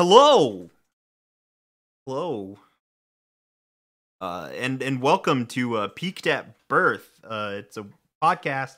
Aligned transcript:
Hello. 0.00 0.70
Hello. 2.06 2.56
Uh, 4.18 4.48
and 4.56 4.80
and 4.80 5.02
welcome 5.02 5.44
to 5.48 5.76
uh, 5.76 5.88
Peaked 5.88 6.26
at 6.26 6.66
Birth. 6.68 7.20
Uh, 7.22 7.56
it's 7.56 7.76
a 7.76 7.84
podcast. 8.22 8.76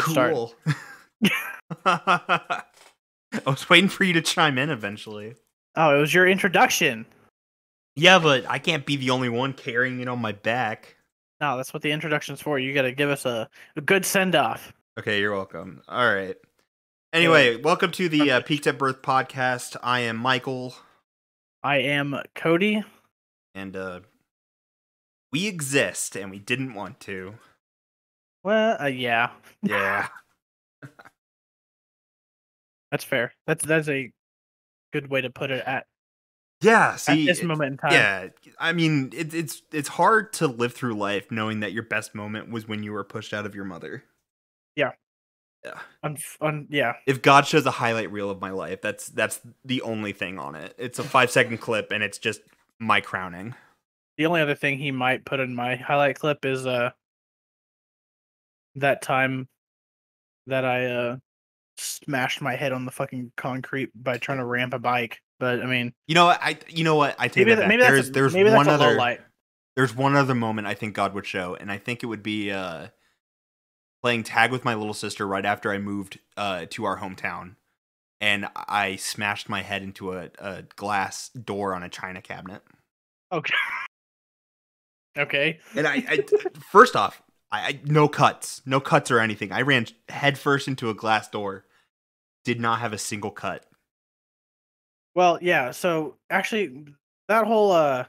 Cool. 0.00 0.52
I 1.84 2.64
was 3.46 3.70
waiting 3.70 3.88
for 3.88 4.02
you 4.02 4.14
to 4.14 4.20
chime 4.20 4.58
in 4.58 4.68
eventually. 4.68 5.36
Oh, 5.76 5.96
it 5.96 6.00
was 6.00 6.12
your 6.12 6.26
introduction. 6.26 7.06
Yeah, 7.94 8.18
but 8.18 8.44
I 8.50 8.58
can't 8.58 8.84
be 8.84 8.96
the 8.96 9.10
only 9.10 9.28
one 9.28 9.52
carrying 9.52 10.00
it 10.00 10.08
on 10.08 10.18
my 10.18 10.32
back. 10.32 10.96
No, 11.40 11.56
that's 11.58 11.72
what 11.72 11.84
the 11.84 11.92
introduction's 11.92 12.42
for. 12.42 12.58
You 12.58 12.74
got 12.74 12.82
to 12.82 12.92
give 12.92 13.08
us 13.08 13.24
a, 13.24 13.48
a 13.76 13.80
good 13.80 14.04
send 14.04 14.34
off. 14.34 14.72
Okay, 14.98 15.20
you're 15.20 15.32
welcome. 15.32 15.80
All 15.86 16.12
right. 16.12 16.34
Anyway, 17.18 17.56
welcome 17.56 17.90
to 17.90 18.08
the 18.08 18.30
uh, 18.30 18.40
Peaked 18.42 18.68
at 18.68 18.78
Birth 18.78 19.02
podcast. 19.02 19.76
I 19.82 19.98
am 20.02 20.16
Michael, 20.16 20.76
I 21.64 21.78
am 21.78 22.14
Cody. 22.36 22.84
and 23.56 23.74
uh, 23.74 24.00
we 25.32 25.48
exist, 25.48 26.14
and 26.16 26.30
we 26.30 26.38
didn't 26.38 26.74
want 26.74 27.00
to. 27.00 27.34
Well, 28.44 28.76
uh, 28.80 28.86
yeah, 28.86 29.30
Yeah. 29.64 30.06
that's 32.92 33.02
fair. 33.02 33.32
That's 33.48 33.64
that's 33.64 33.88
a 33.88 34.12
good 34.92 35.10
way 35.10 35.20
to 35.22 35.30
put 35.30 35.50
it 35.50 35.64
at, 35.66 35.86
Yeah. 36.62 36.90
at 36.92 37.00
See, 37.00 37.26
this 37.26 37.40
it- 37.40 37.46
moment 37.46 37.72
in 37.72 37.78
time. 37.78 37.92
yeah. 37.94 38.28
I 38.60 38.72
mean, 38.72 39.10
it, 39.12 39.34
it's 39.34 39.62
it's 39.72 39.88
hard 39.88 40.32
to 40.34 40.46
live 40.46 40.72
through 40.72 40.94
life 40.94 41.32
knowing 41.32 41.58
that 41.60 41.72
your 41.72 41.82
best 41.82 42.14
moment 42.14 42.48
was 42.52 42.68
when 42.68 42.84
you 42.84 42.92
were 42.92 43.02
pushed 43.02 43.34
out 43.34 43.44
of 43.44 43.56
your 43.56 43.64
mother. 43.64 44.04
Yeah. 44.76 44.92
Yeah. 45.64 45.78
Un- 46.02 46.18
un- 46.40 46.66
yeah. 46.70 46.94
If 47.06 47.20
God 47.22 47.46
shows 47.46 47.66
a 47.66 47.70
highlight 47.70 48.12
reel 48.12 48.30
of 48.30 48.40
my 48.40 48.50
life, 48.50 48.80
that's 48.80 49.08
that's 49.08 49.40
the 49.64 49.82
only 49.82 50.12
thing 50.12 50.38
on 50.38 50.54
it. 50.54 50.74
It's 50.78 50.98
a 50.98 51.02
five 51.02 51.30
second 51.30 51.58
clip, 51.60 51.90
and 51.90 52.02
it's 52.02 52.18
just 52.18 52.40
my 52.78 53.00
crowning. 53.00 53.54
The 54.16 54.26
only 54.26 54.40
other 54.40 54.54
thing 54.54 54.78
he 54.78 54.90
might 54.90 55.24
put 55.24 55.40
in 55.40 55.54
my 55.54 55.76
highlight 55.76 56.18
clip 56.18 56.44
is 56.44 56.66
uh 56.66 56.90
that 58.76 59.02
time 59.02 59.48
that 60.46 60.64
I 60.64 60.86
uh 60.86 61.16
smashed 61.76 62.40
my 62.40 62.56
head 62.56 62.72
on 62.72 62.84
the 62.84 62.90
fucking 62.90 63.32
concrete 63.36 63.90
by 63.94 64.18
trying 64.18 64.38
to 64.38 64.44
ramp 64.44 64.74
a 64.74 64.78
bike. 64.78 65.20
But 65.40 65.60
I 65.62 65.66
mean, 65.66 65.92
You 66.06 66.14
know 66.14 66.26
what? 66.26 66.40
I 66.42 66.58
you 66.68 66.84
know 66.84 66.96
what? 66.96 67.14
I 67.18 67.28
take 67.28 67.46
maybe 67.46 67.54
that 67.54 67.60
back. 67.62 67.68
maybe 67.68 67.82
there's 67.82 67.96
that's 67.96 68.08
a, 68.08 68.12
there's 68.12 68.34
maybe 68.34 68.50
one 68.50 68.66
that's 68.66 68.80
a 68.80 68.84
other 68.86 68.96
light. 68.96 69.20
there's 69.76 69.94
one 69.94 70.16
other 70.16 70.34
moment 70.34 70.66
I 70.66 70.74
think 70.74 70.94
God 70.94 71.14
would 71.14 71.26
show, 71.26 71.54
and 71.54 71.70
I 71.70 71.78
think 71.78 72.02
it 72.02 72.06
would 72.06 72.22
be 72.22 72.50
uh 72.50 72.88
playing 74.02 74.22
tag 74.22 74.50
with 74.50 74.64
my 74.64 74.74
little 74.74 74.94
sister 74.94 75.26
right 75.26 75.44
after 75.44 75.70
I 75.72 75.78
moved 75.78 76.18
uh 76.36 76.66
to 76.70 76.84
our 76.84 76.98
hometown. 76.98 77.56
And 78.20 78.48
I 78.56 78.96
smashed 78.96 79.48
my 79.48 79.62
head 79.62 79.82
into 79.82 80.12
a, 80.12 80.30
a 80.40 80.64
glass 80.74 81.28
door 81.28 81.72
on 81.74 81.84
a 81.84 81.88
china 81.88 82.20
cabinet. 82.20 82.62
Okay. 83.30 83.54
okay. 85.18 85.60
And 85.76 85.86
I, 85.86 86.04
I 86.08 86.24
first 86.58 86.96
off, 86.96 87.22
I, 87.50 87.60
I 87.60 87.80
no 87.84 88.08
cuts, 88.08 88.62
no 88.66 88.80
cuts 88.80 89.10
or 89.10 89.20
anything. 89.20 89.52
I 89.52 89.62
ran 89.62 89.86
headfirst 90.08 90.68
into 90.68 90.90
a 90.90 90.94
glass 90.94 91.28
door. 91.28 91.64
Did 92.44 92.60
not 92.60 92.80
have 92.80 92.92
a 92.92 92.98
single 92.98 93.30
cut. 93.30 93.64
Well, 95.14 95.38
yeah. 95.42 95.72
So 95.72 96.16
actually, 96.30 96.86
that 97.28 97.46
whole 97.46 97.72
uh, 97.72 98.04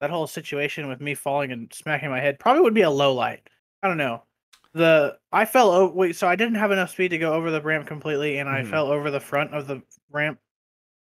that 0.00 0.10
whole 0.10 0.26
situation 0.26 0.88
with 0.88 1.00
me 1.00 1.14
falling 1.14 1.52
and 1.52 1.72
smacking 1.72 2.10
my 2.10 2.20
head 2.20 2.38
probably 2.38 2.62
would 2.62 2.74
be 2.74 2.82
a 2.82 2.90
low 2.90 3.14
light. 3.14 3.48
I 3.82 3.88
don't 3.88 3.96
know. 3.96 4.22
The 4.78 5.18
I 5.32 5.44
fell 5.44 5.70
over. 5.70 5.92
Wait, 5.92 6.16
so 6.16 6.28
I 6.28 6.36
didn't 6.36 6.54
have 6.54 6.70
enough 6.70 6.90
speed 6.90 7.08
to 7.08 7.18
go 7.18 7.32
over 7.34 7.50
the 7.50 7.60
ramp 7.60 7.86
completely, 7.86 8.38
and 8.38 8.48
I 8.48 8.62
Mhm. 8.62 8.70
fell 8.70 8.86
over 8.92 9.10
the 9.10 9.20
front 9.20 9.52
of 9.54 9.66
the 9.66 9.82
ramp. 10.10 10.38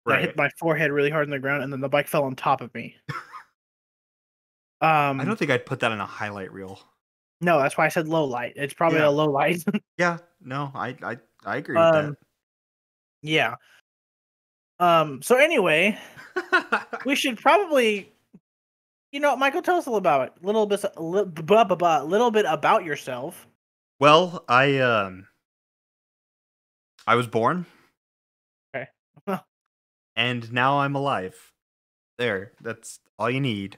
I 0.06 0.20
hit 0.20 0.36
my 0.36 0.48
forehead 0.58 0.91
really 0.91 1.10
hard 1.10 1.26
in 1.26 1.31
the 1.31 1.38
ground, 1.38 1.62
and 1.62 1.72
then 1.72 1.80
the 1.80 1.88
bike 1.88 2.09
fell 2.09 2.25
on 2.25 2.34
top 2.34 2.60
of 2.62 2.72
me. 2.75 2.97
um, 4.80 5.20
I 5.20 5.25
don't 5.25 5.38
think 5.38 5.50
I'd 5.50 5.66
put 5.66 5.80
that 5.80 5.92
in 5.92 6.00
a 6.00 6.06
highlight 6.06 6.53
reel. 6.53 6.80
no, 7.42 7.59
that's 7.59 7.76
why 7.78 7.86
I 7.86 7.88
said 7.88 8.09
low 8.09 8.25
light. 8.25 8.54
It's 8.56 8.75
probably 8.75 8.98
Yeah. 8.98 9.09
a 9.09 9.10
low 9.10 9.30
light. 9.30 9.64
Yeah, 9.98 10.19
no, 10.41 10.70
I 10.75 10.97
I, 11.03 11.19
I 11.44 11.56
agree 11.59 11.76
with 11.76 11.84
um, 11.94 12.16
yeah. 13.22 13.54
Um. 14.78 15.20
So 15.22 15.36
anyway, 15.36 15.98
we 17.04 17.14
should 17.14 17.38
probably 17.38 18.12
you 19.12 19.19
know 19.20 19.34
michael 19.36 19.60
tell 19.62 19.76
us 19.76 19.86
a 19.86 19.91
little 19.91 19.98
about 19.98 20.28
it 20.28 20.44
little 20.44 20.66
bit 20.66 20.84
a 20.97 21.03
little, 21.03 21.26
blah, 21.26 21.64
blah, 21.64 21.76
blah, 21.76 22.00
little 22.03 22.30
bit 22.30 22.44
about 22.48 22.84
yourself 22.84 23.47
Well, 24.00 24.44
I 24.48 24.78
um 24.78 25.26
I 27.06 27.14
was 27.16 27.26
born. 27.26 27.66
Okay. 28.74 28.88
and 30.16 30.52
now 30.52 30.80
I'm 30.80 30.94
alive. 30.94 31.36
There, 32.18 32.52
that's 32.60 33.00
all 33.18 33.30
you 33.30 33.40
need. 33.40 33.76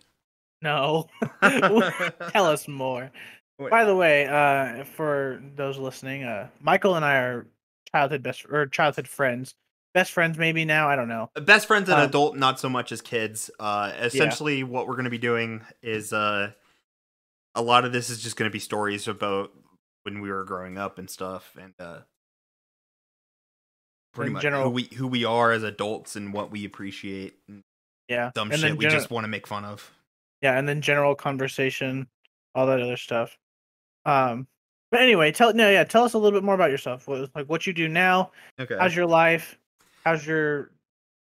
no 0.63 1.09
tell 1.43 2.47
us 2.47 2.67
more 2.69 3.11
Wait. 3.59 3.71
by 3.71 3.85
the 3.85 3.95
way 3.95 4.27
uh 4.27 4.85
for 4.85 5.43
those 5.57 5.77
listening 5.79 6.23
uh 6.25 6.49
michael 6.61 6.95
and 6.95 7.05
i 7.05 7.17
are 7.17 7.47
childhood 7.93 8.23
best 8.23 8.45
or 8.49 8.67
childhood 8.67 9.07
friends 9.09 9.55
best 9.95 10.13
friends 10.13 10.39
maybe 10.39 10.65
now 10.65 10.89
i 10.89 10.95
don't 10.97 11.09
know 11.09 11.29
Best 11.35 11.67
friends 11.67 11.89
and 11.89 11.99
Um, 12.01 12.09
adult, 12.09 12.37
not 12.37 12.59
so 12.61 12.69
much 12.69 12.93
as 12.93 13.01
kids. 13.01 13.51
Uh 13.61 13.93
essentially 13.99 14.63
what 14.65 14.87
we're 14.89 14.97
gonna 14.97 15.11
be 15.11 15.19
doing 15.19 15.63
is 15.83 16.13
uh 16.13 16.53
a 17.55 17.63
lot 17.63 17.85
of 17.85 17.93
this 17.93 18.09
is 18.11 18.21
just 18.23 18.37
gonna 18.37 18.51
be 18.51 18.59
stories 18.61 19.07
about 19.09 19.51
when 20.05 20.21
we 20.21 20.31
were 20.31 20.45
growing 20.45 20.79
up 20.79 20.99
and 20.99 21.09
stuff 21.09 21.57
and 21.61 21.75
uh 21.79 21.99
pretty 24.15 24.29
In 24.29 24.33
much 24.35 24.43
general- 24.43 24.65
who 24.65 24.71
we 24.71 24.83
who 24.95 25.07
we 25.07 25.25
are 25.25 25.53
as 25.53 25.63
adults 25.63 26.17
and 26.17 26.33
what 26.33 26.51
we 26.51 26.65
appreciate 26.65 27.39
yeah 28.09 28.31
dumb 28.35 28.51
and 28.51 28.61
shit 28.61 28.77
we 28.77 28.85
gener- 28.85 28.91
just 28.91 29.11
want 29.11 29.25
to 29.25 29.29
make 29.29 29.47
fun 29.47 29.65
of. 29.65 29.91
yeah 30.43 30.59
and 30.59 30.69
then 30.69 30.81
general 30.83 31.15
conversation 31.15 32.07
all 32.55 32.67
that 32.67 32.81
other 32.83 32.97
stuff 32.99 33.39
um 34.05 34.47
but 34.91 35.01
anyway 35.01 35.33
tell 35.33 35.55
no 35.55 35.71
yeah 35.71 35.85
tell 35.85 36.05
us 36.05 36.13
a 36.15 36.19
little 36.19 36.39
bit 36.39 36.45
more 36.45 36.55
about 36.55 36.71
yourself 36.71 37.09
what, 37.09 37.31
like 37.35 37.47
what 37.49 37.67
you 37.67 37.73
do 37.73 37.89
now 37.89 38.31
Okay. 38.61 38.77
how's 38.79 38.95
your 38.95 39.07
life 39.07 39.59
how's 40.05 40.27
your 40.27 40.71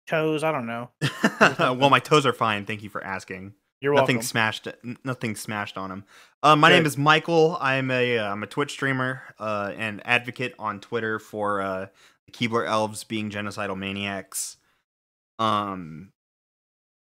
toes 0.06 0.42
i 0.42 0.50
don't 0.50 0.66
know 0.66 0.88
well, 1.40 1.90
my 1.90 1.98
toes 2.00 2.24
are 2.24 2.32
fine. 2.32 2.64
Thank 2.64 2.82
you 2.82 2.88
for 2.88 3.04
asking. 3.04 3.52
you're 3.82 3.92
welcome. 3.92 4.14
nothing 4.16 4.22
smashed. 4.26 4.66
Nothing 5.04 5.36
smashed 5.36 5.76
on 5.76 5.90
them. 5.90 6.04
Uh, 6.40 6.54
my 6.54 6.68
name 6.68 6.86
is 6.86 6.96
Michael. 6.96 7.58
I'm 7.60 7.90
a 7.90 8.18
uh, 8.18 8.30
I'm 8.30 8.44
a 8.44 8.46
Twitch 8.46 8.70
streamer 8.70 9.22
uh, 9.40 9.72
and 9.76 10.00
advocate 10.04 10.54
on 10.56 10.78
Twitter 10.78 11.18
for 11.18 11.60
uh, 11.60 11.86
the 12.26 12.32
Keebler 12.32 12.64
elves 12.64 13.02
being 13.02 13.28
genocidal 13.28 13.76
maniacs. 13.76 14.56
Um, 15.40 16.12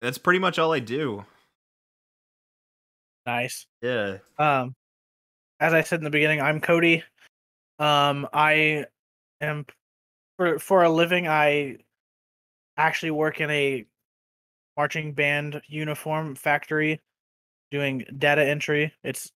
that's 0.00 0.18
pretty 0.18 0.40
much 0.40 0.58
all 0.58 0.72
I 0.72 0.80
do. 0.80 1.24
nice 3.24 3.66
Yeah. 3.80 4.18
Um, 4.38 4.74
as 5.60 5.72
I 5.72 5.82
said 5.82 6.00
in 6.00 6.04
the 6.04 6.10
beginning, 6.10 6.40
I'm 6.40 6.60
Cody. 6.60 7.04
Um, 7.78 8.26
I 8.32 8.86
am 9.40 9.66
for 10.36 10.58
for 10.58 10.82
a 10.82 10.90
living. 10.90 11.28
I 11.28 11.76
actually 12.76 13.12
work 13.12 13.40
in 13.40 13.50
a 13.50 13.86
marching 14.76 15.12
band 15.12 15.62
uniform 15.68 16.34
factory, 16.34 17.00
doing 17.72 18.04
data 18.18 18.44
entry. 18.44 18.92
It's 19.02 19.32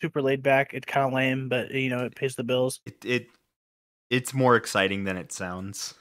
super 0.00 0.22
laid 0.22 0.42
back. 0.42 0.72
It's 0.72 0.86
kind 0.86 1.06
of 1.06 1.12
lame, 1.12 1.50
but 1.50 1.70
you 1.72 1.90
know 1.90 2.04
it 2.04 2.14
pays 2.14 2.36
the 2.36 2.44
bills. 2.44 2.80
It 2.86 3.04
it 3.04 3.26
it's 4.08 4.32
more 4.32 4.56
exciting 4.56 5.04
than 5.04 5.18
it 5.18 5.32
sounds. 5.32 5.94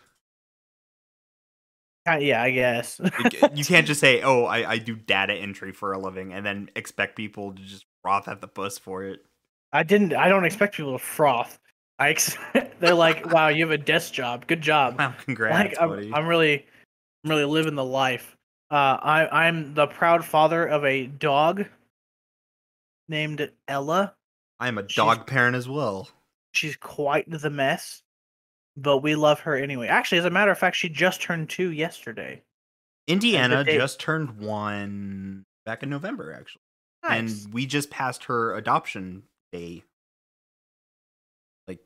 Uh, 2.07 2.17
yeah, 2.17 2.41
I 2.41 2.51
guess. 2.51 3.01
You- 3.53 3.65
can't 3.65 3.86
just 3.88 4.00
say, 4.00 4.21
"Oh, 4.21 4.45
I, 4.45 4.71
I 4.71 4.77
do 4.77 4.95
data 4.95 5.33
entry 5.33 5.74
for 5.74 5.92
a 5.92 6.00
living," 6.00 6.31
and 6.31 6.45
then 6.45 6.69
expect 6.75 7.18
people 7.18 7.51
to 7.53 7.62
just 7.62 7.86
froth 8.01 8.30
at 8.30 8.39
the 8.39 8.47
puss 8.47 8.77
for 8.77 9.03
it. 9.03 9.25
I 9.74 9.83
didn't. 9.83 10.13
I 10.13 10.30
don't 10.30 10.45
expect 10.45 10.77
people 10.77 10.94
to 10.94 11.03
froth. 11.03 11.59
I 12.00 12.12
ex- 12.12 12.38
they're 12.80 12.94
like, 12.94 13.33
"Wow, 13.33 13.50
you 13.50 13.65
have 13.65 13.71
a 13.74 13.77
desk 13.77 14.13
job. 14.13 14.47
Good 14.47 14.62
job." 14.62 14.95
Wow, 15.00 15.15
congrats, 15.25 15.57
like 15.57 15.81
I'm, 15.81 15.89
buddy. 15.89 16.13
I'm 16.13 16.27
really 16.27 16.65
I'm 17.25 17.30
really 17.31 17.45
living 17.45 17.75
the 17.75 17.83
life 17.83 18.37
uh 18.72 18.98
i 19.02 19.46
i'm 19.48 19.74
the 19.74 19.88
proud 19.88 20.24
father 20.25 20.66
of 20.66 20.84
a 20.86 21.08
dog 21.08 21.66
named 23.08 23.50
ella 23.68 24.14
I 24.60 24.68
am 24.68 24.78
a 24.78 24.81
she's- 24.81 24.96
dog 24.96 25.28
parent 25.28 25.56
as 25.56 25.69
well. 25.69 26.10
she's 26.52 26.75
quite 26.75 27.30
the 27.30 27.50
mess 27.50 28.02
but 28.75 28.98
we 29.00 29.16
love 29.16 29.40
her 29.42 29.56
anyway 29.56 29.88
actually 29.88 30.18
as 30.19 30.25
a 30.25 30.30
matter 30.30 30.52
of 30.52 30.58
fact 30.58 30.75
she 30.75 30.90
just 30.90 31.22
turned 31.22 31.50
two 31.50 31.72
yesterday 31.72 32.42
Indiana 33.08 33.64
just 33.64 34.02
turned 34.02 34.38
one 34.38 35.46
back 35.66 35.81
in 35.81 35.90
November, 35.90 36.34
actually, 36.34 36.60
nice. 37.04 37.46
and 37.46 37.54
we 37.54 37.66
just 37.66 37.90
passed 37.90 38.25
her 38.25 38.54
adoption 38.54 39.24
day. 39.54 39.81
Like, 41.69 41.80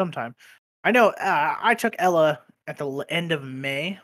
sometime 0.00 0.34
i 0.84 0.90
know 0.90 1.08
uh, 1.08 1.54
i 1.60 1.74
took 1.74 1.94
ella 1.98 2.40
at 2.66 2.78
the 2.78 2.88
end 3.10 3.32
of 3.32 3.44
may 3.44 3.98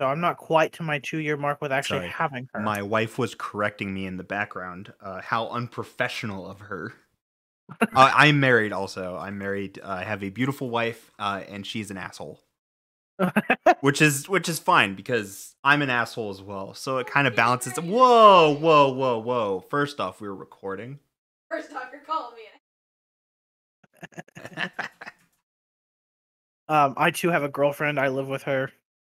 So 0.00 0.06
I'm 0.06 0.20
not 0.20 0.38
quite 0.38 0.72
to 0.74 0.82
my 0.82 0.98
two 0.98 1.18
year 1.18 1.36
mark 1.36 1.60
with 1.60 1.72
actually 1.72 1.98
Sorry. 1.98 2.08
having 2.08 2.48
her. 2.54 2.60
My 2.60 2.80
wife 2.80 3.18
was 3.18 3.34
correcting 3.34 3.92
me 3.92 4.06
in 4.06 4.16
the 4.16 4.24
background. 4.24 4.94
Uh, 4.98 5.20
how 5.20 5.48
unprofessional 5.50 6.50
of 6.50 6.60
her. 6.60 6.94
uh, 7.82 7.86
I'm 7.94 8.40
married 8.40 8.72
also. 8.72 9.18
I'm 9.18 9.36
married. 9.36 9.78
Uh, 9.78 9.88
I 10.00 10.04
have 10.04 10.24
a 10.24 10.30
beautiful 10.30 10.70
wife, 10.70 11.12
uh, 11.18 11.42
and 11.46 11.66
she's 11.66 11.90
an 11.90 11.98
asshole. 11.98 12.40
which 13.80 14.00
is 14.00 14.26
which 14.26 14.48
is 14.48 14.58
fine 14.58 14.94
because 14.94 15.54
I'm 15.62 15.82
an 15.82 15.90
asshole 15.90 16.30
as 16.30 16.40
well. 16.40 16.72
So 16.72 16.96
it 16.96 17.06
kind 17.06 17.26
of 17.26 17.36
balances. 17.36 17.74
Whoa, 17.76 18.56
whoa, 18.58 18.90
whoa, 18.94 19.18
whoa! 19.18 19.60
First 19.68 20.00
off, 20.00 20.18
we 20.22 20.28
were 20.28 20.34
recording. 20.34 20.98
First 21.50 21.74
off, 21.74 21.90
you're 21.92 22.00
calling 22.00 22.36
me. 22.36 22.44
um, 26.70 26.94
I 26.96 27.10
too 27.10 27.28
have 27.28 27.42
a 27.42 27.48
girlfriend. 27.48 27.98
I 28.00 28.08
live 28.08 28.28
with 28.28 28.44
her, 28.44 28.70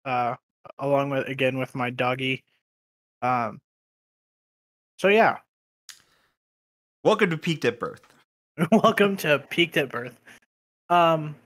uh, 0.04 0.34
along 0.78 1.10
with 1.10 1.28
again 1.28 1.56
with 1.56 1.74
my 1.74 1.88
doggy. 1.88 2.44
Um. 3.22 3.60
So 4.98 5.08
yeah, 5.08 5.38
Welcome 7.04 7.30
to 7.30 7.38
Peaked 7.38 7.64
at 7.66 7.78
Birth. 7.78 8.00
welcome 8.72 9.16
to 9.18 9.38
Peaked 9.50 9.76
at 9.76 9.90
Birth. 9.90 10.18
Um. 10.90 11.36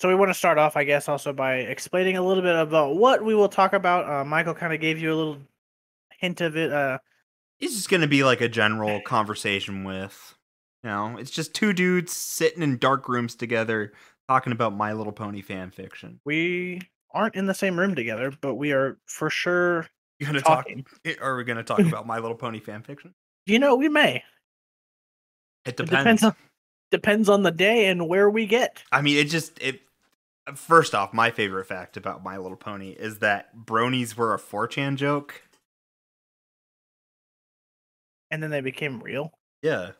So 0.00 0.08
we 0.08 0.14
want 0.14 0.28
to 0.28 0.34
start 0.34 0.58
off, 0.58 0.76
I 0.76 0.84
guess, 0.84 1.08
also 1.08 1.32
by 1.32 1.54
explaining 1.56 2.18
a 2.18 2.22
little 2.22 2.42
bit 2.42 2.54
about 2.54 2.96
what 2.96 3.24
we 3.24 3.34
will 3.34 3.48
talk 3.48 3.72
about. 3.72 4.06
Uh, 4.06 4.24
Michael 4.24 4.52
kind 4.52 4.74
of 4.74 4.80
gave 4.80 4.98
you 4.98 5.10
a 5.10 5.16
little 5.16 5.38
hint 6.18 6.42
of 6.42 6.56
it. 6.56 6.70
Uh, 6.70 6.98
It's 7.60 7.74
just 7.74 7.88
gonna 7.88 8.06
be 8.06 8.22
like 8.22 8.42
a 8.42 8.48
general 8.48 9.00
conversation 9.00 9.84
with, 9.84 10.34
you 10.84 10.90
know, 10.90 11.16
it's 11.16 11.30
just 11.30 11.54
two 11.54 11.72
dudes 11.72 12.12
sitting 12.12 12.62
in 12.62 12.76
dark 12.76 13.08
rooms 13.08 13.34
together 13.34 13.92
talking 14.28 14.52
about 14.52 14.74
My 14.74 14.92
Little 14.92 15.12
Pony 15.12 15.42
fan 15.42 15.70
fiction. 15.70 16.20
we 16.24 16.80
aren't 17.12 17.34
in 17.34 17.46
the 17.46 17.54
same 17.54 17.78
room 17.78 17.94
together, 17.94 18.32
but 18.40 18.54
we 18.56 18.72
are 18.72 18.98
for 19.06 19.30
sure 19.30 19.86
You 20.18 20.26
gonna 20.26 20.40
talking. 20.40 20.84
talk? 20.84 20.98
Eh, 21.04 21.14
are 21.20 21.36
we 21.36 21.44
gonna 21.44 21.62
talk 21.62 21.78
about 21.86 22.06
My 22.06 22.18
Little 22.18 22.36
Pony 22.36 22.60
fan 22.60 22.82
fiction? 22.82 23.14
You 23.46 23.58
know, 23.58 23.74
we 23.76 23.88
may. 23.88 24.16
It 25.64 25.70
It 25.70 25.76
depends. 25.76 25.90
depends 25.98 26.22
on 26.24 26.34
depends 26.90 27.28
on 27.28 27.42
the 27.42 27.50
day 27.50 27.86
and 27.86 28.08
where 28.08 28.28
we 28.30 28.46
get. 28.46 28.82
I 28.92 29.02
mean, 29.02 29.16
it 29.16 29.28
just 29.30 29.58
it. 29.62 29.80
Uh, 30.46 30.54
first 30.54 30.94
off, 30.94 31.12
my 31.12 31.30
favorite 31.30 31.64
fact 31.66 31.96
about 31.96 32.22
My 32.22 32.36
Little 32.36 32.56
Pony 32.56 32.90
is 32.90 33.18
that 33.20 33.56
bronies 33.56 34.16
were 34.16 34.34
a 34.34 34.38
4chan 34.38 34.96
joke. 34.96 35.42
And 38.30 38.42
then 38.42 38.50
they 38.50 38.60
became 38.60 39.00
real. 39.00 39.32
Yeah, 39.62 39.92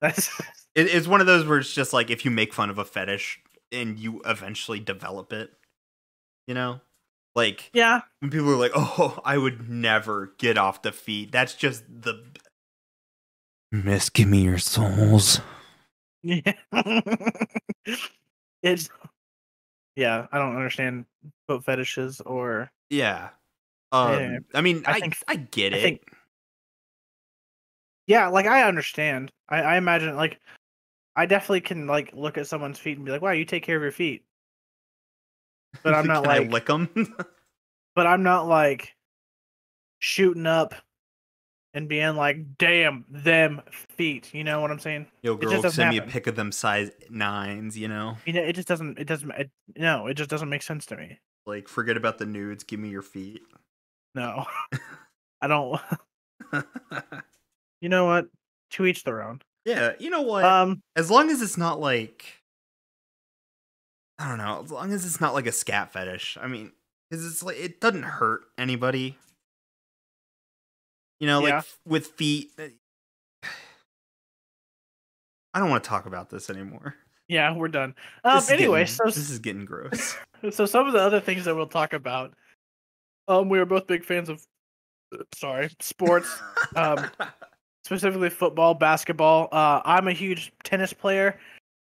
That's 0.00 0.30
it, 0.74 0.86
it's 0.94 1.06
one 1.06 1.20
of 1.20 1.26
those 1.26 1.46
where 1.46 1.58
it's 1.58 1.72
just 1.72 1.92
like 1.92 2.10
if 2.10 2.24
you 2.24 2.30
make 2.30 2.52
fun 2.54 2.70
of 2.70 2.78
a 2.78 2.84
fetish 2.84 3.40
and 3.72 3.98
you 3.98 4.20
eventually 4.24 4.80
develop 4.80 5.32
it, 5.32 5.52
you 6.46 6.54
know, 6.54 6.80
like 7.34 7.70
yeah. 7.72 8.02
when 8.20 8.30
people 8.30 8.50
are 8.50 8.56
like, 8.56 8.72
"Oh, 8.76 9.18
I 9.24 9.38
would 9.38 9.68
never 9.68 10.34
get 10.38 10.56
off 10.58 10.82
the 10.82 10.92
feet." 10.92 11.32
That's 11.32 11.54
just 11.54 11.84
the 11.88 12.24
Miss, 13.72 14.08
give 14.08 14.28
me 14.28 14.42
your 14.42 14.58
souls. 14.58 15.40
Yeah. 16.22 16.52
it's 18.62 18.88
yeah, 19.96 20.26
I 20.32 20.38
don't 20.38 20.56
understand 20.56 21.06
foot 21.48 21.64
fetishes 21.64 22.20
or 22.20 22.70
Yeah. 22.90 23.30
Um, 23.92 24.12
Yeah. 24.20 24.38
I 24.54 24.60
mean, 24.60 24.82
I 24.86 24.92
I, 24.92 25.00
think- 25.00 25.16
I 25.28 25.36
get 25.36 25.72
I 25.74 25.76
it. 25.76 25.82
think- 25.82 26.12
yeah, 28.06 28.28
like 28.28 28.46
I 28.46 28.62
understand. 28.64 29.32
I, 29.48 29.62
I 29.62 29.76
imagine 29.76 30.14
like 30.16 30.38
I 31.16 31.26
definitely 31.26 31.60
can 31.62 31.86
like 31.86 32.12
look 32.12 32.38
at 32.38 32.46
someone's 32.46 32.78
feet 32.78 32.96
and 32.96 33.04
be 33.06 33.12
like, 33.12 33.22
"Wow, 33.22 33.30
you 33.32 33.44
take 33.44 33.62
care 33.64 33.76
of 33.76 33.82
your 33.82 33.92
feet." 33.92 34.24
But 35.82 35.94
I'm 35.94 36.06
not 36.06 36.22
Can 36.24 36.32
I 36.32 36.38
like, 36.38 36.50
lick 36.52 36.66
them. 36.66 36.88
but 37.96 38.06
I'm 38.06 38.22
not 38.22 38.46
like 38.46 38.94
shooting 39.98 40.46
up 40.46 40.74
and 41.72 41.88
being 41.88 42.14
like, 42.16 42.56
"Damn 42.58 43.04
them 43.08 43.60
feet." 43.96 44.32
You 44.32 44.44
know 44.44 44.60
what 44.60 44.70
I'm 44.70 44.78
saying? 44.78 45.06
Yo, 45.22 45.34
girl, 45.36 45.62
send 45.62 45.90
me 45.90 45.96
a 45.98 46.00
happen. 46.00 46.12
pic 46.12 46.26
of 46.28 46.36
them 46.36 46.52
size 46.52 46.90
nines. 47.10 47.76
You 47.76 47.88
know, 47.88 48.16
You 48.24 48.32
know, 48.34 48.42
it 48.42 48.52
just 48.54 48.68
doesn't. 48.68 48.98
It 48.98 49.06
doesn't. 49.06 49.30
It, 49.32 49.50
no, 49.76 50.06
it 50.06 50.14
just 50.14 50.30
doesn't 50.30 50.48
make 50.48 50.62
sense 50.62 50.86
to 50.86 50.96
me. 50.96 51.18
like 51.46 51.68
forget 51.68 51.96
about 51.96 52.18
the 52.18 52.26
nudes. 52.26 52.62
Give 52.64 52.78
me 52.78 52.88
your 52.90 53.02
feet. 53.02 53.42
No, 54.14 54.46
I 55.42 55.48
don't. 55.48 55.80
You 57.80 57.88
know 57.88 58.06
what? 58.06 58.28
To 58.70 58.86
each 58.86 59.02
their 59.04 59.22
own. 59.22 59.42
Yeah, 59.64 59.92
you 59.98 60.10
know 60.10 60.22
what? 60.22 60.44
Um, 60.44 60.82
as 60.96 61.10
long 61.10 61.30
as 61.30 61.40
it's 61.42 61.56
not 61.56 61.80
like, 61.80 62.24
I 64.18 64.28
don't 64.28 64.38
know. 64.38 64.62
As 64.64 64.70
long 64.70 64.92
as 64.92 65.04
it's 65.04 65.20
not 65.20 65.34
like 65.34 65.46
a 65.46 65.52
scat 65.52 65.92
fetish. 65.92 66.38
I 66.40 66.46
mean, 66.46 66.72
because 67.10 67.26
it's 67.26 67.42
like 67.42 67.56
it 67.58 67.80
doesn't 67.80 68.02
hurt 68.04 68.42
anybody. 68.58 69.16
You 71.20 71.26
know, 71.26 71.40
like 71.40 71.50
Yeah. 71.50 71.58
f- 71.58 71.78
with 71.86 72.08
feet. 72.08 72.50
uh, 72.58 73.48
I 75.54 75.60
don't 75.60 75.70
want 75.70 75.84
to 75.84 75.88
talk 75.88 76.06
about 76.06 76.30
this 76.30 76.50
anymore. 76.50 76.96
yeah, 77.28 77.54
we're 77.56 77.68
done. 77.68 77.94
Um, 78.24 78.42
anyway, 78.50 78.80
getting- 78.80 78.94
so 78.94 79.04
this 79.04 79.30
is 79.30 79.38
getting 79.38 79.64
gross. 79.64 80.16
so 80.50 80.66
some 80.66 80.86
of 80.86 80.92
the 80.92 80.98
other 81.00 81.20
things 81.20 81.44
that 81.44 81.54
we'll 81.54 81.66
talk 81.66 81.92
about. 81.92 82.34
Um, 83.28 83.48
we 83.48 83.58
are 83.58 83.64
both 83.64 83.86
big 83.86 84.04
fans 84.04 84.28
of, 84.28 84.44
sorry, 85.34 85.70
sports, 85.80 86.28
Um, 86.76 87.08
specifically 87.84 88.30
football, 88.30 88.74
basketball. 88.74 89.48
Uh, 89.52 89.80
I'm 89.84 90.08
a 90.08 90.12
huge 90.12 90.52
tennis 90.62 90.92
player. 90.92 91.38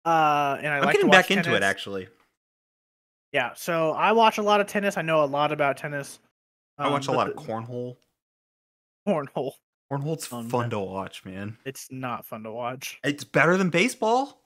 Uh, 0.05 0.57
and 0.59 0.69
I 0.69 0.79
I'm 0.79 0.85
like 0.85 0.93
getting 0.97 1.11
to 1.11 1.17
watch 1.17 1.29
back 1.29 1.31
into 1.31 1.55
it 1.55 1.63
actually. 1.63 2.09
Yeah, 3.33 3.53
so 3.55 3.93
I 3.93 4.13
watch 4.13 4.39
a 4.39 4.43
lot 4.43 4.61
of 4.61 4.67
tennis. 4.67 4.97
I 4.97 5.03
know 5.03 5.25
a 5.25 5.27
lot 5.27 5.51
about 5.51 5.77
tennis. 5.77 6.21
I 6.79 6.89
watch 6.91 7.09
a 7.09 7.11
Um, 7.11 7.17
lot 7.17 7.29
of 7.31 7.37
cornhole. 7.37 7.97
cornhole. 9.09 9.53
Cornhole's 9.93 10.29
Oh, 10.33 10.43
fun 10.43 10.71
to 10.71 10.79
watch, 10.79 11.25
man. 11.25 11.57
It's 11.65 11.89
not 11.91 12.25
fun 12.25 12.43
to 12.45 12.53
watch. 12.53 12.99
It's 13.05 13.23
better 13.25 13.57
than 13.57 13.71
baseball. 13.71 14.41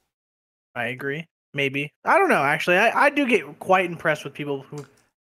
I 0.75 0.87
agree. 0.87 1.27
Maybe 1.55 1.93
I 2.05 2.19
don't 2.19 2.29
know. 2.29 2.43
Actually, 2.43 2.77
I, 2.79 3.07
I 3.07 3.11
do 3.11 3.27
get 3.27 3.59
quite 3.59 3.87
impressed 3.87 4.25
with 4.25 4.35
people 4.35 4.63
who 4.63 4.85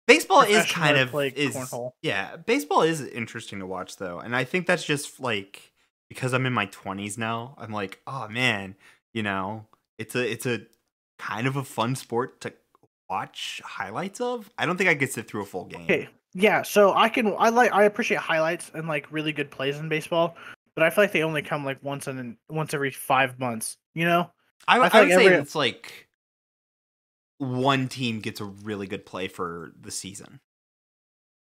Baseball 0.06 0.42
is 0.42 0.64
kind 0.70 0.96
of 0.96 1.14
is 1.36 1.54
cornhole. 1.56 1.90
yeah. 2.02 2.36
Baseball 2.36 2.82
is 2.82 3.00
interesting 3.02 3.58
to 3.58 3.66
watch 3.66 3.96
though, 3.96 4.20
and 4.20 4.34
I 4.36 4.44
think 4.44 4.66
that's 4.66 4.84
just 4.84 5.18
like 5.20 5.72
because 6.08 6.32
I'm 6.32 6.46
in 6.46 6.52
my 6.52 6.66
20s 6.66 7.18
now. 7.18 7.54
I'm 7.58 7.72
like, 7.72 8.00
oh 8.06 8.28
man, 8.28 8.74
you 9.12 9.22
know, 9.22 9.66
it's 9.98 10.14
a 10.14 10.30
it's 10.30 10.46
a 10.46 10.60
kind 11.18 11.46
of 11.46 11.56
a 11.56 11.64
fun 11.64 11.94
sport 11.96 12.40
to 12.42 12.52
watch 13.08 13.60
highlights 13.64 14.20
of. 14.20 14.50
I 14.58 14.66
don't 14.66 14.76
think 14.76 14.90
I 14.90 14.94
could 14.94 15.10
sit 15.12 15.28
through 15.28 15.42
a 15.42 15.46
full 15.46 15.64
game. 15.64 15.82
Okay. 15.82 16.08
Yeah, 16.34 16.62
so 16.62 16.92
I 16.92 17.08
can 17.08 17.34
I 17.38 17.48
like 17.48 17.72
I 17.72 17.84
appreciate 17.84 18.20
highlights 18.20 18.70
and 18.74 18.86
like 18.86 19.10
really 19.10 19.32
good 19.32 19.50
plays 19.50 19.78
in 19.78 19.88
baseball, 19.88 20.36
but 20.74 20.84
I 20.84 20.90
feel 20.90 21.04
like 21.04 21.12
they 21.12 21.22
only 21.22 21.40
come 21.42 21.64
like 21.64 21.82
once 21.82 22.08
in 22.08 22.36
once 22.50 22.74
every 22.74 22.90
five 22.90 23.38
months. 23.38 23.78
You 23.94 24.04
know? 24.04 24.30
I, 24.68 24.74
I 24.74 24.76
I 24.76 24.78
would 24.78 24.92
like 24.92 25.08
say 25.08 25.26
every- 25.26 25.38
it's 25.38 25.54
like 25.54 26.08
one 27.38 27.88
team 27.88 28.20
gets 28.20 28.40
a 28.40 28.44
really 28.44 28.86
good 28.86 29.06
play 29.06 29.28
for 29.28 29.72
the 29.80 29.90
season. 29.90 30.40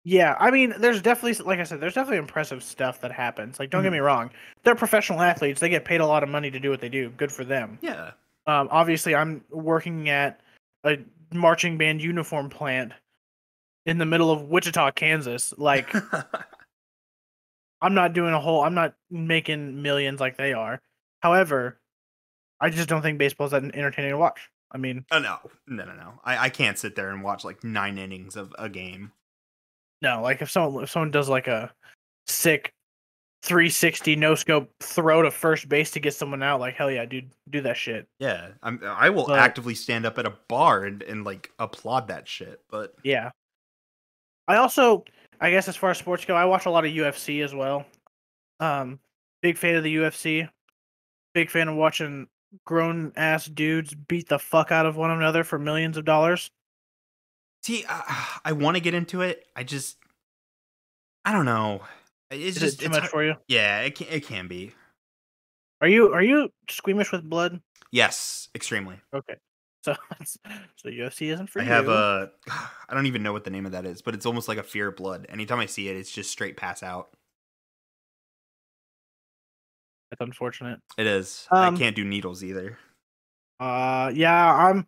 Yeah, 0.08 0.36
I 0.40 0.50
mean, 0.50 0.72
there's 0.78 1.02
definitely 1.02 1.44
like 1.44 1.58
I 1.60 1.64
said, 1.64 1.80
there's 1.80 1.92
definitely 1.92 2.16
impressive 2.16 2.62
stuff 2.64 2.98
that 3.02 3.12
happens. 3.12 3.58
Like, 3.58 3.68
don't 3.68 3.82
get 3.82 3.90
Mhm. 3.90 3.92
me 3.92 3.98
wrong, 3.98 4.30
they're 4.62 4.74
professional 4.74 5.20
athletes. 5.20 5.60
They 5.60 5.68
get 5.68 5.84
paid 5.84 6.00
a 6.00 6.06
lot 6.06 6.22
of 6.22 6.30
money 6.30 6.50
to 6.50 6.58
do 6.58 6.70
what 6.70 6.80
they 6.80 6.88
do. 6.88 7.10
Good 7.10 7.30
for 7.30 7.44
them. 7.44 7.78
Yeah. 7.82 8.12
Um, 8.46 8.68
obviously, 8.70 9.14
I'm 9.14 9.44
working 9.50 10.08
at 10.08 10.40
a 10.84 10.96
marching 11.30 11.76
band 11.76 12.00
uniform 12.00 12.48
plant 12.48 12.92
in 13.84 13.98
the 13.98 14.06
middle 14.06 14.30
of 14.30 14.44
Wichita, 14.44 14.92
Kansas. 14.92 15.52
Like, 15.58 15.92
I'm 17.82 17.92
not 17.94 18.14
doing 18.14 18.32
a 18.32 18.40
whole. 18.40 18.62
I'm 18.62 18.74
not 18.74 18.94
making 19.10 19.82
millions 19.82 20.20
like 20.20 20.38
they 20.38 20.54
are. 20.54 20.80
However, 21.22 21.80
I 22.60 22.70
just 22.70 22.88
don't 22.88 23.02
think 23.02 23.18
baseball's 23.18 23.50
that 23.50 23.62
entertaining 23.62 24.12
to 24.12 24.16
watch. 24.18 24.48
I 24.72 24.78
mean, 24.78 25.04
Oh 25.10 25.18
no, 25.18 25.38
no, 25.66 25.84
no, 25.84 25.94
no! 25.94 26.20
I, 26.24 26.46
I 26.46 26.48
can't 26.48 26.78
sit 26.78 26.96
there 26.96 27.10
and 27.10 27.22
watch 27.22 27.44
like 27.44 27.62
nine 27.62 27.98
innings 27.98 28.36
of 28.36 28.54
a 28.58 28.70
game. 28.70 29.12
No. 30.02 30.20
Like 30.22 30.42
if 30.42 30.50
someone 30.50 30.82
if 30.84 30.90
someone 30.90 31.10
does 31.10 31.28
like 31.28 31.46
a 31.48 31.72
sick 32.26 32.72
360 33.42 34.16
no 34.16 34.34
scope 34.34 34.68
throw 34.80 35.22
to 35.22 35.30
first 35.30 35.68
base 35.68 35.90
to 35.92 36.00
get 36.00 36.14
someone 36.14 36.42
out, 36.42 36.60
like 36.60 36.74
hell 36.74 36.90
yeah, 36.90 37.04
dude, 37.04 37.30
do 37.50 37.60
that 37.62 37.76
shit. 37.76 38.06
Yeah, 38.18 38.48
I'm, 38.62 38.80
I 38.84 39.10
will 39.10 39.26
But- 39.26 39.38
actively 39.38 39.74
stand 39.74 40.04
up 40.06 40.18
at 40.18 40.26
a 40.26 40.34
bar 40.48 40.84
and, 40.84 41.02
and 41.02 41.24
like 41.24 41.50
applaud 41.58 42.08
that 42.08 42.26
shit. 42.28 42.60
But 42.70 42.94
Yeah. 43.04 43.30
I 44.48 44.56
also, 44.56 45.04
I 45.40 45.50
guess, 45.50 45.68
as 45.68 45.76
far 45.76 45.90
as 45.90 45.98
sports 45.98 46.24
go, 46.24 46.34
I 46.34 46.46
watch 46.46 46.66
a 46.66 46.70
lot 46.70 46.84
of 46.86 46.90
UFC 46.90 47.44
as 47.44 47.54
well. 47.54 47.84
Um, 48.60 48.98
big 49.42 49.56
fan 49.58 49.76
of 49.76 49.84
the 49.84 49.94
UFC. 49.96 50.48
Big 51.34 51.50
fan 51.50 51.68
of 51.68 51.76
watching 51.76 52.26
grown 52.64 53.12
ass 53.14 53.44
dudes 53.44 53.94
beat 53.94 54.26
the 54.28 54.38
fuck 54.38 54.72
out 54.72 54.86
of 54.86 54.96
one 54.96 55.10
another 55.10 55.44
for 55.44 55.58
millions 55.58 55.96
of 55.98 56.04
dollars. 56.06 56.50
See, 57.68 57.84
I, 57.88 58.38
I 58.46 58.52
want 58.52 58.76
to 58.76 58.80
get 58.82 58.94
into 58.94 59.20
it. 59.22 59.46
I 59.54 59.62
just, 59.62 59.96
I 61.24 61.32
don't 61.32 61.44
know. 61.44 61.82
It's 62.30 62.56
Is 62.56 62.60
just 62.62 62.82
it 62.82 62.86
too 62.86 62.90
much 62.90 63.00
hard- 63.00 63.10
for 63.10 63.24
you? 63.24 63.34
Yeah, 63.46 63.80
it 63.82 63.94
can, 63.94 64.06
it 64.10 64.24
can 64.26 64.48
be. 64.48 64.72
Are 65.80 65.86
you 65.88 66.12
are 66.12 66.22
you 66.22 66.48
squeamish 66.68 67.12
with 67.12 67.22
blood? 67.22 67.60
Yes, 67.92 68.48
extremely. 68.54 68.96
Okay. 69.14 69.34
So 69.84 69.94
so 70.76 70.88
UFC 70.90 71.32
isn't 71.32 71.48
for 71.48 71.60
you? 71.60 71.64
I 71.64 71.68
have 71.68 71.88
a. 71.88 72.30
I 72.50 72.94
don't 72.94 73.06
even 73.06 73.22
know 73.22 73.32
what 73.32 73.44
the 73.44 73.50
name 73.50 73.64
of 73.64 73.70
that 73.72 73.86
is, 73.86 74.02
but 74.02 74.12
it's 74.12 74.26
almost 74.26 74.48
like 74.48 74.58
a 74.58 74.62
fear 74.64 74.88
of 74.88 74.96
blood. 74.96 75.24
Anytime 75.28 75.60
I 75.60 75.66
see 75.66 75.88
it, 75.88 75.96
it's 75.96 76.10
just 76.10 76.32
straight 76.32 76.56
pass 76.56 76.82
out. 76.82 77.10
That's 80.10 80.20
unfortunate. 80.20 80.80
It 80.98 81.06
is. 81.06 81.46
Um, 81.52 81.74
I 81.74 81.78
can't 81.78 81.94
do 81.94 82.04
needles 82.04 82.42
either. 82.42 82.76
Uh, 83.60 84.10
yeah, 84.12 84.52
I'm 84.52 84.84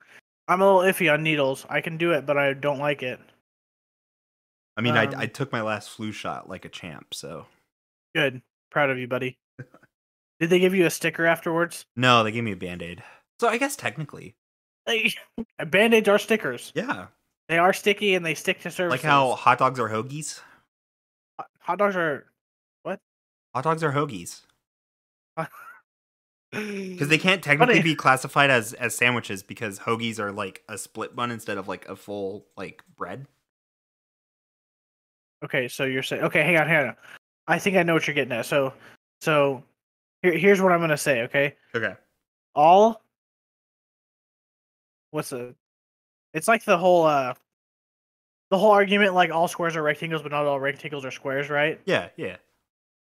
I'm 0.51 0.61
a 0.61 0.67
little 0.67 0.81
iffy 0.93 1.13
on 1.13 1.23
needles. 1.23 1.65
I 1.71 1.81
can 1.81 1.97
do 1.97 2.11
it, 2.13 2.27
but 2.27 2.37
I 2.37 2.53
don't 2.55 2.79
like 2.81 3.03
it. 3.05 3.21
I 4.77 4.81
mean, 4.81 4.97
um, 4.97 5.15
I 5.15 5.23
I 5.23 5.27
took 5.27 5.53
my 5.53 5.63
last 5.63 5.91
flu 5.91 6.11
shot 6.11 6.49
like 6.49 6.65
a 6.65 6.69
champ. 6.69 7.15
So 7.15 7.47
Good, 8.15 8.43
proud 8.71 8.91
of 8.91 8.99
you, 8.99 9.07
buddy. 9.07 9.39
Did 10.41 10.51
they 10.51 10.59
give 10.59 10.75
you 10.75 10.87
a 10.87 10.91
sticker 10.91 11.25
afterwards? 11.27 11.85
no, 11.97 12.25
they 12.25 12.33
gave 12.33 12.43
me 12.45 12.53
a 12.53 12.57
band 12.57 12.83
aid. 12.83 13.03
So 13.41 13.49
I 13.49 13.59
guess 13.59 13.77
technically, 13.77 14.35
Like, 14.87 15.15
Band-aids 15.71 16.09
are 16.09 16.19
stickers. 16.19 16.73
yeah. 16.75 17.07
They 17.49 17.59
are 17.59 17.73
sticky 17.73 18.15
and 18.15 18.25
they 18.25 18.35
stick 18.35 18.61
to 18.63 18.71
surfaces. 18.71 18.91
Like 19.05 19.09
how 19.11 19.33
hot 19.35 19.59
dogs 19.59 19.79
are 19.81 19.89
hoagies. 19.89 20.41
Hot- 21.39 21.51
hot 21.61 21.79
dogs 21.79 21.97
are 21.97 22.27
what? 22.83 23.01
Hot 23.55 23.65
dogs 23.65 23.83
are 23.85 23.93
hoagies 23.93 24.43
because 26.53 27.09
they 27.09 27.19
can't 27.19 27.43
technically 27.43 27.75
Funny. 27.77 27.83
be 27.83 27.95
classified 27.95 28.51
as 28.51 28.73
as 28.75 28.95
sandwiches 28.95 29.43
because 29.43 29.79
hoagies 29.79 30.19
are 30.19 30.33
like 30.33 30.63
a 30.69 30.77
split 30.77 31.15
bun 31.15 31.31
instead 31.31 31.59
of 31.59 31.69
like 31.69 31.89
a 31.89 31.95
full 31.97 32.47
like 32.57 32.83
bread. 32.97 33.27
Okay, 35.45 35.69
so 35.69 35.85
you're 35.85 36.03
saying 36.03 36.23
okay, 36.23 36.43
hang 36.43 36.57
on, 36.57 36.67
hang 36.67 36.89
on. 36.89 36.97
I 37.47 37.59
think 37.59 37.77
I 37.77 37.83
know 37.83 37.95
what 37.95 38.07
you're 38.07 38.15
getting 38.15 38.33
at. 38.33 38.47
So, 38.47 38.73
so 39.21 39.63
here, 40.23 40.37
here's 40.37 40.61
what 40.61 40.73
I'm 40.73 40.81
gonna 40.81 40.97
say. 40.97 41.23
Okay, 41.23 41.57
Okay. 41.75 41.95
all 42.55 43.03
what's 45.13 45.31
the? 45.31 45.55
It's 46.35 46.49
like 46.49 46.65
the 46.65 46.79
whole 46.79 47.05
uh, 47.07 47.35
the 48.51 48.59
whole 48.59 48.71
argument 48.73 49.15
like 49.15 49.31
all 49.31 49.49
squares 49.49 49.77
are 49.77 49.83
rectangles, 49.83 50.23
but 50.23 50.33
not 50.33 50.47
all 50.47 50.61
rectangles 50.61 51.05
are 51.05 51.11
squares, 51.11 51.49
right? 51.49 51.81
Yeah. 51.87 52.09
Yeah. 52.17 52.37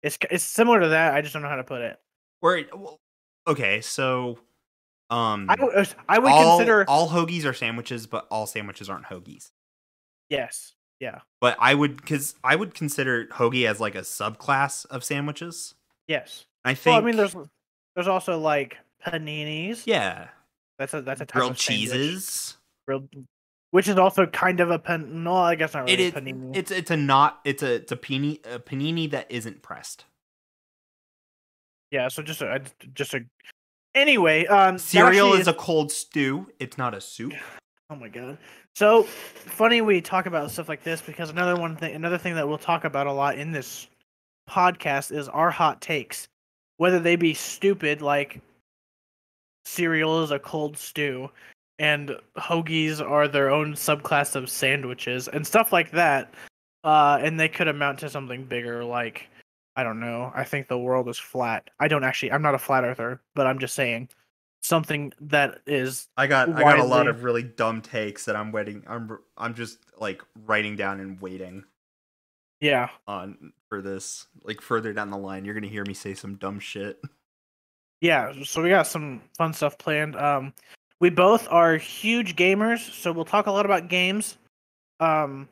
It's 0.02 0.18
it's 0.30 0.44
similar 0.44 0.80
to 0.80 0.88
that. 0.88 1.14
I 1.14 1.22
just 1.22 1.32
don't 1.32 1.42
know 1.42 1.48
how 1.48 1.56
to 1.56 1.64
put 1.64 1.80
it. 1.80 1.98
Or 2.40 2.60
well, 2.74 3.00
okay, 3.48 3.80
so 3.80 4.38
um, 5.10 5.48
I 5.48 5.56
would 5.58 5.88
I 6.08 6.18
would 6.18 6.30
all, 6.30 6.58
consider 6.58 6.84
all 6.88 7.08
hoagies 7.08 7.44
are 7.44 7.52
sandwiches, 7.54 8.06
but 8.06 8.26
all 8.30 8.46
sandwiches 8.46 8.88
aren't 8.88 9.06
hoagies. 9.06 9.50
yes, 10.30 10.74
yeah, 11.00 11.20
But 11.40 11.56
I 11.60 11.74
would 11.74 11.96
because 11.96 12.34
I 12.44 12.56
would 12.56 12.74
consider 12.74 13.26
hoagie 13.26 13.66
as 13.68 13.80
like 13.80 13.94
a 13.94 14.00
subclass 14.02 14.84
of 14.86 15.02
sandwiches. 15.04 15.74
yes. 16.06 16.44
I 16.64 16.74
think. 16.74 16.92
Well, 16.94 17.02
I 17.02 17.06
mean, 17.06 17.16
there's 17.16 17.36
there's 17.94 18.08
also 18.08 18.38
like 18.38 18.76
paninis. 19.06 19.84
yeah, 19.86 20.28
that's 20.78 20.92
a 20.92 21.00
that's 21.02 21.20
a 21.20 21.24
type 21.24 21.34
grilled 21.40 21.56
cheeses. 21.56 22.56
grilled, 22.86 23.08
which 23.70 23.88
is 23.88 23.96
also 23.96 24.26
kind 24.26 24.58
of 24.60 24.70
a 24.70 24.78
pan. 24.78 25.22
No, 25.22 25.34
I 25.34 25.54
guess 25.54 25.72
not 25.72 25.84
really 25.84 26.06
is. 26.06 26.14
a 26.14 26.20
panini. 26.20 26.56
It's 26.56 26.70
it's 26.72 26.90
a 26.90 26.96
not. 26.96 27.40
It's 27.44 27.62
a 27.62 27.74
it's 27.76 27.92
a 27.92 27.96
panini 27.96 28.40
a 28.44 28.58
panini 28.58 29.08
that 29.12 29.30
isn't 29.30 29.62
pressed. 29.62 30.04
Yeah, 31.90 32.08
so 32.08 32.22
just 32.22 32.42
a 32.42 32.62
just 32.94 33.14
a. 33.14 33.24
Anyway, 33.94 34.46
um, 34.46 34.78
Cereal 34.78 35.34
is 35.34 35.48
a 35.48 35.54
cold 35.54 35.90
stew. 35.90 36.46
It's 36.58 36.78
not 36.78 36.94
a 36.94 37.00
soup. 37.00 37.32
Oh 37.90 37.96
my 37.96 38.08
god. 38.08 38.36
So 38.76 39.04
funny 39.04 39.80
we 39.80 40.02
talk 40.02 40.26
about 40.26 40.50
stuff 40.50 40.68
like 40.68 40.82
this 40.82 41.00
because 41.00 41.30
another 41.30 41.58
one 41.58 41.74
thing, 41.74 41.94
another 41.94 42.18
thing 42.18 42.34
that 42.34 42.46
we'll 42.46 42.58
talk 42.58 42.84
about 42.84 43.06
a 43.06 43.12
lot 43.12 43.38
in 43.38 43.50
this 43.50 43.88
podcast 44.46 45.10
is 45.10 45.26
our 45.30 45.50
hot 45.50 45.80
takes, 45.80 46.28
whether 46.76 46.98
they 46.98 47.16
be 47.16 47.32
stupid 47.32 48.02
like 48.02 48.42
cereal 49.64 50.22
is 50.22 50.32
a 50.32 50.38
cold 50.38 50.76
stew, 50.76 51.30
and 51.78 52.14
hoagies 52.36 53.00
are 53.00 53.26
their 53.26 53.50
own 53.50 53.72
subclass 53.72 54.36
of 54.36 54.50
sandwiches 54.50 55.28
and 55.28 55.46
stuff 55.46 55.72
like 55.72 55.90
that. 55.92 56.34
Uh, 56.84 57.18
and 57.22 57.40
they 57.40 57.48
could 57.48 57.68
amount 57.68 57.98
to 58.00 58.10
something 58.10 58.44
bigger 58.44 58.84
like 58.84 59.28
I 59.78 59.84
don't 59.84 60.00
know. 60.00 60.32
I 60.34 60.42
think 60.42 60.66
the 60.66 60.76
world 60.76 61.08
is 61.08 61.18
flat. 61.18 61.70
I 61.78 61.86
don't 61.86 62.02
actually. 62.02 62.32
I'm 62.32 62.42
not 62.42 62.56
a 62.56 62.58
flat 62.58 62.82
earther, 62.82 63.20
but 63.36 63.46
I'm 63.46 63.60
just 63.60 63.76
saying 63.76 64.08
something 64.60 65.12
that 65.20 65.60
is 65.68 66.08
I 66.16 66.26
got 66.26 66.48
I 66.52 66.62
got 66.62 66.80
a 66.80 66.84
lot 66.84 67.06
of 67.06 67.22
really 67.22 67.44
dumb 67.44 67.80
takes 67.80 68.24
that 68.24 68.34
I'm 68.34 68.50
waiting. 68.50 68.82
I'm 68.88 69.20
I'm 69.36 69.54
just 69.54 69.78
like 69.96 70.20
writing 70.46 70.74
down 70.74 70.98
and 70.98 71.20
waiting 71.20 71.62
yeah. 72.60 72.88
on 73.06 73.52
for 73.68 73.80
this. 73.80 74.26
Like 74.42 74.60
further 74.60 74.92
down 74.92 75.10
the 75.10 75.16
line, 75.16 75.44
you're 75.44 75.54
gonna 75.54 75.68
hear 75.68 75.84
me 75.84 75.94
say 75.94 76.12
some 76.12 76.34
dumb 76.34 76.58
shit. 76.58 77.00
yeah 78.00 78.32
so 78.42 78.60
we 78.60 78.68
got 78.70 78.86
some 78.86 79.22
fun 79.36 79.52
stuff 79.52 79.78
planned 79.78 80.16
um 80.16 80.52
we 81.00 81.10
both 81.10 81.46
are 81.50 81.76
huge 81.76 82.36
gamers 82.36 82.78
so 82.92 83.12
we'll 83.12 83.24
talk 83.24 83.46
a 83.46 83.50
lot 83.52 83.64
about 83.64 83.88
games 83.88 84.38
um 85.00 85.48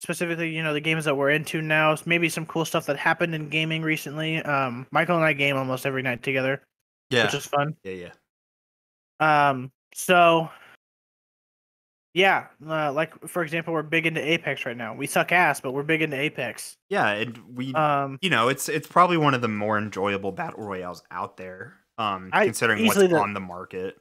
specifically 0.00 0.48
you 0.54 0.62
know 0.62 0.72
the 0.72 0.80
games 0.80 1.04
that 1.04 1.14
we're 1.16 1.30
into 1.30 1.60
now 1.62 1.94
maybe 2.06 2.28
some 2.28 2.46
cool 2.46 2.64
stuff 2.64 2.86
that 2.86 2.96
happened 2.96 3.34
in 3.34 3.48
gaming 3.48 3.82
recently 3.82 4.38
um 4.44 4.86
michael 4.90 5.16
and 5.16 5.24
i 5.24 5.32
game 5.32 5.56
almost 5.56 5.84
every 5.86 6.02
night 6.02 6.22
together 6.22 6.62
Yeah, 7.10 7.24
which 7.24 7.34
is 7.34 7.46
fun 7.46 7.76
yeah, 7.84 8.10
yeah. 9.20 9.48
um 9.50 9.70
so 9.94 10.48
yeah 12.14 12.46
uh, 12.66 12.92
like 12.92 13.12
for 13.28 13.42
example 13.42 13.72
we're 13.72 13.82
big 13.82 14.06
into 14.06 14.20
apex 14.20 14.66
right 14.66 14.76
now 14.76 14.94
we 14.94 15.06
suck 15.06 15.30
ass 15.32 15.60
but 15.60 15.72
we're 15.72 15.82
big 15.84 16.02
into 16.02 16.18
apex 16.18 16.76
Yeah, 16.88 17.08
and 17.10 17.38
we 17.54 17.72
um 17.74 18.18
you 18.20 18.30
know, 18.30 18.48
it's 18.48 18.68
it's 18.68 18.88
probably 18.88 19.16
one 19.16 19.34
of 19.34 19.42
the 19.42 19.48
more 19.48 19.78
enjoyable 19.78 20.32
battle 20.32 20.64
royales 20.64 21.02
out 21.10 21.36
there. 21.36 21.74
Um, 21.98 22.30
I- 22.32 22.46
considering 22.46 22.86
what's 22.86 22.98
the- 22.98 23.14
on 23.16 23.34
the 23.34 23.40
market. 23.40 23.96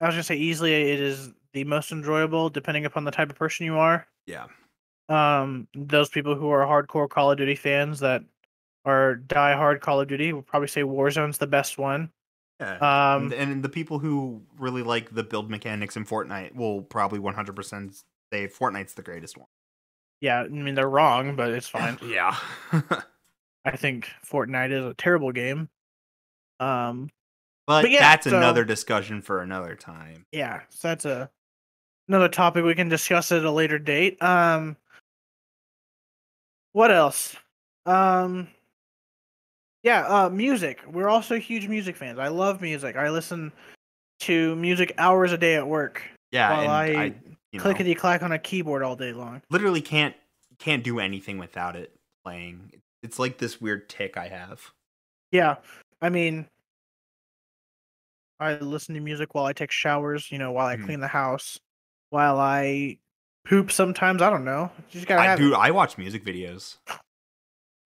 i 0.00 0.06
was 0.06 0.14
gonna 0.14 0.24
say 0.24 0.36
easily 0.36 0.72
it 0.92 1.00
is 1.00 1.30
the 1.54 1.64
most 1.64 1.90
enjoyable 1.92 2.50
depending 2.50 2.84
upon 2.84 3.04
the 3.04 3.10
type 3.12 3.30
of 3.30 3.36
person 3.36 3.64
you 3.64 3.78
are 3.78 4.06
Yeah, 4.26 4.46
um 5.08 5.68
those 5.74 6.08
people 6.08 6.34
who 6.34 6.48
are 6.50 6.64
hardcore 6.66 7.08
Call 7.08 7.30
of 7.30 7.38
Duty 7.38 7.54
fans 7.54 8.00
that 8.00 8.22
are 8.84 9.16
die 9.16 9.54
hard 9.54 9.80
Call 9.80 10.00
of 10.00 10.08
Duty 10.08 10.32
will 10.32 10.42
probably 10.42 10.68
say 10.68 10.82
Warzone's 10.82 11.38
the 11.38 11.46
best 11.46 11.76
one. 11.78 12.10
yeah. 12.60 12.76
Um 13.14 13.24
and, 13.24 13.32
and 13.34 13.62
the 13.62 13.68
people 13.68 13.98
who 13.98 14.42
really 14.58 14.82
like 14.82 15.14
the 15.14 15.22
build 15.24 15.50
mechanics 15.50 15.96
in 15.96 16.04
Fortnite 16.06 16.54
will 16.54 16.82
probably 16.82 17.18
100% 17.18 18.02
say 18.32 18.46
Fortnite's 18.48 18.94
the 18.94 19.02
greatest 19.02 19.36
one. 19.36 19.46
yeah, 20.20 20.40
I 20.40 20.48
mean 20.48 20.74
they're 20.74 20.88
wrong, 20.88 21.36
but 21.36 21.50
it's 21.50 21.68
fine. 21.68 21.98
yeah. 22.06 22.36
I 23.66 23.76
think 23.76 24.08
Fortnite 24.26 24.72
is 24.72 24.84
a 24.84 24.94
terrible 24.94 25.32
game. 25.32 25.68
Um 26.60 27.10
but, 27.66 27.82
But 27.82 27.90
yeah, 27.90 28.00
that's 28.00 28.28
so- 28.28 28.36
another 28.36 28.64
discussion 28.64 29.22
for 29.22 29.40
another 29.40 29.74
time. 29.74 30.24
yeah, 30.32 30.60
so 30.70 30.88
that's 30.88 31.04
a 31.04 31.30
another 32.08 32.28
topic 32.28 32.64
we 32.64 32.74
can 32.74 32.88
discuss 32.90 33.32
at 33.32 33.44
a 33.44 33.50
later 33.50 33.78
date. 33.78 34.22
Um 34.22 34.76
what 36.74 36.90
else? 36.90 37.36
Um 37.86 38.48
yeah, 39.82 40.06
uh 40.06 40.28
music. 40.30 40.80
We're 40.86 41.08
also 41.08 41.38
huge 41.38 41.68
music 41.68 41.96
fans. 41.96 42.18
I 42.18 42.28
love 42.28 42.60
music. 42.60 42.96
I 42.96 43.10
listen 43.10 43.52
to 44.20 44.56
music 44.56 44.94
hours 44.98 45.32
a 45.32 45.38
day 45.38 45.56
at 45.56 45.66
work. 45.66 46.02
Yeah, 46.32 46.50
while 46.50 46.68
I, 46.68 46.84
I, 46.86 47.14
clickety 47.58 47.94
clack 47.94 48.22
on 48.22 48.32
a 48.32 48.38
keyboard 48.38 48.82
all 48.82 48.96
day 48.96 49.12
long. 49.12 49.42
literally 49.50 49.80
can't 49.80 50.16
can't 50.58 50.84
do 50.84 50.98
anything 51.00 51.38
without 51.38 51.76
it 51.76 51.94
playing. 52.24 52.82
It's 53.02 53.18
like 53.18 53.38
this 53.38 53.60
weird 53.60 53.88
tick 53.88 54.16
I 54.16 54.28
have. 54.28 54.72
Yeah, 55.30 55.56
I 56.00 56.08
mean, 56.10 56.46
I 58.40 58.54
listen 58.56 58.94
to 58.94 59.00
music 59.00 59.34
while 59.34 59.46
I 59.46 59.52
take 59.52 59.70
showers. 59.70 60.30
You 60.30 60.38
know, 60.38 60.52
while 60.52 60.66
I 60.66 60.76
Mhm. 60.76 60.84
clean 60.86 61.00
the 61.00 61.08
house, 61.08 61.58
while 62.10 62.38
I 62.38 62.98
poop. 63.44 63.70
Sometimes 63.72 64.22
I 64.22 64.30
don't 64.30 64.44
know. 64.44 64.70
You 64.90 65.00
just 65.00 65.06
gotta 65.06 65.22
I 65.22 65.24
have. 65.26 65.38
do. 65.38 65.52
it. 65.54 65.56
I 65.56 65.70
watch 65.70 65.98
music 65.98 66.24
videos. 66.24 66.76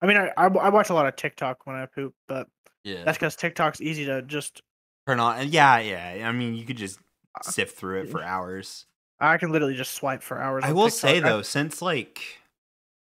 I 0.01 0.07
mean, 0.07 0.17
I, 0.17 0.31
I 0.37 0.47
I 0.47 0.69
watch 0.69 0.91
a 0.91 0.95
lot 0.95 1.07
of 1.07 1.17
TikTok 1.17 1.67
when 1.67 1.77
I 1.77 1.87
poop, 1.87 2.15
but 2.29 2.47
Yeah, 2.85 3.05
that's 3.05 3.19
because 3.19 3.37
TikTok's 3.37 3.81
easy 3.81 4.05
to 4.07 4.23
just. 4.23 4.63
turn 5.07 5.21
on. 5.21 5.39
And 5.41 5.51
yeah, 5.51 5.79
yeah. 5.79 6.29
I 6.29 6.33
mean, 6.33 6.55
you 6.55 6.65
could 6.65 6.77
just 6.77 6.99
Uh, 7.35 7.43
sift 7.51 7.77
through 7.77 8.03
it 8.03 8.11
for 8.11 8.23
hours. 8.23 8.87
I 9.21 9.37
can 9.39 9.51
literally 9.51 9.75
just 9.75 9.93
swipe 9.93 10.23
for 10.23 10.41
hours. 10.41 10.63
I 10.65 10.73
will 10.73 10.91
say 10.91 11.15
TikTok. 11.15 11.27
I- 11.27 11.33
though, 11.33 11.43
since 11.43 11.83
like, 11.83 12.21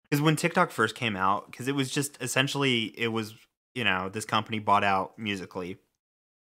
because 0.04 0.22
when 0.22 0.36
TikTok 0.36 0.70
first 0.70 0.94
came 0.94 1.16
out, 1.16 1.50
because 1.50 1.66
it 1.66 1.74
was 1.74 1.90
just 1.90 2.16
essentially 2.22 2.94
it 2.96 3.08
was 3.08 3.34
you 3.74 3.82
know 3.82 4.08
this 4.08 4.24
company 4.24 4.60
bought 4.60 4.84
out 4.84 5.18
Musical.ly, 5.18 5.76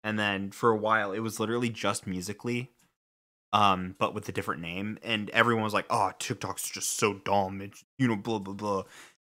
and 0.04 0.18
then 0.18 0.50
for 0.50 0.68
a 0.70 0.76
while 0.76 1.12
it 1.12 1.20
was 1.20 1.40
literally 1.40 1.70
just 1.70 2.06
Musical.ly, 2.06 2.68
um, 3.52 3.94
but 3.98 4.14
with 4.14 4.28
a 4.28 4.32
different 4.32 4.62
name, 4.62 4.98
and 5.02 5.30
everyone 5.30 5.64
was 5.64 5.74
like, 5.74 5.86
"Oh, 5.90 6.12
TikTok's 6.18 6.68
just 6.68 6.96
so 6.98 7.14
dumb," 7.14 7.60
it's 7.60 7.84
you 7.98 8.08
know 8.08 8.16
blah 8.16 8.38
blah 8.38 8.54
blah, 8.54 8.82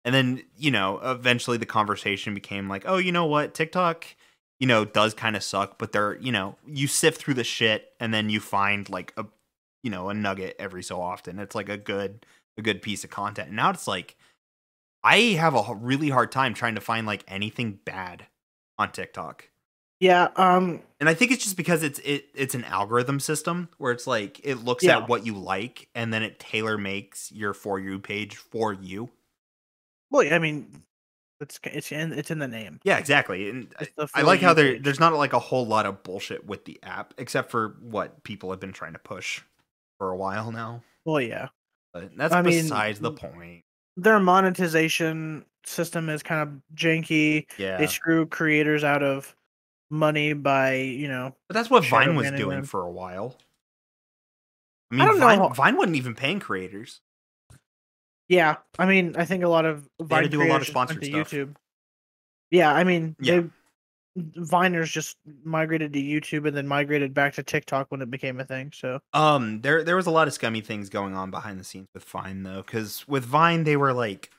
and 0.04 0.14
then 0.14 0.42
you 0.56 0.70
know 0.70 0.98
eventually 1.02 1.56
the 1.56 1.66
conversation 1.66 2.34
became 2.34 2.68
like, 2.68 2.84
"Oh, 2.86 2.98
you 2.98 3.12
know 3.12 3.26
what, 3.26 3.54
TikTok." 3.54 4.06
You 4.60 4.66
know, 4.66 4.84
does 4.84 5.14
kind 5.14 5.36
of 5.36 5.44
suck, 5.44 5.78
but 5.78 5.92
they're, 5.92 6.16
you 6.18 6.32
know, 6.32 6.56
you 6.66 6.88
sift 6.88 7.22
through 7.22 7.34
the 7.34 7.44
shit 7.44 7.92
and 8.00 8.12
then 8.12 8.28
you 8.28 8.40
find 8.40 8.88
like 8.88 9.12
a 9.16 9.24
you 9.82 9.90
know 9.90 10.08
a 10.08 10.14
nugget 10.14 10.56
every 10.58 10.82
so 10.82 11.00
often 11.00 11.38
it's 11.38 11.54
like 11.54 11.68
a 11.68 11.76
good 11.76 12.26
a 12.56 12.62
good 12.62 12.82
piece 12.82 13.04
of 13.04 13.10
content 13.10 13.48
and 13.48 13.56
now 13.56 13.70
it's 13.70 13.86
like 13.86 14.16
i 15.04 15.16
have 15.38 15.54
a 15.54 15.74
really 15.74 16.08
hard 16.08 16.32
time 16.32 16.54
trying 16.54 16.74
to 16.74 16.80
find 16.80 17.06
like 17.06 17.24
anything 17.28 17.78
bad 17.84 18.26
on 18.78 18.90
tiktok 18.90 19.48
Yeah. 20.00 20.28
Um. 20.36 20.80
And 21.00 21.08
I 21.08 21.14
think 21.14 21.30
it's 21.32 21.44
just 21.44 21.56
because 21.56 21.82
it's 21.82 21.98
it 22.00 22.26
it's 22.34 22.54
an 22.54 22.64
algorithm 22.64 23.20
system 23.20 23.68
where 23.78 23.92
it's 23.92 24.06
like 24.06 24.40
it 24.44 24.56
looks 24.56 24.84
Yeah. 24.84 24.98
at 24.98 25.08
what 25.08 25.24
you 25.26 25.34
like 25.34 25.88
and 25.94 26.12
then 26.12 26.22
it 26.22 26.38
tailor 26.38 26.78
makes 26.78 27.30
your 27.32 27.54
for 27.54 27.78
you 27.78 27.98
page 27.98 28.36
for 28.36 28.72
you. 28.72 29.10
Well, 30.10 30.22
yeah, 30.22 30.36
I 30.36 30.38
mean, 30.38 30.70
it's 31.40 31.58
it's 31.64 31.92
in 31.92 32.12
it's 32.12 32.30
in 32.30 32.38
the 32.38 32.48
name. 32.48 32.80
Yeah, 32.84 32.98
exactly. 32.98 33.48
And 33.50 33.72
I, 33.78 34.08
I 34.14 34.22
like 34.22 34.40
how 34.40 34.54
there 34.54 34.78
there's 34.78 35.00
not 35.00 35.12
like 35.14 35.32
a 35.32 35.38
whole 35.38 35.66
lot 35.66 35.86
of 35.86 36.02
bullshit 36.02 36.46
with 36.46 36.64
the 36.64 36.78
app 36.82 37.14
except 37.18 37.50
for 37.50 37.76
what 37.80 38.22
people 38.24 38.50
have 38.50 38.60
been 38.60 38.72
trying 38.72 38.92
to 38.94 38.98
push 38.98 39.40
for 39.98 40.10
a 40.10 40.16
while 40.16 40.50
now. 40.52 40.82
Well, 41.04 41.20
yeah. 41.20 41.48
But 41.92 42.10
that's 42.16 42.34
I 42.34 42.42
mean, 42.42 42.62
besides 42.62 43.00
the 43.00 43.12
point. 43.12 43.62
Their 43.96 44.20
monetization 44.20 45.44
system 45.64 46.08
is 46.08 46.22
kind 46.22 46.42
of 46.42 46.76
janky. 46.76 47.46
Yeah. 47.58 47.78
They 47.78 47.86
screw 47.86 48.26
creators 48.26 48.84
out 48.84 49.02
of 49.02 49.34
money 49.90 50.32
by 50.32 50.74
you 50.74 51.08
know. 51.08 51.34
But 51.48 51.54
that's 51.54 51.70
what 51.70 51.84
Vine 51.86 52.14
was 52.16 52.30
doing 52.32 52.64
for 52.64 52.82
a 52.82 52.90
while. 52.90 53.36
I 54.90 54.94
I 54.94 54.98
mean, 54.98 55.06
don't 55.08 55.20
Vine, 55.20 55.38
how- 55.38 55.48
Vine 55.50 55.76
wasn't 55.76 55.96
even 55.96 56.14
paying 56.14 56.40
creators. 56.40 57.00
Yeah, 58.28 58.56
I 58.78 58.86
mean, 58.86 59.14
I 59.16 59.24
think 59.24 59.42
a 59.44 59.48
lot 59.48 59.64
of 59.64 59.84
They 59.98 60.04
Vine 60.06 60.30
do 60.30 60.42
a 60.42 60.48
lot 60.48 60.60
of 60.60 60.66
sponsored 60.66 61.04
stuff. 61.04 61.30
YouTube. 61.30 61.54
Yeah, 62.50 62.72
I 62.72 62.84
mean, 62.84 63.16
Yeah. 63.20 63.40
they 63.40 63.48
Viners 64.40 64.90
just 64.90 65.16
migrated 65.44 65.92
to 65.92 66.02
YouTube 66.02 66.46
and 66.48 66.56
then 66.56 66.66
migrated 66.66 67.14
back 67.14 67.34
to 67.34 67.42
TikTok 67.42 67.86
when 67.90 68.02
it 68.02 68.10
became 68.10 68.40
a 68.40 68.44
thing. 68.44 68.72
So 68.74 69.00
Um, 69.12 69.60
there 69.60 69.84
there 69.84 69.94
was 69.96 70.06
a 70.06 70.10
lot 70.10 70.26
of 70.26 70.34
scummy 70.34 70.60
things 70.60 70.88
going 70.88 71.14
on 71.14 71.30
behind 71.30 71.60
the 71.60 71.64
scenes 71.64 71.86
with 71.94 72.04
Vine 72.04 72.42
though, 72.42 72.62
because 72.62 73.06
with 73.06 73.24
Vine 73.24 73.64
they 73.64 73.76
were 73.76 73.92
like, 73.92 74.30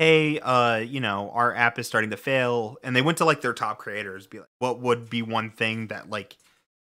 "Hey, 0.00 0.38
uh, 0.40 0.78
you 0.78 0.98
know, 0.98 1.30
our 1.34 1.54
app 1.54 1.78
is 1.78 1.86
starting 1.86 2.08
to 2.08 2.16
fail," 2.16 2.78
and 2.82 2.96
they 2.96 3.02
went 3.02 3.18
to 3.18 3.26
like 3.26 3.42
their 3.42 3.52
top 3.52 3.76
creators, 3.78 4.26
be 4.26 4.38
like, 4.38 4.48
"What 4.58 4.80
would 4.80 5.10
be 5.10 5.20
one 5.20 5.50
thing 5.50 5.88
that 5.88 6.08
like 6.08 6.38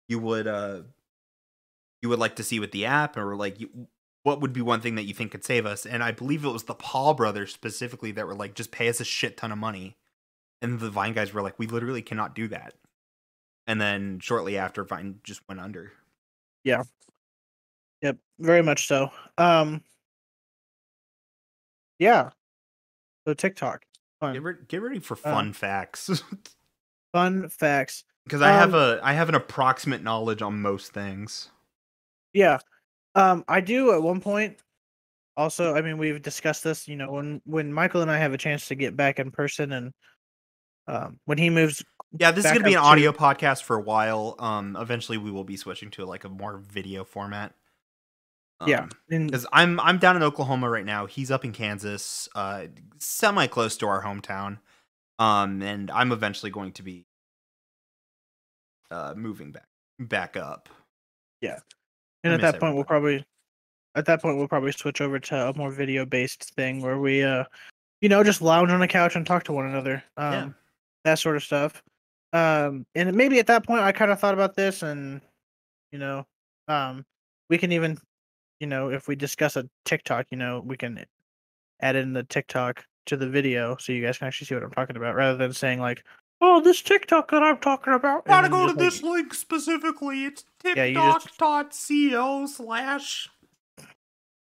you 0.09 0.19
would 0.21 0.47
uh 0.49 0.83
you 2.03 2.09
would 2.09 2.19
like 2.19 2.37
to 2.37 2.43
see 2.45 2.59
with 2.61 2.73
the 2.73 2.85
app, 2.85 3.17
or 3.17 3.37
like 3.37 3.61
you, 3.61 3.71
what 4.25 4.41
would 4.41 4.53
be 4.53 4.61
one 4.61 4.81
thing 4.81 4.97
that 4.97 5.05
you 5.05 5.15
think 5.15 5.31
could 5.33 5.45
save 5.45 5.65
us?" 5.65 5.87
And 5.87 6.03
I 6.03 6.11
believe 6.13 6.45
it 6.45 6.49
was 6.51 6.65
the 6.65 6.75
Paul 6.75 7.15
brothers 7.15 7.53
specifically 7.55 8.11
that 8.13 8.27
were 8.27 8.35
like, 8.35 8.55
"Just 8.55 8.73
pay 8.73 8.89
us 8.89 9.01
a 9.01 9.05
shit 9.05 9.37
ton 9.37 9.53
of 9.53 9.59
money," 9.59 9.97
and 10.63 10.81
the 10.81 10.91
Vine 10.91 11.15
guys 11.15 11.33
were 11.35 11.43
like, 11.43 11.59
"We 11.59 11.67
literally 11.69 12.03
cannot 12.03 12.35
do 12.35 12.49
that." 12.49 12.75
And 13.67 13.81
then 13.81 14.21
shortly 14.21 14.59
after, 14.59 14.85
Vine 14.85 15.21
just 15.25 15.43
went 15.49 15.61
under. 15.61 15.93
Yeah. 16.65 16.85
Yep, 18.03 18.19
very 18.41 18.63
much 18.63 18.87
so. 18.89 19.11
Um 19.39 19.83
Yeah. 22.01 22.31
So 23.27 23.35
TikTok. 23.35 23.83
Fun. 24.21 24.33
Get, 24.35 24.43
re- 24.43 24.55
get 24.69 24.83
ready 24.83 24.99
for 25.01 25.15
Um, 25.25 25.33
fun 25.35 25.53
facts 25.53 26.23
Fun 27.13 27.49
facts. 27.49 28.05
because 28.25 28.41
I 28.43 28.51
have 28.53 28.75
um, 28.75 28.81
a 28.81 29.01
I 29.03 29.13
have 29.13 29.29
an 29.29 29.35
approximate 29.35 30.03
knowledge 30.03 30.43
on 30.43 30.61
most 30.63 30.93
things. 30.93 31.51
Yeah. 32.33 32.59
Um 33.15 33.45
I 33.49 33.61
do 33.61 33.93
at 33.93 34.03
one 34.03 34.21
point 34.21 34.59
also, 35.37 35.75
I 35.75 35.81
mean 35.83 35.99
we've 35.99 36.21
discussed 36.23 36.63
this, 36.65 36.87
you 36.89 36.97
know, 36.97 37.11
when 37.13 37.41
when 37.45 37.73
Michael 37.73 38.03
and 38.03 38.11
I 38.11 38.19
have 38.19 38.33
a 38.33 38.39
chance 38.39 38.69
to 38.69 38.75
get 38.75 38.97
back 38.97 39.19
in 39.19 39.31
person 39.31 39.73
and 39.73 39.93
um 40.87 41.19
when 41.27 41.39
he 41.39 41.51
moves 41.51 41.85
Yeah, 42.19 42.31
this 42.31 42.45
is 42.45 42.53
gonna 42.53 42.65
be 42.65 42.75
an 42.75 42.81
to- 42.81 42.87
audio 42.87 43.13
podcast 43.13 43.63
for 43.63 43.77
a 43.77 43.83
while. 43.83 44.37
Um, 44.39 44.77
eventually 44.81 45.19
we 45.19 45.31
will 45.31 45.45
be 45.45 45.57
switching 45.57 45.91
to 45.93 46.05
like 46.07 46.25
a 46.25 46.29
more 46.29 46.59
video 46.59 47.05
format. 47.05 47.55
Yeah, 48.67 48.87
because 49.09 49.47
I'm 49.53 49.79
I'm 49.81 49.99
down 49.99 50.17
in 50.17 50.23
Oklahoma 50.23 50.69
right 50.69 50.85
now. 50.85 51.07
He's 51.07 51.31
up 51.31 51.45
in 51.45 51.53
Kansas, 51.53 52.29
uh, 52.35 52.67
semi 52.99 53.47
close 53.47 53.77
to 53.79 53.87
our 53.87 54.03
hometown. 54.03 54.59
Um, 55.19 55.63
and 55.63 55.91
I'm 55.91 56.11
eventually 56.13 56.51
going 56.51 56.73
to 56.73 56.83
be 56.83 57.07
uh 58.91 59.15
moving 59.17 59.53
back 59.53 59.69
back 59.99 60.37
up. 60.37 60.69
Yeah, 61.41 61.59
and 62.25 62.33
I 62.33 62.37
at 62.37 62.41
that 62.43 62.61
point 62.61 62.75
we'll 62.75 62.85
probably 62.85 63.25
at 63.95 64.07
that 64.07 64.23
point 64.23 64.37
we'll 64.37 64.49
probably 64.49 64.73
switch 64.73 65.01
over 65.01 65.19
to 65.19 65.49
a 65.49 65.57
more 65.57 65.71
video 65.71 66.05
based 66.05 66.55
thing 66.55 66.81
where 66.81 66.99
we 66.99 67.23
uh 67.23 67.45
you 68.01 68.09
know 68.09 68.23
just 68.25 68.43
lounge 68.43 68.71
on 68.71 68.83
a 68.83 68.89
couch 68.89 69.17
and 69.17 69.27
talk 69.27 69.45
to 69.45 69.53
one 69.53 69.67
another 69.67 70.03
um 70.17 70.33
Yeah. 70.33 70.49
that 71.05 71.19
sort 71.19 71.37
of 71.37 71.43
stuff 71.43 71.83
um 72.33 72.87
and 72.95 73.15
maybe 73.15 73.39
at 73.39 73.47
that 73.49 73.67
point 73.67 73.83
i 73.83 73.93
kind 73.93 74.11
of 74.11 74.19
thought 74.19 74.35
about 74.35 74.55
this 74.55 74.83
and 74.83 75.21
you 75.93 75.99
know 75.99 76.27
um 76.69 77.05
we 77.51 77.59
can 77.59 77.71
even 77.73 77.99
you 78.63 78.69
know 78.69 78.89
if 78.91 79.09
we 79.09 79.17
discuss 79.17 79.57
a 79.57 79.69
tiktok 79.85 80.25
you 80.31 80.39
know 80.39 80.63
we 80.65 80.77
can 80.77 81.05
add 81.81 81.97
in 81.97 82.13
the 82.13 82.23
tiktok 82.23 82.85
to 83.07 83.17
the 83.17 83.29
video 83.29 83.77
so 83.79 83.93
you 83.93 84.01
guys 84.01 84.17
can 84.17 84.29
actually 84.29 84.47
see 84.47 84.55
what 84.55 84.63
i'm 84.63 84.71
talking 84.71 84.97
about 84.97 85.17
rather 85.17 85.37
than 85.37 85.53
saying 85.53 85.81
like 85.81 86.05
oh 86.41 86.61
this 86.61 86.81
tiktok 86.81 87.29
that 87.33 87.43
i'm 87.43 87.59
talking 87.59 87.93
about 87.93 88.25
Gotta 88.25 88.49
go 88.49 88.69
to 88.69 88.75
just, 88.75 88.79
this 88.79 89.03
link 89.03 89.35
specifically. 89.35 90.25
It's 90.27 90.45
Yeah, 90.65 90.85
you 90.85 90.95
just- 90.95 91.27
tiktok.co 91.27 92.47
slash 92.47 93.29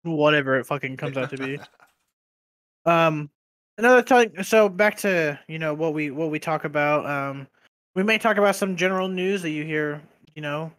whatever 0.03 0.57
it 0.59 0.65
fucking 0.65 0.95
comes 0.95 1.17
out 1.17 1.29
to 1.31 1.37
be 1.37 1.59
Um, 2.85 3.31
another 3.79 4.03
time. 4.03 4.43
So 4.43 4.69
back 4.69 4.97
to 4.97 5.39
you 5.47 5.57
know 5.57 5.73
what 5.73 5.95
we 5.95 6.11
what 6.11 6.29
we 6.29 6.37
talk 6.37 6.65
about. 6.65 7.03
Um, 7.07 7.47
we 7.95 8.03
may 8.03 8.19
talk 8.19 8.37
about 8.37 8.55
some 8.55 8.75
general 8.75 9.07
news 9.07 9.41
that 9.41 9.49
you 9.49 9.63
hear. 9.65 10.03
You 10.35 10.43
know, 10.43 10.71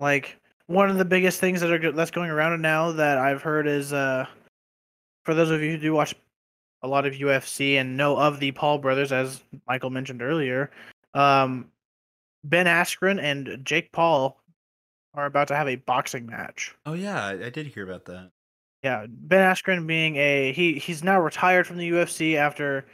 like 0.00 0.39
one 0.70 0.88
of 0.88 0.98
the 0.98 1.04
biggest 1.04 1.40
things 1.40 1.60
that 1.60 1.70
are 1.72 1.92
that's 1.92 2.12
going 2.12 2.30
around 2.30 2.62
now 2.62 2.92
that 2.92 3.18
I've 3.18 3.42
heard 3.42 3.66
is 3.66 3.92
uh, 3.92 4.24
for 5.24 5.34
those 5.34 5.50
of 5.50 5.60
you 5.60 5.72
who 5.72 5.78
do 5.78 5.92
watch 5.92 6.14
a 6.82 6.88
lot 6.88 7.06
of 7.06 7.14
UFC 7.14 7.74
and 7.74 7.96
know 7.96 8.16
of 8.16 8.38
the 8.38 8.52
Paul 8.52 8.78
brothers, 8.78 9.10
as 9.10 9.42
Michael 9.66 9.90
mentioned 9.90 10.22
earlier, 10.22 10.70
um, 11.12 11.66
Ben 12.44 12.66
Askren 12.66 13.20
and 13.20 13.58
Jake 13.64 13.90
Paul 13.90 14.40
are 15.14 15.26
about 15.26 15.48
to 15.48 15.56
have 15.56 15.66
a 15.66 15.74
boxing 15.74 16.24
match. 16.26 16.72
Oh 16.86 16.92
yeah, 16.92 17.26
I, 17.26 17.46
I 17.46 17.50
did 17.50 17.66
hear 17.66 17.82
about 17.82 18.04
that. 18.04 18.30
Yeah, 18.84 19.06
Ben 19.08 19.40
Askren 19.40 19.88
being 19.88 20.16
a 20.16 20.52
he 20.52 20.74
he's 20.74 21.02
now 21.02 21.20
retired 21.20 21.66
from 21.66 21.78
the 21.78 21.90
UFC 21.90 22.36
after 22.36 22.86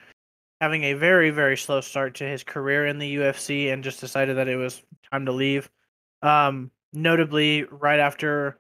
having 0.63 0.85
a 0.85 0.95
very 0.95 1.29
very 1.29 1.59
slow 1.59 1.83
start 1.83 2.15
to 2.15 2.25
his 2.25 2.43
career 2.43 2.87
in 2.87 2.99
the 2.99 3.17
UFC 3.17 3.71
and 3.71 3.85
just 3.85 4.01
decided 4.01 4.39
that 4.39 4.49
it 4.49 4.57
was 4.57 4.83
time 5.13 5.27
to 5.27 5.33
leave. 5.33 5.69
Um 6.23 6.71
notably 6.93 7.65
right 7.65 8.01
after 8.01 8.59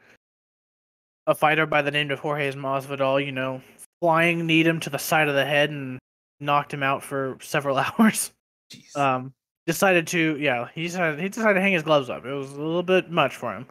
a 1.27 1.35
fighter 1.35 1.67
by 1.67 1.83
the 1.83 1.91
name 1.91 2.11
of 2.11 2.21
Jorge 2.21 2.53
Masvidal, 2.53 3.25
you 3.25 3.33
know, 3.33 3.61
flying 4.01 4.47
Needham 4.47 4.81
to 4.81 4.91
the 4.91 4.99
side 4.99 5.29
of 5.29 5.35
the 5.35 5.45
head 5.45 5.71
and 5.71 5.99
knocked 6.41 6.73
him 6.73 6.83
out 6.83 7.03
for 7.03 7.39
several 7.43 7.77
hours. 7.99 8.33
Jeez. 8.73 8.97
Um 8.97 9.33
decided 9.67 10.07
to 10.07 10.37
yeah, 10.39 10.69
he 10.75 10.85
decided 10.85 11.21
he 11.21 11.29
decided 11.29 11.55
to 11.55 11.61
hang 11.61 11.73
his 11.73 11.83
gloves 11.83 12.09
up. 12.09 12.25
It 12.25 12.33
was 12.33 12.53
a 12.53 12.57
little 12.57 12.83
bit 12.83 13.11
much 13.11 13.37
for 13.37 13.55
him. 13.55 13.67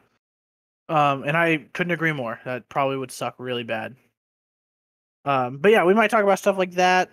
Um, 0.87 1.23
and 1.23 1.35
I 1.35 1.65
couldn't 1.73 1.93
agree 1.93 2.11
more. 2.11 2.39
That 2.45 2.69
probably 2.69 2.97
would 2.97 3.11
suck 3.11 3.35
really 3.39 3.63
bad. 3.63 3.95
Um, 5.23 5.57
but 5.57 5.71
yeah, 5.71 5.83
we 5.83 5.95
might 5.95 6.11
talk 6.11 6.23
about 6.23 6.37
stuff 6.37 6.57
like 6.57 6.73
that. 6.73 7.09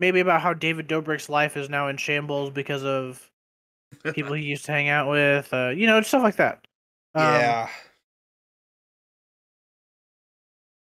Maybe 0.00 0.18
about 0.18 0.40
how 0.40 0.54
David 0.54 0.88
Dobrik's 0.88 1.28
life 1.28 1.56
is 1.56 1.70
now 1.70 1.86
in 1.86 1.96
shambles 1.96 2.50
because 2.50 2.82
of 2.82 3.30
people 4.14 4.32
he 4.32 4.44
used 4.44 4.64
to 4.64 4.72
hang 4.72 4.88
out 4.88 5.08
with. 5.08 5.52
Uh, 5.52 5.68
you 5.68 5.86
know, 5.86 6.00
stuff 6.02 6.24
like 6.24 6.36
that. 6.36 6.66
Um, 7.14 7.24
yeah. 7.24 7.68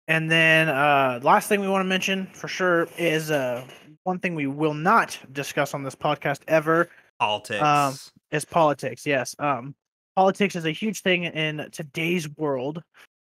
And 0.07 0.29
then 0.29 0.67
uh, 0.67 1.19
last 1.23 1.47
thing 1.47 1.61
we 1.61 1.69
want 1.69 1.83
to 1.85 1.87
mention 1.87 2.27
for 2.33 2.47
sure 2.47 2.87
is 2.97 3.31
uh, 3.31 3.65
one 4.03 4.19
thing 4.19 4.35
we 4.35 4.47
will 4.47 4.73
not 4.73 5.17
discuss 5.31 5.73
on 5.73 5.83
this 5.83 5.95
podcast 5.95 6.41
ever 6.47 6.89
Politics. 7.19 7.61
um, 7.61 7.95
is 8.31 8.43
politics. 8.43 9.05
Yes. 9.05 9.35
Um, 9.39 9.75
politics 10.15 10.55
is 10.55 10.65
a 10.65 10.71
huge 10.71 11.01
thing 11.01 11.23
in 11.23 11.69
today's 11.71 12.27
world 12.37 12.83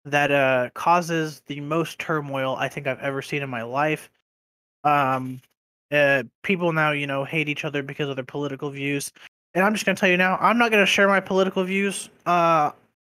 that 0.04 0.30
uh, 0.30 0.70
causes 0.74 1.42
the 1.46 1.60
most 1.60 1.98
turmoil 1.98 2.56
I 2.56 2.68
think 2.68 2.86
I've 2.86 3.00
ever 3.00 3.22
seen 3.22 3.42
in 3.42 3.50
my 3.50 3.62
life. 3.62 4.10
Um, 4.84 5.40
uh, 5.90 6.22
people 6.42 6.72
now, 6.72 6.92
you 6.92 7.06
know, 7.06 7.24
hate 7.24 7.48
each 7.48 7.64
other 7.64 7.82
because 7.82 8.08
of 8.08 8.16
their 8.16 8.24
political 8.24 8.70
views. 8.70 9.12
And 9.54 9.64
I'm 9.64 9.72
just 9.72 9.86
gonna 9.86 9.96
tell 9.96 10.08
you 10.08 10.16
now, 10.16 10.36
I'm 10.40 10.58
not 10.58 10.70
gonna 10.70 10.86
share 10.86 11.08
my 11.08 11.20
political 11.20 11.64
views 11.64 12.10
uh, 12.26 12.70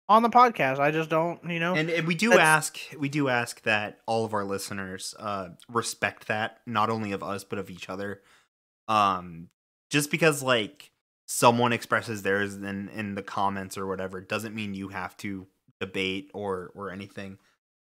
on 0.07 0.23
the 0.23 0.29
podcast. 0.29 0.79
I 0.79 0.91
just 0.91 1.09
don't, 1.09 1.43
you 1.49 1.59
know. 1.59 1.73
and, 1.75 1.89
and 1.89 2.07
we 2.07 2.15
do 2.15 2.33
ask 2.33 2.77
we 2.97 3.09
do 3.09 3.27
ask 3.29 3.61
that 3.63 3.99
all 4.05 4.25
of 4.25 4.33
our 4.33 4.43
listeners 4.43 5.15
uh 5.19 5.49
respect 5.69 6.27
that 6.27 6.59
not 6.65 6.89
only 6.89 7.11
of 7.11 7.23
us 7.23 7.43
but 7.43 7.59
of 7.59 7.69
each 7.69 7.89
other. 7.89 8.21
Um 8.87 9.49
just 9.89 10.11
because 10.11 10.43
like 10.43 10.91
someone 11.27 11.73
expresses 11.73 12.21
theirs 12.21 12.55
in 12.55 12.89
in 12.89 13.15
the 13.15 13.23
comments 13.23 13.77
or 13.77 13.87
whatever 13.87 14.21
doesn't 14.21 14.53
mean 14.53 14.73
you 14.75 14.89
have 14.89 15.17
to 15.17 15.47
debate 15.79 16.29
or 16.33 16.71
or 16.75 16.91
anything. 16.91 17.37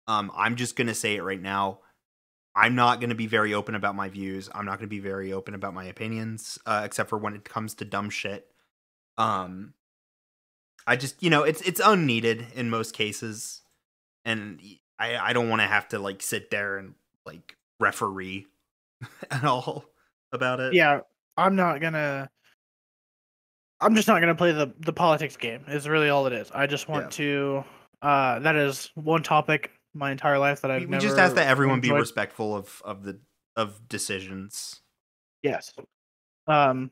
Um 0.07 0.31
i'm 0.35 0.57
just 0.57 0.77
gonna 0.77 0.95
say 0.95 1.17
it 1.17 1.23
right 1.23 1.41
now. 1.43 1.81
I'm 2.57 2.75
not 2.75 3.01
gonna 3.01 3.15
be 3.15 3.27
very 3.27 3.53
open 3.53 3.75
about 3.75 3.97
my 3.97 4.09
views. 4.09 4.49
I'm 4.55 4.65
not 4.65 4.79
gonna 4.79 4.87
be 4.89 5.01
very 5.01 5.33
open 5.33 5.55
about 5.55 5.75
my 5.75 5.85
opinions 5.85 6.59
uh 6.65 6.83
except 6.85 7.11
for 7.11 7.19
when 7.19 7.35
it 7.35 7.45
comes 7.45 7.75
to 7.75 7.85
dumb 7.85 8.09
shit. 8.09 8.51
Um 9.19 9.75
i 10.87 10.97
just 10.97 11.23
you 11.23 11.31
know 11.31 11.43
it's 11.43 11.61
it's 11.63 11.81
unneeded 11.85 12.47
in 12.55 12.71
most 12.71 12.95
cases 12.95 13.63
and 14.25 14.61
I 14.99 15.17
I 15.17 15.33
don't 15.33 15.49
want 15.49 15.61
to 15.61 15.67
have 15.67 15.89
to 15.89 15.99
like 15.99 16.23
sit 16.23 16.51
there 16.51 16.79
and 16.79 16.95
like 17.27 17.57
referee 17.81 18.47
at 19.31 19.45
all 19.45 19.85
about 20.33 20.61
it. 20.61 20.75
yeah, 20.75 21.01
I'm 21.37 21.57
not 21.57 21.81
gonna. 21.81 22.29
I'm 23.81 23.95
just 23.95 24.09
not 24.09 24.21
gonna 24.21 24.35
play 24.35 24.53
the 24.53 24.73
the 24.81 24.93
politics 24.93 25.37
game. 25.37 25.65
Is 25.69 25.89
really 25.89 26.09
all 26.09 26.27
it 26.27 26.33
is. 26.33 26.51
I 26.53 26.67
just 26.67 26.89
want 26.89 27.07
Yeah. 27.07 27.11
to. 27.11 27.65
Uh, 28.03 28.39
that 28.41 28.57
is 28.57 28.91
one 28.95 29.23
topic 29.23 29.71
my 29.95 30.11
entire 30.11 30.39
life 30.39 30.61
that 30.63 30.71
I've 30.71 30.83
We, 30.83 30.87
we 30.87 30.99
just 30.99 31.19
ask 31.19 31.35
that 31.35 31.49
everyone 31.49 31.81
be 31.81 31.91
respectful 31.91 32.55
of 32.57 32.81
of 32.85 33.03
the 33.05 33.19
of 33.57 33.89
decisions. 33.89 34.81
Yes. 35.43 35.73
Um. 36.47 36.91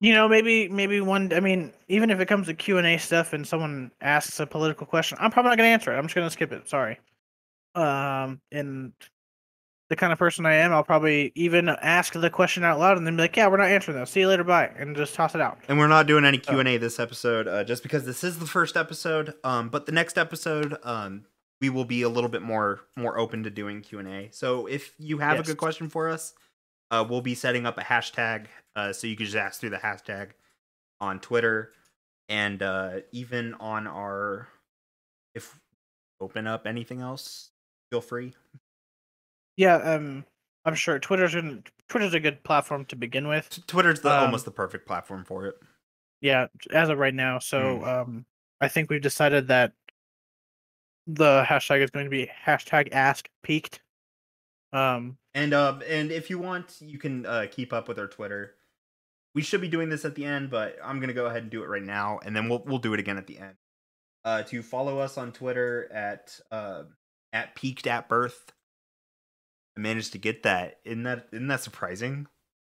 You 0.00 0.12
know, 0.12 0.28
maybe 0.28 0.68
maybe 0.68 1.00
one. 1.00 1.32
I 1.32 1.40
mean, 1.40 1.72
even 1.88 2.10
if 2.10 2.20
it 2.20 2.26
comes 2.26 2.48
to 2.48 2.54
Q 2.54 2.76
and 2.78 2.86
A 2.86 2.98
stuff, 2.98 3.32
and 3.32 3.46
someone 3.46 3.90
asks 4.00 4.38
a 4.40 4.46
political 4.46 4.86
question, 4.86 5.16
I'm 5.20 5.30
probably 5.30 5.50
not 5.50 5.56
gonna 5.56 5.68
answer 5.70 5.92
it. 5.94 5.96
I'm 5.98 6.04
just 6.04 6.14
gonna 6.14 6.30
skip 6.30 6.52
it. 6.52 6.68
Sorry. 6.68 6.98
Um, 7.74 8.40
and 8.52 8.92
the 9.88 9.96
kind 9.96 10.12
of 10.12 10.18
person 10.18 10.44
I 10.46 10.54
am, 10.56 10.72
I'll 10.72 10.82
probably 10.82 11.32
even 11.34 11.68
ask 11.68 12.12
the 12.12 12.28
question 12.28 12.64
out 12.64 12.78
loud, 12.78 12.98
and 12.98 13.06
then 13.06 13.16
be 13.16 13.22
like, 13.22 13.36
"Yeah, 13.36 13.46
we're 13.48 13.56
not 13.56 13.70
answering 13.70 13.96
that. 13.96 14.08
See 14.08 14.20
you 14.20 14.28
later. 14.28 14.44
Bye," 14.44 14.70
and 14.76 14.96
just 14.96 15.14
toss 15.14 15.34
it 15.34 15.40
out. 15.40 15.58
And 15.68 15.78
we're 15.78 15.86
not 15.88 16.06
doing 16.06 16.24
any 16.26 16.38
Oh. 16.38 16.50
Q 16.50 16.58
and 16.60 16.68
A 16.68 16.76
this 16.76 16.98
episode, 17.00 17.48
uh, 17.48 17.64
just 17.64 17.82
because 17.82 18.04
this 18.04 18.22
is 18.24 18.38
the 18.38 18.46
first 18.46 18.76
episode. 18.76 19.34
Um, 19.44 19.68
but 19.70 19.86
the 19.86 19.92
next 19.92 20.18
episode, 20.18 20.76
um, 20.82 21.24
we 21.60 21.70
will 21.70 21.84
be 21.86 22.02
a 22.02 22.08
little 22.08 22.28
bit 22.28 22.42
more 22.42 22.80
more 22.96 23.16
open 23.18 23.44
to 23.44 23.50
doing 23.50 23.80
Q 23.80 24.00
and 24.00 24.08
A. 24.08 24.28
So 24.30 24.66
if 24.66 24.92
you 24.98 25.18
have 25.18 25.38
a 25.38 25.42
good 25.42 25.56
question 25.56 25.88
for 25.88 26.08
us, 26.10 26.34
uh, 26.90 27.04
we'll 27.08 27.20
be 27.20 27.34
setting 27.34 27.66
up 27.66 27.78
a 27.78 27.82
hashtag, 27.82 28.46
uh, 28.76 28.92
so 28.92 29.06
you 29.06 29.16
can 29.16 29.26
just 29.26 29.36
ask 29.36 29.60
through 29.60 29.70
the 29.70 29.76
hashtag 29.78 30.30
on 31.00 31.20
Twitter, 31.20 31.72
and 32.28 32.62
uh, 32.62 33.00
even 33.12 33.54
on 33.54 33.86
our. 33.86 34.48
If 35.34 35.58
open 36.20 36.46
up 36.46 36.66
anything 36.66 37.00
else, 37.02 37.50
feel 37.90 38.00
free. 38.00 38.34
Yeah. 39.56 39.76
Um. 39.76 40.24
I'm 40.64 40.74
sure 40.74 40.98
Twitter's 40.98 41.34
an, 41.36 41.62
Twitter's 41.88 42.14
a 42.14 42.18
good 42.18 42.42
platform 42.42 42.86
to 42.86 42.96
begin 42.96 43.28
with. 43.28 43.64
Twitter's 43.68 44.00
the 44.00 44.10
Um, 44.10 44.24
almost 44.24 44.44
the 44.46 44.50
perfect 44.50 44.84
platform 44.84 45.24
for 45.24 45.46
it. 45.46 45.54
Yeah, 46.20 46.46
as 46.72 46.88
of 46.88 46.98
right 46.98 47.14
now. 47.14 47.38
So 47.38 47.78
Mm. 47.78 47.86
um 47.86 48.26
I 48.60 48.66
think 48.68 48.90
we've 48.90 49.00
decided 49.00 49.46
that 49.48 49.74
the 51.06 51.44
hashtag 51.44 51.82
is 51.84 51.90
going 51.90 52.06
to 52.06 52.10
be 52.10 52.28
hashtag 52.44 52.88
ask 52.90 53.28
peaked. 53.44 53.80
Um 54.76 55.16
And 55.34 55.54
uh, 55.54 55.78
and 55.88 56.12
if 56.12 56.28
you 56.30 56.38
want, 56.38 56.76
you 56.80 56.98
can 56.98 57.24
uh, 57.24 57.46
keep 57.50 57.72
up 57.72 57.88
with 57.88 57.98
our 57.98 58.06
Twitter. 58.06 58.54
We 59.34 59.42
should 59.42 59.60
be 59.60 59.68
doing 59.68 59.88
this 59.88 60.04
at 60.04 60.14
the 60.14 60.24
end, 60.24 60.50
but 60.50 60.76
I'm 60.82 61.00
gonna 61.00 61.12
go 61.12 61.26
ahead 61.26 61.42
and 61.42 61.50
do 61.50 61.62
it 61.62 61.68
right 61.68 61.82
now, 61.82 62.20
and 62.24 62.36
then 62.36 62.48
we'll 62.48 62.62
we'll 62.66 62.78
do 62.78 62.94
it 62.94 63.00
again 63.00 63.18
at 63.18 63.26
the 63.26 63.38
end. 63.38 63.54
Uh, 64.24 64.42
to 64.42 64.62
follow 64.62 64.98
us 64.98 65.16
on 65.16 65.32
Twitter 65.32 65.90
at 65.92 66.38
uh, 66.50 66.82
at 67.32 67.54
peaked 67.54 67.86
at 67.86 68.08
birth. 68.08 68.52
I 69.76 69.80
managed 69.80 70.12
to 70.12 70.18
get 70.18 70.42
that. 70.42 70.80
Isn't 70.84 71.04
that 71.04 71.28
isn't 71.32 71.48
that 71.48 71.62
surprising? 71.62 72.26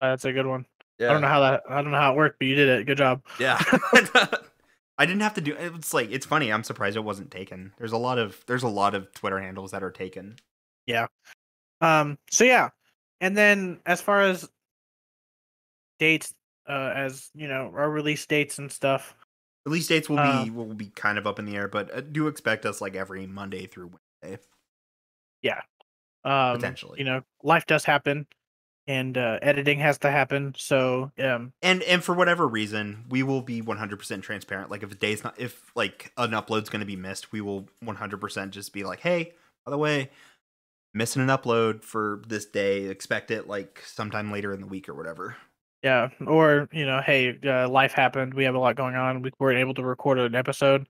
that's 0.01 0.25
a 0.25 0.33
good 0.33 0.47
one. 0.47 0.67
Yeah. 0.99 1.11
I 1.11 1.13
don't 1.13 1.23
know 1.23 1.29
how 1.29 1.41
that 1.41 1.63
I 1.69 1.83
don't 1.83 1.91
know 1.91 1.99
how 1.99 2.13
it 2.13 2.17
worked, 2.17 2.39
but 2.39 2.47
you 2.47 2.55
did 2.55 2.69
it. 2.69 2.87
Good 2.87 2.99
job. 2.99 3.23
Yeah. 3.39 3.61
I 4.99 5.07
didn't 5.07 5.23
have 5.23 5.35
to 5.35 5.41
do 5.41 5.55
it's 5.57 5.95
like 5.95 6.11
it's 6.11 6.27
funny, 6.27 6.53
I'm 6.53 6.65
surprised 6.65 6.97
it 6.97 7.01
wasn't 7.01 7.31
taken. 7.31 7.73
There's 7.79 7.93
a 7.93 7.99
lot 7.99 8.19
of 8.19 8.43
there's 8.47 8.65
a 8.65 8.69
lot 8.69 8.95
of 8.95 9.13
Twitter 9.15 9.41
handles 9.41 9.71
that 9.71 9.83
are 9.83 9.93
taken. 9.93 10.37
Um 11.81 12.19
so 12.31 12.45
yeah. 12.45 12.71
And 13.21 13.37
then 13.37 13.81
as 13.87 14.01
far 14.01 14.23
as 14.23 14.49
dates 15.99 16.35
uh 16.69 16.93
as, 16.95 17.31
you 17.35 17.49
know, 17.49 17.73
our 17.75 17.91
release 17.91 18.27
dates 18.27 18.59
and 18.59 18.71
stuff. 18.71 19.15
Release 19.67 19.87
dates 19.89 20.09
will 20.09 20.17
Uh, 20.19 20.45
be 20.45 20.51
will 20.51 20.75
be 20.75 20.89
kind 20.91 21.19
of 21.19 21.27
up 21.27 21.39
in 21.39 21.45
the 21.45 21.57
air, 21.57 21.69
but 21.69 21.95
uh, 21.95 22.01
do 22.01 22.27
expect 22.27 22.65
us 22.67 22.81
like 22.81 22.95
every 22.97 23.27
Monday 23.27 23.67
through 23.67 23.93
Wednesday. 24.23 24.43
Yeah, 25.43 25.63
um 26.25 26.57
Potentially. 26.57 26.99
you 27.01 27.05
know, 27.05 27.23
life 27.43 27.67
does 27.67 27.85
happen 27.85 28.27
and 28.87 29.19
uh 29.19 29.39
editing 29.43 29.81
has 29.81 29.99
to 30.01 30.11
happen. 30.11 30.55
So 30.59 31.13
um 31.19 31.53
And 31.61 31.83
and 31.83 32.05
for 32.05 32.15
whatever 32.15 32.47
reason, 32.47 33.05
we 33.09 33.23
will 33.25 33.43
be 33.43 33.61
100% 33.63 34.23
transparent. 34.23 34.71
Like 34.71 34.83
if 34.85 34.93
a 34.93 34.95
day's 34.95 35.25
not 35.25 35.39
if 35.41 35.73
like 35.75 36.13
an 36.17 36.31
upload's 36.31 36.69
going 36.71 36.81
to 36.81 36.87
be 36.87 36.97
missed, 36.97 37.33
we 37.33 37.41
will 37.41 37.69
100% 37.83 38.51
just 38.51 38.73
be 38.73 38.85
like, 38.85 39.01
"Hey, 39.01 39.35
by 39.65 39.71
the 39.73 39.79
way, 39.79 40.11
missing 40.95 41.23
an 41.23 41.29
upload 41.29 41.83
for 41.85 42.23
this 42.27 42.47
day. 42.47 42.85
Expect 42.85 43.31
it 43.31 43.47
like 43.49 43.83
sometime 43.87 44.33
later 44.33 44.53
in 44.53 44.61
the 44.61 44.67
week 44.67 44.89
or 44.89 44.95
whatever." 44.95 45.37
Yeah, 45.83 46.09
or 46.27 46.69
you 46.73 46.85
know, 46.87 47.01
hey, 47.01 47.39
uh, 47.47 47.69
life 47.69 47.93
happened. 47.93 48.35
We 48.35 48.45
have 48.45 48.55
a 48.57 48.59
lot 48.59 48.75
going 48.77 48.97
on. 48.97 49.23
We 49.23 49.31
weren't 49.39 49.59
able 49.59 49.75
to 49.75 49.83
record 49.85 50.19
an 50.19 50.35
episode. 50.35 50.89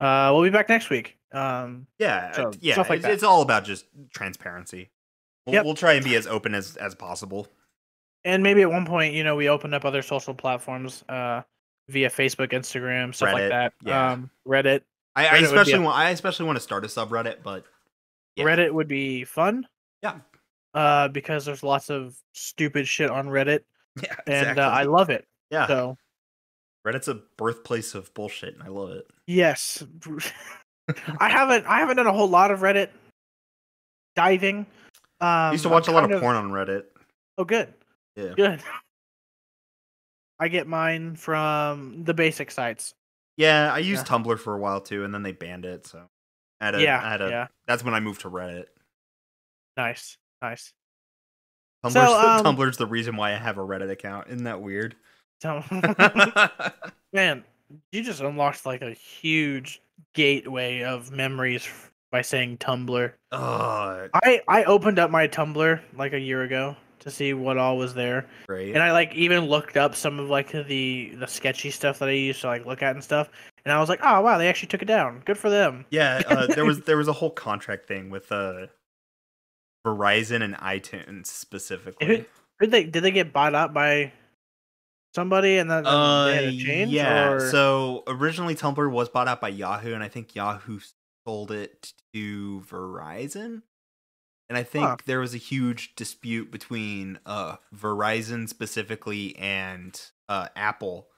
Uh, 0.00 0.30
we'll 0.34 0.42
be 0.42 0.50
back 0.50 0.68
next 0.68 0.90
week. 0.90 1.16
Um, 1.32 1.86
Yeah, 1.98 2.32
So, 2.32 2.48
uh, 2.48 2.52
yeah, 2.60 2.76
like 2.80 2.98
it's, 2.98 3.06
it's 3.06 3.22
all 3.22 3.42
about 3.42 3.64
just 3.64 3.86
transparency. 4.12 4.90
We'll, 5.46 5.54
Yep. 5.54 5.64
we'll 5.64 5.74
try 5.74 5.92
and 5.94 6.04
be 6.04 6.16
as 6.16 6.26
open 6.26 6.54
as 6.54 6.76
as 6.76 6.94
possible. 6.94 7.46
and 8.24 8.42
maybe 8.42 8.62
at 8.62 8.70
one 8.70 8.86
point, 8.86 9.14
you 9.14 9.22
know, 9.22 9.36
we 9.36 9.48
opened 9.48 9.74
up 9.74 9.84
other 9.84 10.02
social 10.02 10.34
platforms 10.34 11.04
uh, 11.08 11.42
via 11.88 12.08
Facebook, 12.10 12.48
Instagram, 12.52 13.14
stuff 13.14 13.28
Reddit, 13.30 13.32
like 13.34 13.48
that. 13.50 13.72
yeah. 13.84 14.12
Um, 14.12 14.30
Reddit. 14.48 14.82
I, 15.14 15.28
I 15.28 15.30
Reddit 15.38 15.42
especially 15.44 15.72
a- 15.74 15.80
want 15.82 15.96
I 15.96 16.10
especially 16.10 16.46
want 16.46 16.56
to 16.56 16.62
start 16.62 16.84
a 16.84 16.88
subreddit, 16.88 17.42
but 17.44 17.64
Yeah. 18.36 18.44
Reddit 18.44 18.72
would 18.72 18.88
be 18.88 19.24
fun. 19.24 19.66
Yeah. 20.02 20.18
Uh, 20.74 21.08
because 21.08 21.44
there's 21.44 21.62
lots 21.62 21.88
of 21.90 22.16
stupid 22.32 22.88
shit 22.88 23.08
on 23.10 23.28
Reddit, 23.28 23.60
yeah, 24.02 24.16
and 24.26 24.58
uh, 24.58 24.68
I 24.68 24.82
love 24.82 25.08
it. 25.08 25.24
yeah. 25.50 25.68
So 25.68 25.96
Reddit's 26.84 27.06
a 27.08 27.20
birthplace 27.36 27.94
of 27.94 28.12
bullshit, 28.14 28.54
and 28.54 28.62
I 28.62 28.68
love 28.68 28.90
it. 28.90 29.06
yes, 29.28 29.84
I 31.20 31.28
haven't 31.28 31.64
I 31.66 31.78
haven't 31.78 31.96
done 31.98 32.08
a 32.08 32.12
whole 32.12 32.28
lot 32.28 32.50
of 32.50 32.60
Reddit 32.60 32.88
diving. 34.16 34.66
Um, 35.20 35.28
I 35.28 35.52
used 35.52 35.62
to 35.62 35.68
I'm 35.68 35.74
watch 35.74 35.86
a 35.88 35.92
lot 35.92 36.00
kind 36.02 36.14
of 36.14 36.20
porn 36.20 36.34
on 36.36 36.50
Reddit. 36.50 36.82
Oh, 37.38 37.44
good. 37.44 37.72
Yeah. 38.16 38.32
Good. 38.36 38.60
I 40.40 40.48
get 40.48 40.66
mine 40.66 41.14
from 41.14 42.02
the 42.04 42.14
basic 42.14 42.50
sites. 42.50 42.94
Yeah, 43.36 43.72
I 43.72 43.78
used 43.78 44.08
Yeah. 44.08 44.16
Tumblr 44.18 44.38
for 44.40 44.54
a 44.54 44.58
while 44.58 44.80
too, 44.80 45.04
and 45.04 45.14
then 45.14 45.22
they 45.22 45.32
banned 45.32 45.64
it. 45.64 45.86
So, 45.86 46.02
Had 46.64 46.76
a, 46.76 46.82
yeah, 46.82 47.10
had 47.10 47.20
a, 47.20 47.28
yeah. 47.28 47.46
that's 47.66 47.84
when 47.84 47.92
I 47.92 48.00
moved 48.00 48.22
to 48.22 48.30
Reddit. 48.30 48.64
Nice, 49.76 50.16
nice. 50.40 50.72
Tumblr's, 51.84 51.92
So, 51.92 52.18
um, 52.18 52.42
Tumblr's 52.42 52.78
the 52.78 52.86
reason 52.86 53.18
why 53.18 53.32
I 53.32 53.36
have 53.36 53.58
a 53.58 53.60
Reddit 53.60 53.90
account. 53.90 54.28
Isn't 54.28 54.44
that 54.44 54.62
weird? 54.62 54.96
Man, 57.12 57.44
you 57.92 58.02
just 58.02 58.22
unlocked 58.22 58.64
like 58.64 58.80
a 58.80 58.92
huge 58.92 59.82
gateway 60.14 60.84
of 60.84 61.12
memories 61.12 61.68
by 62.10 62.22
saying 62.22 62.56
Tumblr. 62.56 63.12
oh, 63.32 64.08
I 64.14 64.40
I 64.48 64.64
opened 64.64 64.98
up 64.98 65.10
my 65.10 65.28
Tumblr 65.28 65.80
like 65.98 66.14
a 66.14 66.18
year 66.18 66.44
ago 66.44 66.76
to 67.00 67.10
see 67.10 67.34
what 67.34 67.58
all 67.58 67.76
was 67.76 67.92
there, 67.92 68.26
great. 68.46 68.72
and 68.72 68.82
I 68.82 68.92
like 68.92 69.14
even 69.14 69.44
looked 69.44 69.76
up 69.76 69.94
some 69.94 70.18
of 70.18 70.30
like 70.30 70.50
the 70.50 71.14
the 71.16 71.26
sketchy 71.26 71.70
stuff 71.70 71.98
that 71.98 72.08
I 72.08 72.12
used 72.12 72.40
to 72.40 72.46
like 72.46 72.64
look 72.64 72.82
at 72.82 72.94
and 72.94 73.04
stuff, 73.04 73.28
and 73.64 73.72
I 73.72 73.80
was 73.80 73.88
like, 73.88 74.00
oh 74.02 74.20
wow, 74.20 74.38
they 74.38 74.48
actually 74.48 74.68
took 74.68 74.82
it 74.82 74.86
down. 74.86 75.22
Good 75.24 75.38
for 75.38 75.50
them. 75.50 75.86
yeah, 75.90 76.22
uh, 76.26 76.46
there 76.54 76.64
was 76.64 76.80
there 76.82 76.96
was 76.96 77.08
a 77.08 77.12
whole 77.12 77.30
contract 77.30 77.86
thing 77.88 78.10
with 78.10 78.30
uh, 78.32 78.66
Verizon 79.86 80.42
and 80.42 80.54
iTunes 80.56 81.26
specifically. 81.26 82.06
Who- 82.06 82.24
Did 82.60 82.70
they 82.70 82.84
did 82.84 83.02
they 83.02 83.10
get 83.10 83.32
bought 83.32 83.54
up 83.54 83.74
by 83.74 84.12
somebody 85.14 85.58
and 85.58 85.70
then 85.70 85.86
Uh, 85.86 86.26
they 86.26 86.34
had 86.34 86.44
to 86.52 86.56
change? 86.58 86.90
yeah. 86.92 87.30
or- 87.30 87.50
So 87.50 88.02
originally 88.06 88.54
Tumblr 88.54 88.90
was 88.90 89.08
bought 89.08 89.28
out 89.28 89.40
by 89.40 89.48
Yahoo, 89.48 89.92
and 89.94 90.02
I 90.02 90.08
think 90.08 90.34
Yahoo 90.34 90.80
sold 91.26 91.50
it 91.50 91.92
to 92.14 92.62
Verizon. 92.68 93.62
And 94.50 94.58
I 94.58 94.62
think 94.62 94.84
Huh. 94.84 94.96
there 95.06 95.20
was 95.20 95.34
a 95.34 95.38
huge 95.38 95.94
dispute 95.96 96.50
between 96.50 97.18
uh, 97.24 97.56
Verizon 97.74 98.48
specifically 98.48 99.34
and 99.36 99.98
uh, 100.28 100.48
Apple 100.54 101.08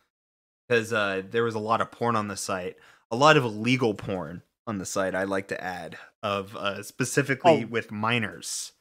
because 0.69 0.93
uh, 0.93 1.23
there 1.31 1.45
was 1.45 1.55
a 1.55 1.59
lot 1.61 1.81
of 1.81 1.91
porn 1.91 2.17
on 2.17 2.29
the 2.29 2.37
site, 2.37 2.77
a 3.11 3.17
lot 3.17 3.37
of 3.37 3.45
illegal 3.45 3.95
porn 3.95 4.43
on 4.67 4.79
the 4.79 4.87
site. 4.87 5.15
I 5.15 5.25
like 5.25 5.49
to 5.49 5.63
add 5.63 5.97
of 6.23 6.57
uh, 6.57 6.83
specifically 6.83 7.65
Oh. 7.65 7.67
with 7.67 7.93
minors 7.93 8.73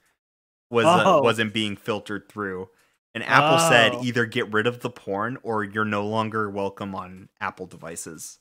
was 0.70 0.86
uh, 0.86 1.04
Oh. 1.06 1.22
wasn't 1.22 1.54
being 1.54 1.76
filtered 1.76 2.28
through. 2.30 2.70
And 3.14 3.24
Apple 3.24 3.60
said 3.60 3.94
Oh. 3.96 4.04
either 4.04 4.26
get 4.26 4.52
rid 4.52 4.68
of 4.68 4.82
the 4.82 4.90
porn 4.90 5.38
or 5.44 5.64
you're 5.64 5.86
no 5.86 6.06
longer 6.06 6.50
welcome 6.50 6.94
on 6.96 7.30
Apple 7.40 7.66
devices. 7.66 8.40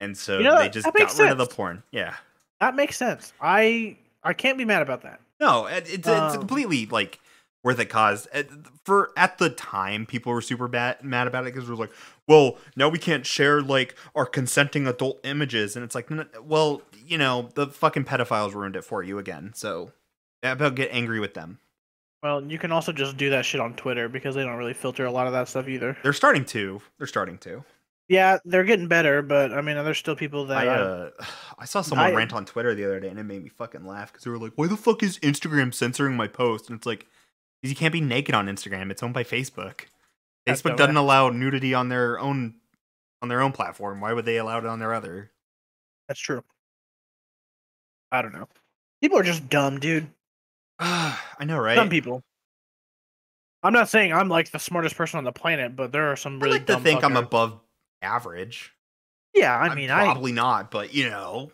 And 0.00 0.16
so 0.16 0.38
You 0.38 0.44
know, 0.44 0.58
they 0.58 0.68
just 0.68 0.84
got 0.92 1.18
rid 1.18 1.30
of 1.30 1.38
the 1.38 1.46
porn. 1.46 1.82
Yeah. 1.90 2.14
that 2.60 2.74
makes 2.74 2.96
sense. 2.96 3.32
I 3.40 3.98
I 4.24 4.32
can't 4.32 4.58
be 4.58 4.64
mad 4.64 4.82
about 4.82 5.02
that. 5.02 5.20
No, 5.38 5.66
it- 5.66 5.84
it's 5.86 6.08
it's 6.08 6.08
Um, 6.08 6.38
completely 6.38 6.86
like 6.86 7.20
worth 7.66 7.80
it 7.80 7.86
cause 7.86 8.28
uh, 8.32 8.44
for 8.84 9.10
at 9.16 9.38
the 9.38 9.50
time 9.50 10.06
people 10.06 10.32
were 10.32 10.40
super 10.40 10.68
bad 10.68 11.02
mad 11.02 11.26
about 11.26 11.44
it 11.44 11.52
because 11.52 11.68
it 11.68 11.70
was 11.70 11.80
like, 11.80 11.90
well, 12.28 12.56
now 12.76 12.88
we 12.88 12.98
can't 12.98 13.26
share 13.26 13.60
like 13.60 13.96
our 14.14 14.24
consenting 14.24 14.86
adult 14.86 15.18
images, 15.24 15.74
and 15.74 15.84
it's 15.84 15.94
like, 15.94 16.08
well, 16.42 16.80
you 17.04 17.18
know, 17.18 17.50
the 17.54 17.66
fucking 17.66 18.04
pedophiles 18.04 18.54
ruined 18.54 18.76
it 18.76 18.82
for 18.84 19.02
you 19.02 19.18
again. 19.18 19.50
So, 19.54 19.90
about 20.42 20.76
get 20.76 20.90
angry 20.92 21.18
with 21.20 21.34
them. 21.34 21.58
Well, 22.22 22.42
you 22.44 22.58
can 22.58 22.70
also 22.72 22.92
just 22.92 23.16
do 23.16 23.30
that 23.30 23.44
shit 23.44 23.60
on 23.60 23.74
Twitter 23.74 24.08
because 24.08 24.34
they 24.36 24.44
don't 24.44 24.56
really 24.56 24.72
filter 24.72 25.04
a 25.04 25.10
lot 25.10 25.26
of 25.26 25.32
that 25.32 25.48
stuff 25.48 25.68
either. 25.68 25.96
They're 26.02 26.12
starting 26.12 26.44
to. 26.46 26.80
They're 26.98 27.06
starting 27.06 27.38
to. 27.38 27.64
Yeah, 28.08 28.38
they're 28.44 28.64
getting 28.64 28.86
better, 28.86 29.20
but 29.22 29.52
I 29.52 29.60
mean, 29.60 29.74
there's 29.76 29.98
still 29.98 30.14
people 30.14 30.46
that 30.46 30.58
I 30.58 30.66
I- 30.66 30.78
uh, 30.78 31.10
I 31.58 31.64
saw 31.64 31.82
someone 31.82 32.06
I- 32.06 32.14
rant 32.14 32.32
on 32.32 32.44
Twitter 32.44 32.74
the 32.74 32.84
other 32.84 33.00
day, 33.00 33.08
and 33.08 33.18
it 33.18 33.24
made 33.24 33.42
me 33.42 33.48
fucking 33.50 33.84
laugh 33.84 34.12
because 34.12 34.24
they 34.24 34.30
were 34.30 34.38
like, 34.38 34.52
"Why 34.54 34.68
the 34.68 34.76
fuck 34.76 35.02
is 35.02 35.18
Instagram 35.18 35.74
censoring 35.74 36.16
my 36.16 36.28
post?" 36.28 36.68
And 36.68 36.76
it's 36.76 36.86
like, 36.86 37.06
because 37.60 37.70
you 37.70 37.76
can't 37.76 37.92
be 37.92 38.00
naked 38.00 38.34
on 38.34 38.46
Instagram. 38.46 38.90
It's 38.90 39.02
owned 39.02 39.14
by 39.14 39.24
Facebook. 39.24 39.86
That's 40.44 40.62
Facebook 40.62 40.76
doesn't 40.76 40.96
allow 40.96 41.30
nudity 41.30 41.74
on 41.74 41.88
their 41.88 42.18
own 42.18 42.54
on 43.22 43.28
their 43.28 43.40
own 43.40 43.52
platform. 43.52 44.00
Why 44.00 44.12
would 44.12 44.24
they 44.24 44.36
allow 44.36 44.58
it 44.58 44.66
on 44.66 44.78
their 44.78 44.94
other? 44.94 45.30
That's 46.08 46.20
true. 46.20 46.42
I 48.12 48.22
don't 48.22 48.32
know. 48.32 48.48
People 49.02 49.18
are 49.18 49.24
just 49.24 49.48
dumb, 49.48 49.80
dude. 49.80 50.08
I 50.78 51.18
know, 51.44 51.58
right? 51.58 51.76
Some 51.76 51.88
people. 51.88 52.22
I'm 53.62 53.72
not 53.72 53.88
saying 53.88 54.12
I'm 54.12 54.28
like 54.28 54.50
the 54.50 54.58
smartest 54.58 54.96
person 54.96 55.18
on 55.18 55.24
the 55.24 55.32
planet, 55.32 55.74
but 55.74 55.90
there 55.90 56.12
are 56.12 56.16
some 56.16 56.40
I 56.40 56.44
really 56.44 56.58
like 56.58 56.66
to 56.66 56.78
think 56.78 57.02
I'm 57.02 57.16
above 57.16 57.58
average. 58.02 58.72
Yeah, 59.34 59.54
I 59.56 59.66
I'm 59.66 59.76
mean, 59.76 59.90
I 59.90 60.04
probably 60.04 60.32
not, 60.32 60.70
but 60.70 60.94
you 60.94 61.10
know, 61.10 61.50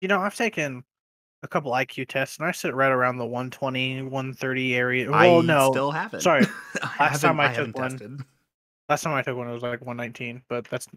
you 0.00 0.08
know, 0.08 0.20
I've 0.20 0.34
taken 0.34 0.84
a 1.44 1.48
couple 1.48 1.70
IQ 1.72 2.08
tests 2.08 2.38
and 2.38 2.46
I 2.46 2.50
sit 2.52 2.74
right 2.74 2.90
around 2.90 3.18
the 3.18 3.26
120, 3.26 4.02
130 4.02 4.74
area. 4.74 5.10
Well, 5.10 5.38
I 5.38 5.44
no. 5.44 5.70
still 5.70 5.90
haven't. 5.92 6.22
sorry. 6.22 6.46
I 6.82 7.04
Last 7.04 7.20
time 7.20 7.38
I 7.38 7.48
haven't 7.48 7.66
took 7.74 7.78
one, 7.78 7.90
tested. 7.90 8.20
Last 8.88 9.02
time 9.02 9.14
I 9.14 9.22
took 9.22 9.36
one, 9.36 9.48
it 9.48 9.52
was 9.52 9.62
like 9.62 9.80
119, 9.80 10.42
but 10.48 10.64
that's 10.68 10.88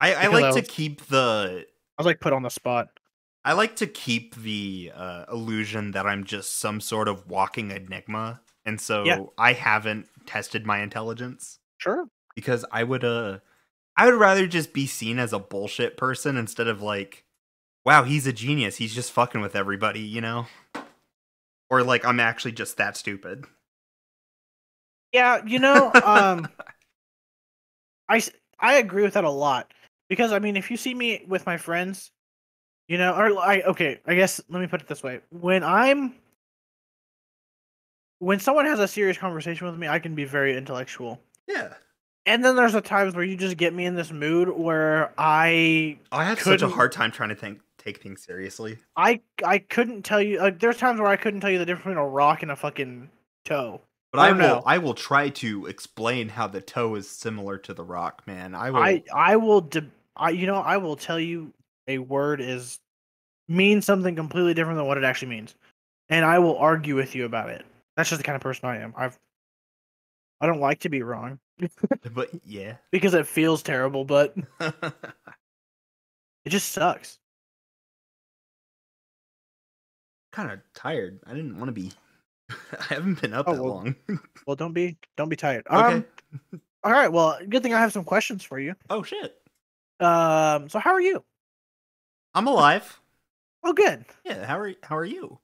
I, 0.00 0.14
I 0.14 0.26
like 0.26 0.44
I 0.44 0.50
to 0.60 0.62
keep 0.62 1.06
the 1.06 1.64
I 1.96 2.02
was 2.02 2.06
like 2.06 2.20
put 2.20 2.32
on 2.32 2.42
the 2.42 2.50
spot. 2.50 2.88
I 3.44 3.52
like 3.52 3.76
to 3.76 3.86
keep 3.86 4.34
the 4.34 4.90
uh, 4.94 5.24
illusion 5.32 5.92
that 5.92 6.04
I'm 6.06 6.24
just 6.24 6.58
some 6.58 6.80
sort 6.80 7.06
of 7.08 7.28
walking 7.30 7.70
enigma, 7.70 8.40
and 8.64 8.80
so 8.80 9.04
Yeah. 9.04 9.20
I 9.38 9.52
haven't 9.52 10.08
tested 10.26 10.66
my 10.66 10.80
intelligence 10.82 11.60
Sure. 11.78 12.06
because 12.34 12.64
I 12.72 12.82
would 12.82 13.04
uh 13.04 13.38
I 13.96 14.06
would 14.06 14.16
rather 14.18 14.46
just 14.46 14.72
be 14.74 14.86
seen 14.86 15.18
as 15.20 15.32
a 15.32 15.38
bullshit 15.38 15.96
person 15.96 16.36
instead 16.36 16.66
of 16.66 16.82
like, 16.82 17.24
wow, 17.86 18.02
he's 18.02 18.26
a 18.26 18.32
genius. 18.32 18.76
He's 18.76 18.94
just 18.94 19.12
fucking 19.12 19.40
with 19.40 19.54
everybody, 19.54 20.00
you 20.00 20.20
know, 20.20 20.46
or 21.70 21.82
like 21.84 22.04
I'm 22.04 22.20
actually 22.20 22.52
just 22.52 22.76
that 22.76 22.96
stupid. 22.96 23.44
Yeah, 25.12 25.42
you 25.46 25.60
know, 25.60 25.92
um, 26.04 26.48
I, 28.08 28.22
I 28.58 28.74
agree 28.74 29.04
with 29.04 29.14
that 29.14 29.24
a 29.24 29.30
lot 29.30 29.72
because 30.08 30.32
I 30.32 30.40
mean, 30.40 30.56
if 30.56 30.70
you 30.70 30.76
see 30.76 30.92
me 30.92 31.24
with 31.26 31.46
my 31.46 31.56
friends, 31.56 32.10
you 32.88 32.98
know, 32.98 33.14
or 33.14 33.38
I 33.38 33.62
okay, 33.62 34.00
I 34.04 34.16
guess 34.16 34.40
let 34.50 34.60
me 34.60 34.66
put 34.66 34.82
it 34.82 34.88
this 34.88 35.02
way: 35.02 35.20
when 35.30 35.62
I'm 35.62 36.14
when 38.18 38.40
someone 38.40 38.66
has 38.66 38.80
a 38.80 38.88
serious 38.88 39.16
conversation 39.16 39.66
with 39.66 39.76
me, 39.76 39.88
I 39.88 40.00
can 40.00 40.14
be 40.14 40.24
very 40.24 40.56
intellectual. 40.56 41.20
yeah, 41.46 41.74
And 42.24 42.44
then 42.44 42.56
there's 42.56 42.72
the 42.72 42.80
times 42.80 43.14
where 43.14 43.24
you 43.24 43.36
just 43.36 43.56
get 43.56 43.74
me 43.74 43.84
in 43.84 43.94
this 43.94 44.10
mood 44.10 44.48
where 44.48 45.12
I 45.18 45.98
I 46.10 46.24
have 46.24 46.40
such 46.40 46.62
a 46.62 46.68
hard 46.68 46.92
time 46.92 47.10
trying 47.10 47.28
to 47.28 47.34
think 47.34 47.60
take 47.86 48.02
things 48.02 48.22
seriously. 48.22 48.78
I 48.96 49.20
I 49.44 49.58
couldn't 49.58 50.02
tell 50.02 50.20
you. 50.20 50.38
Like, 50.40 50.58
there's 50.58 50.76
times 50.76 51.00
where 51.00 51.08
I 51.08 51.16
couldn't 51.16 51.40
tell 51.40 51.50
you 51.50 51.58
the 51.58 51.66
difference 51.66 51.84
between 51.84 51.98
a 51.98 52.08
rock 52.08 52.42
and 52.42 52.50
a 52.50 52.56
fucking 52.56 53.10
toe. 53.44 53.80
But 54.12 54.20
I 54.20 54.28
I, 54.28 54.32
will 54.32 54.38
know. 54.38 54.62
I 54.66 54.78
will 54.78 54.94
try 54.94 55.28
to 55.30 55.66
explain 55.66 56.28
how 56.28 56.46
the 56.46 56.60
toe 56.60 56.94
is 56.96 57.08
similar 57.08 57.58
to 57.58 57.74
the 57.74 57.84
rock, 57.84 58.26
man. 58.26 58.54
I 58.54 58.70
will 58.70 58.82
I 58.82 59.02
I 59.14 59.36
will 59.36 59.60
de- 59.60 59.90
I 60.16 60.30
you 60.30 60.46
know 60.46 60.56
I 60.56 60.76
will 60.76 60.96
tell 60.96 61.20
you 61.20 61.52
a 61.88 61.98
word 61.98 62.40
is 62.40 62.78
means 63.48 63.86
something 63.86 64.16
completely 64.16 64.54
different 64.54 64.78
than 64.78 64.86
what 64.86 64.98
it 64.98 65.04
actually 65.04 65.28
means, 65.28 65.54
and 66.08 66.24
I 66.24 66.38
will 66.38 66.58
argue 66.58 66.96
with 66.96 67.14
you 67.14 67.24
about 67.24 67.50
it. 67.50 67.64
That's 67.96 68.10
just 68.10 68.18
the 68.18 68.24
kind 68.24 68.36
of 68.36 68.42
person 68.42 68.68
I 68.68 68.78
am. 68.78 68.92
I've 68.96 69.18
I 70.40 70.46
don't 70.46 70.60
like 70.60 70.80
to 70.80 70.90
be 70.90 71.02
wrong 71.02 71.38
but 72.14 72.30
yeah. 72.44 72.76
because 72.90 73.14
it 73.14 73.26
feels 73.26 73.62
terrible, 73.62 74.04
but 74.04 74.34
it 74.60 74.74
just 76.48 76.72
sucks. 76.72 77.18
Kind 80.36 80.50
of 80.52 80.60
tired. 80.74 81.18
I 81.26 81.32
didn't 81.34 81.56
want 81.58 81.68
to 81.68 81.72
be. 81.72 81.90
I 82.50 82.94
haven't 82.94 83.20
been 83.20 83.32
up 83.32 83.46
Oh, 83.48 83.54
that 83.54 83.62
well, 83.62 83.74
long. 83.74 83.96
Well, 84.46 84.54
don't 84.56 84.72
be 84.74 84.96
don't 85.16 85.28
be 85.28 85.36
tired. 85.36 85.66
okay. 85.70 85.94
Um. 85.96 86.04
All 86.84 86.92
right. 86.92 87.10
Well, 87.10 87.38
good 87.48 87.62
thing 87.62 87.74
I 87.74 87.80
have 87.80 87.92
some 87.92 88.04
questions 88.04 88.44
for 88.44 88.58
you. 88.60 88.74
oh 88.90 89.02
shit. 89.02 89.34
Um. 89.98 90.68
So 90.68 90.78
how 90.78 90.92
are 90.92 91.00
you? 91.00 91.24
I'm 92.34 92.46
alive. 92.46 93.00
Oh, 93.64 93.72
good. 93.72 94.04
Yeah. 94.24 94.44
How 94.46 94.58
are 94.58 94.72
How 94.82 94.96
are 94.96 95.04
you? 95.04 95.38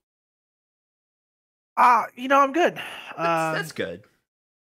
Ah, 1.77 2.07
you 2.15 2.29
know 2.29 2.39
I'm 2.39 2.53
good. 2.53 2.75
That's, 2.75 3.19
Um, 3.19 3.55
that's 3.55 3.73
good. 3.73 4.03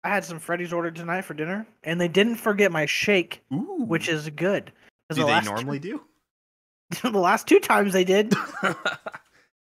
I 0.05 0.11
had 0.11 0.25
some 0.25 0.38
Freddy's 0.38 0.73
ordered 0.73 0.95
tonight 0.95 1.23
for 1.23 1.35
dinner, 1.35 1.67
and 1.83 2.01
they 2.01 2.07
didn't 2.07 2.37
forget 2.37 2.71
my 2.71 2.87
shake, 2.87 3.43
Ooh. 3.53 3.85
which 3.88 4.09
is 4.09 4.29
good. 4.31 4.71
do 5.11 5.23
the 5.23 5.27
they 5.27 5.41
normally 5.41 5.79
do? 5.79 6.03
The 7.03 7.11
last 7.11 7.47
two 7.49 7.59
times 7.61 7.93
they 7.93 8.05
did, 8.05 8.33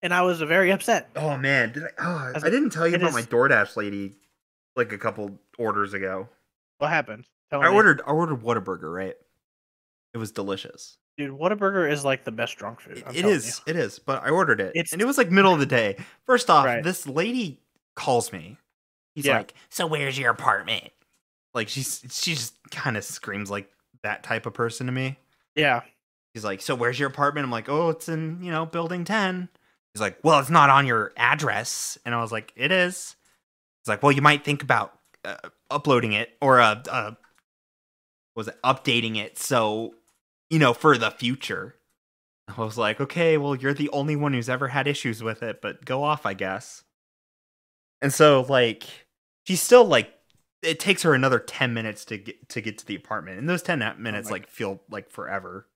and 0.02 0.12
I 0.14 0.22
was 0.22 0.40
very 0.40 0.70
upset. 0.70 1.10
oh 1.16 1.36
man, 1.36 1.72
did 1.72 1.84
I? 1.84 1.88
Oh, 1.98 2.32
As 2.34 2.44
I 2.44 2.50
didn't 2.50 2.70
tell 2.70 2.86
you 2.88 2.96
about 2.96 3.12
my 3.12 3.20
is- 3.20 3.26
DoorDash 3.26 3.76
lady 3.76 4.16
like 4.76 4.92
a 4.92 4.98
couple 4.98 5.38
orders 5.58 5.94
ago. 5.94 6.28
What 6.78 6.88
happened? 6.90 7.24
Tell 7.50 7.60
I 7.62 7.68
me. 7.68 7.74
ordered 7.74 8.00
I 8.06 8.10
ordered 8.12 8.42
Whataburger, 8.42 8.92
right? 8.94 9.16
It 10.14 10.18
was 10.18 10.32
delicious. 10.32 10.96
dude. 11.16 11.32
Whataburger 11.32 11.90
is 11.90 12.04
like 12.04 12.24
the 12.24 12.30
best 12.32 12.56
drunk 12.56 12.80
food. 12.80 12.98
It- 12.98 13.04
I'm 13.06 13.14
it 13.14 13.24
is. 13.24 13.60
It 13.66 13.76
is. 13.76 13.98
But 13.98 14.22
I 14.22 14.30
ordered 14.30 14.60
it, 14.60 14.70
It's- 14.74 14.92
and 14.92 15.02
it 15.02 15.04
was 15.06 15.18
like 15.18 15.30
middle 15.30 15.52
of 15.52 15.58
the 15.60 15.66
day. 15.80 15.96
First 16.26 16.48
off, 16.50 16.64
Right. 16.66 16.82
this 16.84 17.06
lady 17.06 17.60
calls 17.96 18.32
me. 18.32 18.56
He's 19.14 19.26
Yeah. 19.26 19.38
like, 19.38 19.54
"So 19.68 19.86
where's 19.86 20.16
your 20.18 20.30
apartment?" 20.30 20.92
Like 21.54 21.68
she's 21.68 22.04
she 22.12 22.34
just 22.34 22.54
kind 22.70 22.96
of 22.96 23.02
screams 23.04 23.50
like 23.50 23.68
that 24.02 24.22
type 24.22 24.46
of 24.46 24.54
person 24.54 24.86
to 24.86 24.92
me. 24.92 25.18
Yeah. 25.56 25.80
He's 26.34 26.44
like, 26.44 26.60
"So 26.60 26.76
where's 26.76 27.00
your 27.00 27.08
apartment?" 27.08 27.44
I'm 27.44 27.50
like, 27.50 27.68
"Oh, 27.68 27.88
it's 27.88 28.08
in 28.08 28.40
you 28.42 28.52
know 28.52 28.64
building 28.66 29.04
10." 29.04 29.48
He's 29.98 30.02
like, 30.02 30.18
"Well, 30.22 30.38
it's 30.38 30.48
not 30.48 30.70
on 30.70 30.86
your 30.86 31.12
address," 31.16 31.98
and 32.04 32.14
I 32.14 32.20
was 32.20 32.30
like, 32.30 32.52
"It 32.54 32.70
is." 32.70 33.16
He's 33.82 33.88
like, 33.88 34.00
"Well, 34.00 34.12
you 34.12 34.22
might 34.22 34.44
think 34.44 34.62
about 34.62 34.96
uh, 35.24 35.36
uploading 35.70 36.12
it 36.12 36.30
or 36.40 36.60
uh, 36.60 36.80
uh, 36.88 37.10
was 38.36 38.46
it 38.46 38.62
updating 38.62 39.16
it 39.16 39.38
so 39.38 39.94
you 40.50 40.60
know 40.60 40.72
for 40.72 40.96
the 40.96 41.10
future." 41.10 41.74
I 42.46 42.60
was 42.60 42.78
like, 42.78 43.00
"Okay, 43.00 43.36
well, 43.36 43.56
you're 43.56 43.74
the 43.74 43.90
only 43.90 44.14
one 44.14 44.34
who's 44.34 44.48
ever 44.48 44.68
had 44.68 44.86
issues 44.86 45.20
with 45.20 45.42
it, 45.42 45.60
but 45.60 45.84
go 45.84 46.04
off, 46.04 46.24
I 46.24 46.34
guess." 46.34 46.84
And 48.00 48.12
so, 48.14 48.42
like, 48.48 48.84
she's 49.44 49.60
still 49.60 49.84
like, 49.84 50.14
it 50.62 50.78
takes 50.78 51.02
her 51.02 51.12
another 51.12 51.40
ten 51.40 51.74
minutes 51.74 52.04
to 52.04 52.18
get 52.18 52.48
to 52.50 52.60
get 52.60 52.78
to 52.78 52.86
the 52.86 52.94
apartment, 52.94 53.40
and 53.40 53.48
those 53.48 53.62
ten 53.62 53.80
minutes 53.98 54.28
my 54.28 54.36
like 54.36 54.48
feel 54.48 54.80
like 54.88 55.10
forever. 55.10 55.66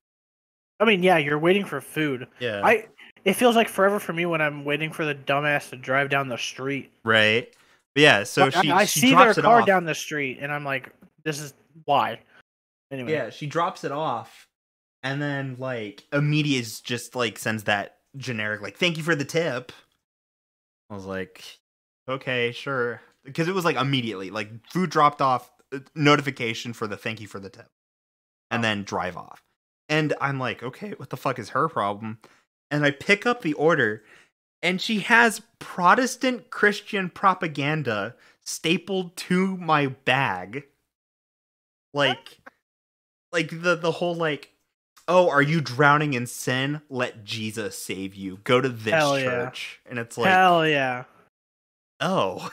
I 0.79 0.85
mean, 0.85 1.03
yeah, 1.03 1.17
you're 1.19 1.39
waiting 1.39 1.65
for 1.65 1.81
food. 1.81 2.29
Yeah. 2.39 2.61
I. 2.65 2.87
It 3.25 3.35
feels 3.35 3.55
like 3.57 3.69
forever 3.69 3.99
for 4.01 4.13
me 4.13 4.27
when 4.27 4.41
I'm 4.41 4.65
waiting 4.65 4.91
for 4.93 5.05
the 5.05 5.15
dumbass 5.15 5.71
to 5.71 5.77
drive 5.77 6.11
down 6.11 6.29
the 6.29 6.39
street. 6.39 6.91
right. 7.05 7.49
But 7.95 8.01
yeah. 8.03 8.25
So 8.25 8.45
Like, 8.47 8.57
I- 8.57 8.63
she 8.63 8.71
I, 8.71 8.85
she 8.87 9.01
see 9.01 9.15
their 9.15 9.35
car 9.35 9.61
off. 9.61 9.67
down 9.67 9.85
the 9.85 9.95
street, 9.95 10.39
and 10.41 10.51
I'm 10.51 10.65
like, 10.65 10.91
this 11.25 11.39
is 11.39 11.53
why. 11.85 12.21
Anyway. 12.91 13.13
Yeah, 13.13 13.29
she 13.31 13.47
drops 13.47 13.85
it 13.85 13.93
off, 13.93 14.49
and 15.03 15.21
then 15.21 15.57
like 15.59 16.05
immediate 16.13 16.61
is 16.61 16.81
just 16.81 17.15
like 17.15 17.39
sends 17.39 17.65
that 17.65 17.99
generic 18.17 18.61
like 18.61 18.77
thank 18.77 18.97
you 18.97 19.03
for 19.03 19.15
the 19.15 19.25
tip. 19.25 19.73
I 20.91 20.95
was 20.95 21.05
like, 21.07 21.45
okay, 22.09 22.53
sure, 22.53 23.01
because 23.25 23.47
it 23.49 23.55
was 23.55 23.65
like 23.65 23.77
immediately 23.77 24.31
like 24.31 24.51
food 24.71 24.89
dropped 24.91 25.21
off, 25.23 25.51
uh, 25.73 25.79
notification 25.95 26.73
for 26.73 26.87
the 26.87 26.97
thank 26.97 27.21
you 27.21 27.27
for 27.29 27.41
the 27.41 27.49
tip, 27.51 27.69
and 28.51 28.63
then 28.65 28.85
drive 28.85 29.17
off. 29.19 29.43
And 29.89 30.15
I'm 30.21 30.39
like, 30.39 30.63
okay, 30.63 30.91
what 30.97 31.11
the 31.11 31.17
fuck 31.19 31.39
is 31.39 31.51
her 31.51 31.69
problem? 31.69 32.19
And 32.73 32.85
I 32.85 32.91
pick 32.91 33.27
up 33.27 33.43
the 33.43 33.53
order, 33.53 34.03
and 34.63 34.81
she 34.81 35.01
has 35.01 35.43
Protestant 35.61 36.51
Christian 36.51 37.09
propaganda 37.09 38.17
stapled 38.41 39.17
to 39.17 39.57
my 39.59 39.87
bag. 39.89 40.65
Like, 41.95 42.41
like 43.33 43.51
the 43.51 43.77
the 43.77 43.93
whole 43.93 44.17
like, 44.17 44.53
oh, 45.07 45.29
are 45.29 45.43
you 45.43 45.61
drowning 45.61 46.15
in 46.15 46.27
sin? 46.27 46.83
Let 46.89 47.25
Jesus 47.25 47.79
save 47.79 48.15
you. 48.17 48.39
Go 48.43 48.61
to 48.61 48.69
this 48.69 48.95
Hell 48.95 49.19
yeah. 49.19 49.25
church, 49.25 49.81
and 49.87 49.99
it's 50.01 50.19
like, 50.19 50.31
Hell 50.31 50.67
yeah. 50.67 51.05
oh, 52.01 52.51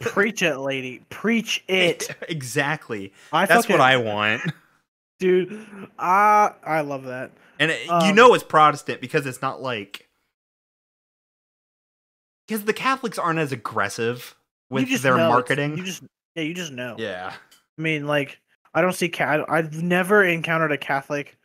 Preach 0.00 0.42
it, 0.42 0.58
lady. 0.58 1.02
Preach 1.10 1.62
it. 1.68 2.14
exactly. 2.28 3.12
I 3.32 3.46
That's 3.46 3.66
fucking, 3.66 3.78
what 3.78 3.82
I 3.82 3.96
want. 3.98 4.42
Dude. 5.18 5.66
I 5.98 6.52
I 6.64 6.80
love 6.82 7.04
that. 7.04 7.32
And 7.58 7.70
it, 7.70 7.86
you 7.86 7.92
Um, 7.92 8.14
know 8.14 8.34
it's 8.34 8.44
Protestant 8.44 9.00
because 9.00 9.26
it's 9.26 9.40
not 9.42 9.62
like 9.62 10.08
because 12.46 12.64
the 12.64 12.72
Catholics 12.72 13.18
aren't 13.18 13.38
as 13.38 13.52
aggressive 13.52 14.34
with 14.70 15.02
their 15.02 15.16
know 15.16 15.28
marketing. 15.28 15.78
You 15.78 15.84
just 15.84 16.02
yeah, 16.34 16.42
you 16.42 16.54
just 16.54 16.72
know. 16.72 16.96
yeah. 16.98 17.32
I 17.78 17.82
mean, 17.82 18.06
like, 18.06 18.40
I 18.74 18.82
don't 18.82 18.92
see 18.92 19.08
cat. 19.08 19.44
I've 19.48 19.82
never 19.82 20.24
encountered 20.24 20.72
a 20.72 20.78
Catholic, 20.78 21.36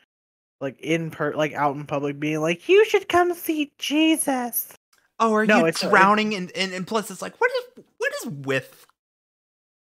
like 0.61 0.79
in 0.81 1.11
per, 1.11 1.33
like 1.35 1.53
out 1.53 1.75
in 1.75 1.85
public, 1.85 2.19
being 2.19 2.41
like, 2.41 2.67
"You 2.67 2.85
should 2.85 3.07
come 3.07 3.33
see 3.33 3.71
Jesus." 3.77 4.73
Oh, 5.19 5.33
are 5.33 5.45
No, 5.45 5.65
you 5.65 5.71
drowning? 5.71 6.33
And, 6.33 6.51
and 6.55 6.73
and 6.73 6.87
plus, 6.87 7.11
it's 7.11 7.21
like 7.21 7.39
what 7.39 7.51
is 7.51 7.83
what 7.97 8.13
is 8.21 8.25
with 8.45 8.85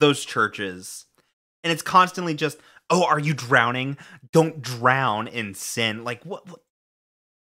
those 0.01 0.25
churches? 0.25 1.07
And 1.63 1.71
it's 1.73 1.83
constantly 1.83 2.35
just, 2.35 2.57
oh, 2.91 3.05
are 3.05 3.19
you 3.19 3.33
drowning? 3.35 3.97
Don't 4.33 4.61
drown 4.61 5.27
in 5.29 5.55
sin. 5.55 6.05
Like 6.05 6.23
what? 6.25 6.47
what- 6.49 6.61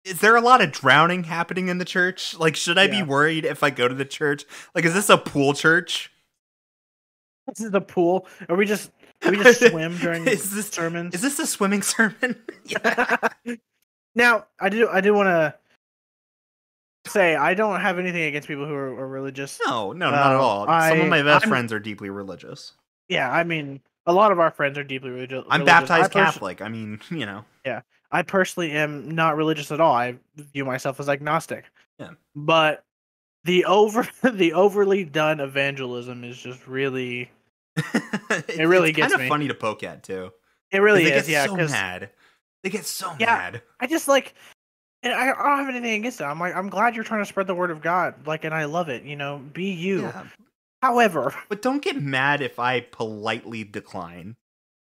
Is 0.06 0.20
there 0.22 0.36
a 0.36 0.42
lot 0.42 0.62
of 0.62 0.72
drowning 0.72 1.24
happening 1.26 1.68
in 1.68 1.78
the 1.78 1.86
church? 1.86 2.38
Like, 2.38 2.56
should 2.56 2.78
I 2.78 2.88
be 2.88 3.04
worried 3.04 3.46
if 3.46 3.64
I 3.64 3.70
go 3.70 3.88
to 3.88 3.94
the 3.96 4.06
church? 4.06 4.46
Like, 4.74 4.86
is 4.86 4.94
this 4.94 5.10
a 5.10 5.18
pool 5.18 5.54
church? 5.54 6.12
this 7.48 7.62
is 7.62 7.72
the 7.72 7.82
pool. 7.82 8.28
Are 8.48 8.56
we 8.56 8.66
just 8.68 8.92
we 9.28 9.36
just 9.38 9.60
swim 9.70 9.98
during 9.98 10.28
Is 10.28 10.52
this- 10.52 10.70
sermons? 10.70 11.16
Is 11.16 11.22
this 11.22 11.40
a 11.40 11.48
swimming 11.48 11.82
sermon? 11.96 12.36
yeah. 12.66 13.18
now 14.16 14.46
I 14.60 14.70
do 14.70 14.88
I 14.88 15.02
do 15.02 15.14
want 15.14 15.28
to 15.28 15.56
say 17.08 17.36
I 17.36 17.54
don't 17.56 17.80
have 17.82 17.98
anything 18.00 18.24
against 18.24 18.48
people 18.48 18.66
who 18.68 18.74
are, 18.74 19.00
are 19.00 19.08
religious. 19.08 19.60
No, 19.66 19.94
no, 19.94 20.12
not 20.12 20.32
at 20.32 20.36
Um, 20.36 20.42
all. 20.42 20.66
Some 20.90 21.02
of 21.02 21.08
my 21.08 21.24
best 21.24 21.44
I'm- 21.46 21.50
friends 21.50 21.74
are 21.74 21.80
deeply 21.80 22.10
religious. 22.10 22.74
Yeah, 23.08 23.32
I 23.32 23.44
mean 23.44 23.82
a 24.10 24.14
lot 24.14 24.32
of 24.32 24.40
our 24.40 24.52
friends 24.52 24.78
are 24.78 24.84
deeply 24.84 25.10
religi- 25.10 25.32
religious. 25.32 25.46
I'm 25.50 25.62
I 25.62 25.66
baptized 25.66 26.12
pers- 26.12 26.24
Catholic. 26.26 26.62
I 26.62 26.70
mean, 26.70 27.00
you 27.12 27.26
know. 27.26 27.46
Yeah, 27.66 27.82
I 28.12 28.24
personally 28.24 28.72
am 28.72 29.10
not 29.12 29.36
religious 29.38 29.72
at 29.72 29.80
all. 29.80 29.94
I 29.94 30.16
view 30.36 30.66
myself 30.66 31.00
as 31.00 31.08
agnostic. 31.10 31.66
Yeah. 32.00 32.12
But 32.36 32.84
the 33.44 33.66
over 33.66 34.08
the 34.24 34.54
overly 34.54 35.04
done 35.06 35.40
evangelism 35.40 36.24
is 36.24 36.38
just 36.38 36.68
really 36.68 37.30
it 37.78 38.68
really 38.68 38.90
it's 38.90 38.96
gets 38.98 39.12
kind 39.12 39.14
of 39.14 39.20
me. 39.22 39.30
funny 39.30 39.48
to 39.48 39.54
poke 39.54 39.84
at 39.84 40.04
too. 40.04 40.32
It 40.72 40.80
really 40.80 41.04
they 41.06 41.14
is. 41.14 41.28
get 41.28 41.32
Yeah, 41.32 41.46
so 41.46 41.56
mad. 41.56 42.10
They 42.64 42.70
get 42.70 42.86
so 42.86 43.12
Yeah. 43.20 43.28
mad. 43.28 43.62
I 43.80 43.88
just 43.88 44.08
like 44.08 44.34
and 45.02 45.14
I, 45.14 45.30
I 45.32 45.34
don't 45.34 45.60
have 45.66 45.70
anything 45.70 46.02
against 46.02 46.20
it. 46.20 46.26
I'm 46.26 46.40
like 46.40 46.56
I'm 46.56 46.70
glad 46.70 46.96
you're 46.96 47.04
trying 47.06 47.22
to 47.22 47.26
spread 47.26 47.48
the 47.48 47.56
word 47.56 47.72
of 47.72 47.82
God. 47.82 48.28
Like 48.28 48.44
and 48.44 48.54
I 48.54 48.66
love 48.66 48.90
it, 48.90 49.04
you 49.04 49.16
know. 49.16 49.38
Be 49.54 49.72
you. 49.72 50.02
Yeah. 50.02 50.24
However, 50.82 51.34
But 51.50 51.62
don't 51.62 51.82
get 51.82 52.02
mad 52.02 52.42
if 52.42 52.58
I 52.60 52.82
politely 52.82 53.64
decline. 53.64 54.38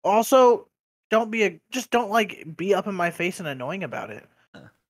also 0.05 0.69
don't 1.11 1.31
be 1.31 1.45
a 1.45 1.61
just 1.71 1.91
don't 1.91 2.11
like 2.11 2.57
be 2.57 2.75
up 2.75 2.87
in 2.87 2.95
my 2.95 3.11
face 3.11 3.41
and 3.41 3.49
annoying 3.49 3.83
about 3.83 4.11
it 4.11 4.25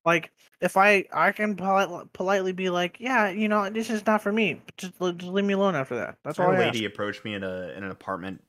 like 0.05 0.31
if 0.61 0.77
i 0.77 1.03
i 1.11 1.31
can 1.31 1.55
polite, 1.55 2.13
politely 2.13 2.51
be 2.53 2.69
like 2.69 2.97
yeah 2.99 3.29
you 3.29 3.47
know 3.47 3.69
this 3.69 3.89
is 3.89 4.05
not 4.05 4.21
for 4.21 4.31
me 4.31 4.61
just, 4.77 4.93
just 4.99 5.23
leave 5.23 5.45
me 5.45 5.53
alone 5.53 5.75
after 5.75 5.95
that 5.95 6.17
that's 6.23 6.39
all 6.39 6.51
I 6.51 6.57
lady 6.59 6.85
approached 6.85 7.25
me 7.25 7.33
in 7.33 7.43
a 7.43 7.73
in 7.75 7.83
an 7.83 7.91
apartment 7.91 8.43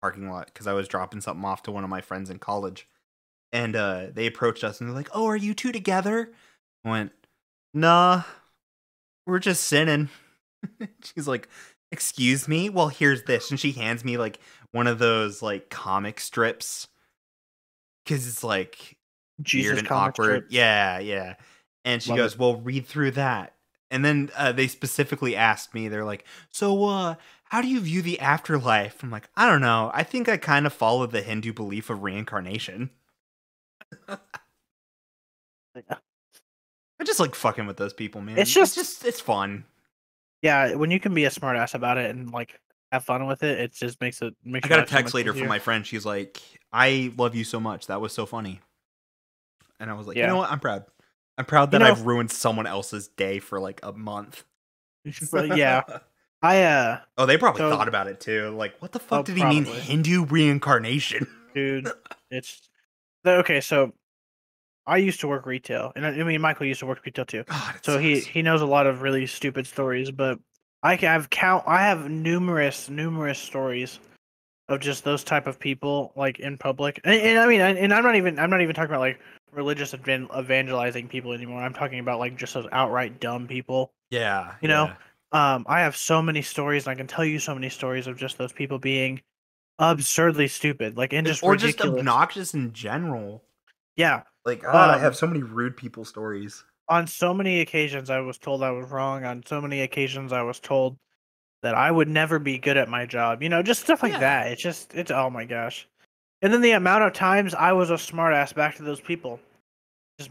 parking 0.00 0.30
lot 0.30 0.46
because 0.46 0.66
I 0.66 0.72
was 0.72 0.88
dropping 0.88 1.20
something 1.20 1.44
off 1.44 1.62
to 1.64 1.72
one 1.72 1.84
of 1.84 1.90
my 1.90 2.00
friends 2.00 2.30
in 2.30 2.38
college, 2.38 2.88
and 3.52 3.74
uh, 3.74 4.06
they 4.12 4.26
approached 4.26 4.62
us 4.62 4.80
and 4.80 4.88
they're 4.88 4.96
like, 4.96 5.08
"Oh, 5.12 5.26
are 5.26 5.36
you 5.36 5.54
two 5.54 5.72
together?" 5.72 6.32
I 6.84 6.90
went, 6.90 7.12
"Nah, 7.74 8.22
we're 9.26 9.38
just 9.38 9.64
sinning." 9.64 10.10
She's 11.02 11.26
like, 11.26 11.48
"Excuse 11.92 12.48
me." 12.48 12.68
Well, 12.68 12.88
here's 12.88 13.22
this, 13.24 13.50
and 13.50 13.58
she 13.60 13.72
hands 13.72 14.04
me 14.04 14.16
like 14.18 14.38
one 14.72 14.86
of 14.86 14.98
those 14.98 15.42
like 15.42 15.70
comic 15.70 16.20
strips 16.20 16.88
because 18.04 18.26
it's 18.28 18.44
like 18.44 18.96
jesus 19.42 19.68
weird 19.68 19.78
and 19.78 19.88
comic 19.88 20.14
awkward. 20.14 20.24
strip. 20.26 20.46
Yeah, 20.50 20.98
yeah. 20.98 21.34
And 21.84 22.02
she 22.02 22.10
Love 22.10 22.18
goes, 22.18 22.32
it. 22.34 22.38
"Well, 22.38 22.56
read 22.60 22.86
through 22.86 23.12
that." 23.12 23.54
And 23.90 24.04
then 24.04 24.30
uh, 24.36 24.52
they 24.52 24.66
specifically 24.66 25.36
asked 25.36 25.72
me, 25.74 25.88
they're 25.88 26.04
like, 26.04 26.24
"So, 26.50 26.84
uh, 26.86 27.14
how 27.44 27.62
do 27.62 27.68
you 27.68 27.80
view 27.80 28.02
the 28.02 28.18
afterlife?" 28.20 29.02
I'm 29.02 29.10
like, 29.10 29.28
"I 29.36 29.48
don't 29.48 29.60
know. 29.60 29.90
I 29.94 30.02
think 30.02 30.28
I 30.28 30.36
kind 30.36 30.66
of 30.66 30.72
follow 30.72 31.06
the 31.06 31.22
Hindu 31.22 31.52
belief 31.52 31.90
of 31.90 32.02
reincarnation." 32.02 32.90
I 34.08 34.18
just 37.04 37.20
like 37.20 37.34
fucking 37.34 37.66
with 37.66 37.76
those 37.76 37.92
people, 37.92 38.20
man. 38.20 38.38
It's 38.38 38.52
just- 38.52 38.76
it's 38.76 38.94
just 38.94 39.04
it's 39.04 39.20
fun. 39.20 39.64
Yeah 40.42 40.74
when 40.74 40.90
you 40.90 41.00
can 41.00 41.14
be 41.14 41.24
a 41.24 41.30
smartass 41.30 41.74
about 41.74 41.98
it 41.98 42.10
and 42.10 42.30
like 42.32 42.60
have 42.92 43.04
fun 43.04 43.26
with 43.26 43.42
it 43.42 43.58
it 43.58 43.72
just 43.74 44.00
makes 44.00 44.22
it 44.22 44.34
makes 44.44 44.66
I 44.66 44.68
got 44.68 44.78
a 44.78 44.82
life 44.82 44.90
so 44.90 44.96
text 44.96 45.14
later 45.14 45.30
easier. 45.30 45.42
from 45.42 45.48
my 45.48 45.58
friend. 45.58 45.84
She's 45.86 46.06
like, 46.06 46.40
"I 46.72 47.12
love 47.16 47.34
you 47.34 47.42
so 47.44 47.58
much. 47.58 47.88
That 47.88 48.00
was 48.00 48.12
so 48.12 48.26
funny." 48.26 48.60
And 49.80 49.90
I 49.90 49.94
was 49.94 50.06
like, 50.06 50.16
"You 50.16 50.26
know 50.26 50.36
what? 50.38 50.50
I'm 50.50 50.60
proud. 50.60 50.84
I'm 51.36 51.44
proud 51.44 51.68
You 51.72 51.78
that 51.78 51.84
know- 51.84 51.90
I've 51.90 52.06
ruined 52.06 52.30
someone 52.30 52.66
else's 52.66 53.08
day 53.08 53.38
for 53.40 53.58
like 53.60 53.80
a 53.82 53.92
month." 53.92 54.44
But 55.32 55.56
yeah 55.56 55.82
i 56.42 56.62
uh 56.64 57.00
Oh, 57.18 57.26
they 57.26 57.38
probably 57.38 57.60
So- 57.60 57.70
thought 57.70 57.88
about 57.88 58.06
it 58.08 58.20
too. 58.20 58.50
Like, 58.50 58.76
what 58.80 58.92
the 58.92 58.98
fuck 58.98 59.20
Oh, 59.20 59.22
did 59.22 59.36
he 59.36 59.44
mean. 59.44 59.64
Hindu 59.64 60.24
reincarnation? 60.26 61.26
dude 61.54 61.90
it's 62.30 62.68
okay 63.26 63.60
so 63.60 63.92
i 64.86 64.96
used 64.96 65.20
to 65.20 65.28
work 65.28 65.46
retail 65.46 65.92
and 65.96 66.06
i 66.06 66.10
I 66.10 66.22
mean 66.22 66.40
michael 66.40 66.66
used 66.66 66.80
to 66.80 66.86
work 66.86 67.04
retail 67.04 67.24
too 67.24 67.44
God, 67.44 67.74
so 67.82 67.98
he 67.98 68.16
sucks. 68.20 68.26
he 68.26 68.42
knows 68.42 68.62
a 68.62 68.66
lot 68.66 68.86
of 68.86 69.02
really 69.02 69.26
stupid 69.26 69.66
stories 69.66 70.10
but 70.10 70.38
i 70.82 70.96
can 70.96 71.08
have 71.08 71.30
count 71.30 71.64
i 71.66 71.82
have 71.82 72.10
numerous 72.10 72.88
numerous 72.88 73.38
stories 73.38 73.98
of 74.68 74.80
just 74.80 75.04
those 75.04 75.22
type 75.22 75.46
of 75.46 75.58
people 75.58 76.12
like 76.16 76.40
in 76.40 76.58
public 76.58 77.00
and, 77.04 77.20
and 77.20 77.38
i 77.38 77.46
mean 77.46 77.60
and, 77.60 77.78
and 77.78 77.94
i'm 77.94 78.02
not 78.02 78.16
even 78.16 78.38
i'm 78.38 78.50
not 78.50 78.60
even 78.60 78.74
talking 78.74 78.90
about 78.90 79.00
like 79.00 79.20
religious 79.52 79.94
evan- 79.94 80.28
evangelizing 80.36 81.08
people 81.08 81.32
anymore 81.32 81.62
i'm 81.62 81.74
talking 81.74 81.98
about 81.98 82.18
like 82.18 82.36
just 82.36 82.54
those 82.54 82.66
outright 82.72 83.20
dumb 83.20 83.46
people 83.46 83.92
yeah, 84.08 84.54
you 84.60 84.68
know, 84.68 84.92
yeah. 85.32 85.54
um 85.54 85.64
i 85.68 85.80
have 85.80 85.96
so 85.96 86.22
many 86.22 86.40
stories 86.42 86.86
and 86.86 86.92
i 86.92 86.94
can 86.94 87.06
tell 87.08 87.24
you 87.24 87.38
so 87.40 87.54
many 87.54 87.68
stories 87.68 88.06
of 88.06 88.16
just 88.16 88.38
those 88.38 88.52
people 88.52 88.78
being 88.78 89.20
absurdly 89.78 90.48
stupid 90.48 90.96
like 90.96 91.12
and 91.12 91.26
just 91.26 91.42
or 91.42 91.52
ridiculous. 91.52 91.76
just 91.76 91.98
obnoxious 91.98 92.54
in 92.54 92.72
general. 92.72 93.42
Yeah 93.96 94.22
Like, 94.44 94.62
ah, 94.66 94.92
I 94.92 94.94
Um, 94.94 95.00
have 95.00 95.16
so 95.16 95.26
many 95.26 95.42
rude 95.42 95.76
people 95.76 96.04
stories. 96.04 96.62
on 96.88 97.06
so 97.06 97.34
many 97.34 97.60
occasions 97.60 98.10
I 98.10 98.20
was 98.20 98.38
told 98.38 98.62
I 98.62 98.70
was 98.70 98.88
wrong. 98.90 99.24
On 99.24 99.42
so 99.44 99.60
many 99.60 99.80
occasions 99.82 100.32
I 100.32 100.42
was 100.42 100.60
told 100.60 100.96
that 101.62 101.74
I 101.74 101.90
would 101.90 102.08
never 102.08 102.38
be 102.38 102.58
good 102.58 102.76
at 102.76 102.88
my 102.88 103.06
job. 103.06 103.42
You 103.42 103.48
know, 103.48 103.60
just 103.62 103.80
stuff 103.82 104.02
like 104.04 104.12
Yeah. 104.12 104.20
that. 104.20 104.52
It's 104.52 104.62
just 104.62 104.94
it's 104.94 105.10
oh 105.10 105.28
my 105.28 105.44
gosh. 105.44 105.88
And 106.42 106.52
then 106.52 106.60
the 106.60 106.72
amount 106.72 107.02
of 107.02 107.12
times 107.12 107.54
I 107.54 107.72
was 107.72 107.90
a 107.90 107.94
smartass 107.94 108.54
back 108.54 108.76
to 108.76 108.84
those 108.84 109.00
people 109.00 109.40
just 110.20 110.30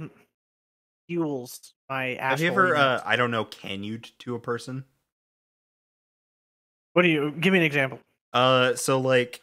fuels 1.07 1.73
my. 1.89 2.17
Have 2.21 2.39
you 2.39 2.47
ever? 2.47 2.75
Uh, 2.75 3.01
I 3.05 3.15
don't 3.17 3.31
know. 3.31 3.43
Can 3.45 3.83
you 3.83 3.97
to 3.97 4.35
a 4.35 4.39
person? 4.39 4.85
what 6.93 7.01
do 7.01 7.09
you 7.09 7.31
give 7.31 7.51
me 7.51 7.59
an 7.59 7.65
example? 7.65 7.99
Uh, 8.31 8.73
so 8.75 8.99
like, 9.01 9.41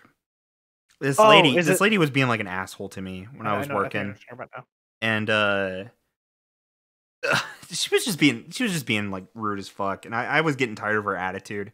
this 1.03 1.19
Oh, 1.19 1.29
lady, 1.29 1.55
this 1.55 1.69
it- 1.69 1.81
lady 1.81 1.99
was 1.99 2.11
being 2.11 2.29
like 2.29 2.41
an 2.41 2.47
asshole 2.49 2.89
to 2.91 3.03
me 3.03 3.27
when 3.35 3.47
I 3.47 3.59
was 3.59 3.69
know- 3.69 3.75
I 3.75 3.79
working. 3.79 4.17
now. 4.31 4.65
and 5.03 5.29
uh 5.31 5.85
she 7.71 7.95
was 7.95 8.05
just 8.05 8.19
being 8.19 8.51
she 8.51 8.63
was 8.65 8.73
just 8.73 8.87
being 8.87 9.11
like 9.11 9.25
rude 9.35 9.59
as 9.59 9.69
fuck 9.69 10.07
and 10.07 10.15
I, 10.15 10.25
I 10.25 10.41
was 10.41 10.57
getting 10.57 10.75
tired 10.75 10.97
of 10.97 11.05
her 11.05 11.17
attitude 11.17 11.71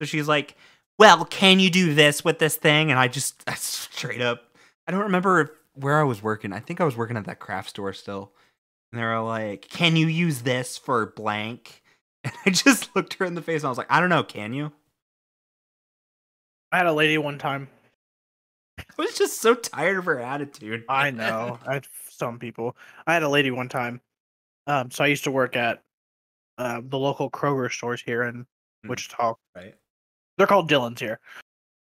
so 0.00 0.06
she's 0.06 0.28
like 0.28 0.56
well 0.98 1.24
can 1.24 1.58
you 1.58 1.68
do 1.70 1.94
this 1.94 2.24
with 2.24 2.38
this 2.38 2.54
thing 2.56 2.90
and 2.92 2.98
i 3.00 3.08
just 3.08 3.42
I 3.48 3.54
straight 3.54 4.20
up 4.20 4.42
i 4.86 4.92
don't 4.92 5.00
remember 5.02 5.40
if, 5.40 5.50
where 5.74 5.98
i 5.98 6.04
was 6.04 6.22
working 6.22 6.52
i 6.52 6.60
think 6.60 6.80
i 6.80 6.84
was 6.84 6.96
working 6.96 7.16
at 7.16 7.24
that 7.24 7.40
craft 7.40 7.70
store 7.70 7.92
still 7.92 8.32
and 8.92 9.00
they 9.00 9.04
were 9.04 9.18
like 9.20 9.68
can 9.68 9.96
you 9.96 10.06
use 10.06 10.42
this 10.42 10.78
for 10.78 11.06
blank 11.06 11.82
and 12.24 12.32
i 12.46 12.50
just 12.50 12.94
looked 12.94 13.14
her 13.14 13.24
in 13.24 13.34
the 13.34 13.42
face 13.42 13.62
and 13.62 13.66
i 13.66 13.70
was 13.70 13.78
like 13.78 13.90
i 13.90 13.98
don't 13.98 14.10
know 14.10 14.22
can 14.22 14.52
you 14.52 14.70
I 16.72 16.78
had 16.78 16.86
a 16.86 16.92
lady 16.92 17.16
one 17.18 17.38
time. 17.38 17.68
I 18.78 18.84
was 18.98 19.16
just 19.16 19.40
so 19.40 19.54
tired 19.54 19.98
of 19.98 20.04
her 20.06 20.20
attitude 20.20 20.84
I 20.88 21.10
know. 21.10 21.58
I 21.66 21.74
had 21.74 21.86
some 22.08 22.38
people. 22.38 22.76
I 23.06 23.14
had 23.14 23.22
a 23.22 23.28
lady 23.28 23.50
one 23.50 23.68
time. 23.68 24.00
Um, 24.66 24.90
so 24.90 25.04
I 25.04 25.08
used 25.08 25.24
to 25.24 25.30
work 25.30 25.56
at 25.56 25.82
uh, 26.58 26.80
the 26.84 26.98
local 26.98 27.30
Kroger 27.30 27.70
stores 27.70 28.02
here 28.02 28.22
in 28.24 28.46
Mm. 28.84 28.90
Wichita. 28.90 29.34
right 29.54 29.74
They're 30.36 30.46
called 30.46 30.68
Dillons 30.68 31.00
here. 31.00 31.18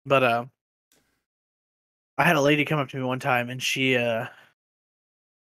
But 0.05 0.23
uh 0.23 0.45
I 2.17 2.23
had 2.23 2.35
a 2.35 2.41
lady 2.41 2.65
come 2.65 2.79
up 2.79 2.89
to 2.89 2.97
me 2.97 3.03
one 3.03 3.19
time 3.19 3.49
and 3.49 3.61
she 3.61 3.95
uh 3.95 4.25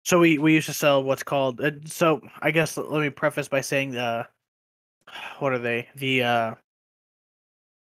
so 0.05 0.19
we 0.19 0.39
we 0.39 0.55
used 0.55 0.67
to 0.67 0.73
sell 0.73 1.03
what's 1.03 1.23
called 1.23 1.61
uh, 1.61 1.73
so 1.87 2.21
I 2.41 2.51
guess 2.51 2.77
let 2.77 3.01
me 3.01 3.11
preface 3.11 3.49
by 3.49 3.61
saying 3.61 3.97
uh 3.97 4.25
what 5.41 5.53
are 5.53 5.59
they? 5.59 5.89
The 5.97 6.23
uh 6.23 6.55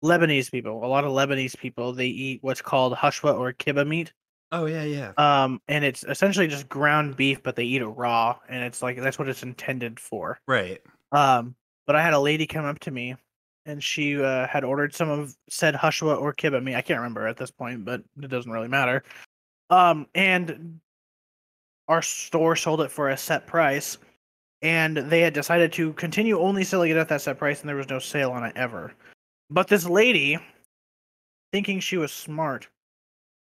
Lebanese 0.03 0.51
people. 0.51 0.83
A 0.83 0.87
lot 0.87 1.03
of 1.03 1.11
Lebanese 1.11 1.57
people 1.57 1.93
they 1.93 2.07
eat 2.07 2.39
what's 2.41 2.61
called 2.61 2.93
hashwa 2.93 3.37
or 3.37 3.53
kibbeh 3.53 3.87
meat. 3.87 4.13
oh 4.51 4.65
yeah 4.65 4.83
yeah 4.83 5.13
Um, 5.17 5.61
and 5.67 5.83
it's 5.83 6.03
essentially 6.03 6.47
just 6.47 6.69
ground 6.69 7.15
beef, 7.15 7.41
but 7.41 7.55
they 7.55 7.63
eat 7.63 7.81
it 7.81 7.87
raw, 7.87 8.37
and 8.49 8.63
it's 8.63 8.81
like 8.81 9.01
that's 9.01 9.17
what 9.17 9.29
it's 9.29 9.43
intended 9.43 9.99
for. 9.99 10.39
right 10.47 10.81
Um, 11.11 11.55
but 11.87 11.95
I 11.95 12.01
had 12.01 12.13
a 12.13 12.19
lady 12.19 12.45
come 12.47 12.65
up 12.65 12.79
to 12.79 12.91
me, 12.91 13.15
and 13.65 13.83
she 13.83 14.21
uh, 14.21 14.47
had 14.47 14.63
ordered 14.63 14.93
some 14.93 15.09
of 15.09 15.35
said 15.49 15.73
hashwa 15.75 16.19
or 16.19 16.33
kibbeh 16.33 16.63
meat. 16.63 16.75
I 16.75 16.81
can't 16.81 16.99
remember 16.99 17.27
at 17.27 17.37
this 17.37 17.51
point, 17.51 17.85
but 17.85 18.01
it 18.21 18.27
doesn't 18.29 18.51
really 18.51 18.67
matter. 18.67 19.03
Um, 19.69 20.07
and 20.13 20.79
our 21.87 22.01
store 22.01 22.55
sold 22.55 22.81
it 22.81 22.91
for 22.91 23.09
a 23.09 23.17
set 23.17 23.47
price, 23.47 23.97
and 24.61 24.97
they 24.97 25.21
had 25.21 25.33
decided 25.33 25.71
to 25.73 25.93
continue 25.93 26.39
only 26.39 26.63
selling 26.63 26.91
it 26.91 26.97
at 26.97 27.09
that 27.09 27.21
set 27.21 27.37
price, 27.37 27.61
and 27.61 27.69
there 27.69 27.75
was 27.75 27.89
no 27.89 27.99
sale 27.99 28.31
on 28.31 28.43
it 28.43 28.53
ever. 28.55 28.93
But 29.49 29.67
this 29.67 29.85
lady, 29.85 30.37
thinking 31.51 31.79
she 31.79 31.97
was 31.97 32.11
smart, 32.11 32.67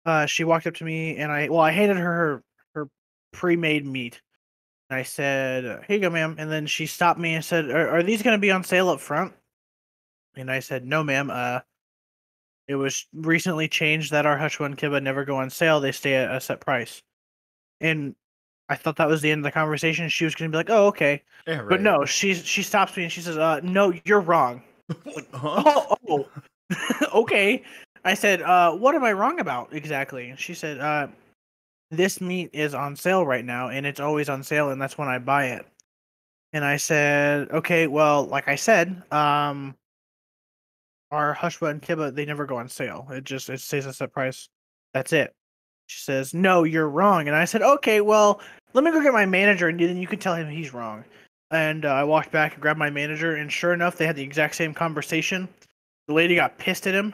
uh, 0.06 0.26
she 0.26 0.44
walked 0.44 0.68
up 0.68 0.76
to 0.76 0.86
me 0.86 1.18
and 1.18 1.32
I 1.32 1.50
well, 1.50 1.60
I 1.62 1.72
handed 1.72 1.98
her 1.98 2.04
her, 2.04 2.44
her 2.76 2.90
pre-made 3.34 3.86
meat. 3.86 4.22
And 4.90 4.98
I 4.98 5.04
said, 5.04 5.86
"Here 5.88 5.98
you 5.98 6.02
go, 6.02 6.10
ma'am." 6.10 6.36
And 6.40 6.52
then 6.52 6.66
she 6.66 6.86
stopped 6.86 7.20
me 7.20 7.34
and 7.36 7.46
said, 7.46 7.70
"Are, 7.70 7.90
are 7.90 8.04
these 8.04 8.24
going 8.24 8.38
to 8.38 8.42
be 8.42 8.52
on 8.52 8.64
sale 8.64 8.90
up 8.90 9.00
front?" 9.00 9.34
And 10.36 10.50
I 10.50 10.60
said, 10.60 10.86
"No, 10.86 11.04
ma'am. 11.04 11.30
Uh, 11.32 11.60
it 12.68 12.76
was 12.76 13.08
recently 13.14 13.68
changed 13.68 14.12
that 14.12 14.26
our 14.26 14.38
Hushwa 14.38 14.68
and 14.68 14.78
Kibbeh 14.78 15.02
never 15.02 15.26
go 15.26 15.38
on 15.38 15.50
sale. 15.50 15.80
They 15.80 15.92
stay 15.92 16.16
at 16.16 16.34
a 16.34 16.42
set 16.42 16.60
price." 16.60 17.04
And 17.82 18.16
I 18.68 18.76
thought 18.76 18.98
that 18.98 19.08
was 19.08 19.22
the 19.22 19.32
end 19.32 19.40
of 19.40 19.44
the 19.44 19.52
conversation. 19.52 20.10
She 20.10 20.26
was 20.26 20.36
going 20.36 20.52
to 20.52 20.56
be 20.56 20.58
like, 20.58 20.70
"Oh, 20.70 20.88
okay," 20.88 21.24
yeah 21.48 21.60
right 21.60 21.70
but 21.70 21.82
no. 21.82 22.06
She 22.06 22.34
she 22.34 22.64
stops 22.64 22.96
me 22.98 23.04
and 23.04 23.12
she 23.12 23.22
says, 23.22 23.38
"Uh, 23.38 23.60
no, 23.64 23.94
you're 24.06 24.22
wrong." 24.22 24.64
huh? 25.34 25.64
Oh, 25.66 25.98
oh, 26.10 26.28
okay. 27.14 27.64
I 28.06 28.14
said, 28.14 28.42
uh, 28.42 28.72
what 28.74 28.96
am 28.96 29.04
I 29.04 29.14
wrong 29.14 29.40
about 29.40 29.74
exactly? 29.74 30.34
She 30.38 30.54
said, 30.54 30.80
uh, 30.80 31.08
this 31.92 32.22
meat 32.22 32.50
is 32.54 32.74
on 32.74 32.96
sale 32.96 33.26
right 33.26 33.44
now 33.44 33.70
and 33.70 33.86
it's 33.86 34.00
always 34.00 34.30
on 34.30 34.44
sale 34.44 34.70
and 34.70 34.82
that's 34.82 34.98
when 34.98 35.08
I 35.08 35.20
buy 35.20 35.48
it. 35.48 35.66
And 36.54 36.64
I 36.64 36.78
said, 36.78 37.50
okay, 37.52 37.88
well, 37.88 38.26
like 38.26 38.48
I 38.48 38.56
said, 38.56 39.04
um, 39.12 39.76
our 41.12 41.36
Hushba 41.36 41.70
and 41.70 41.82
Kibba, 41.82 42.14
they 42.14 42.26
never 42.26 42.46
go 42.46 42.58
on 42.58 42.70
sale. 42.70 43.08
It 43.12 43.24
just, 43.24 43.50
it 43.50 43.60
stays 43.60 43.86
at 43.86 43.98
that 43.98 44.14
price. 44.14 44.50
That's 44.94 45.14
it. 45.14 45.34
She 45.88 46.02
says, 46.02 46.34
no, 46.34 46.64
you're 46.64 46.90
wrong. 46.90 47.28
And 47.28 47.36
I 47.36 47.46
said, 47.46 47.62
okay, 47.62 48.02
well, 48.02 48.42
let 48.74 48.84
me 48.84 48.92
go 48.92 49.02
get 49.02 49.14
my 49.14 49.26
manager 49.26 49.68
and 49.68 49.80
then 49.80 49.98
you 49.98 50.08
can 50.08 50.20
tell 50.20 50.36
him 50.36 50.48
he's 50.50 50.74
wrong. 50.74 51.04
And 51.52 51.86
uh, 51.86 51.89
I 51.89 52.04
walked 52.04 52.32
back 52.32 52.54
and 52.54 52.62
grabbed 52.62 52.78
my 52.80 52.89
manager 52.89 53.36
and 53.36 53.52
sure 53.52 53.74
enough, 53.74 53.97
they 53.97 54.06
had 54.06 54.16
the 54.16 54.24
exact 54.24 54.56
same 54.56 54.74
conversation. 54.74 55.47
The 56.08 56.14
lady 56.14 56.36
got 56.36 56.58
pissed 56.58 56.86
at 56.88 56.93
him 56.93 57.14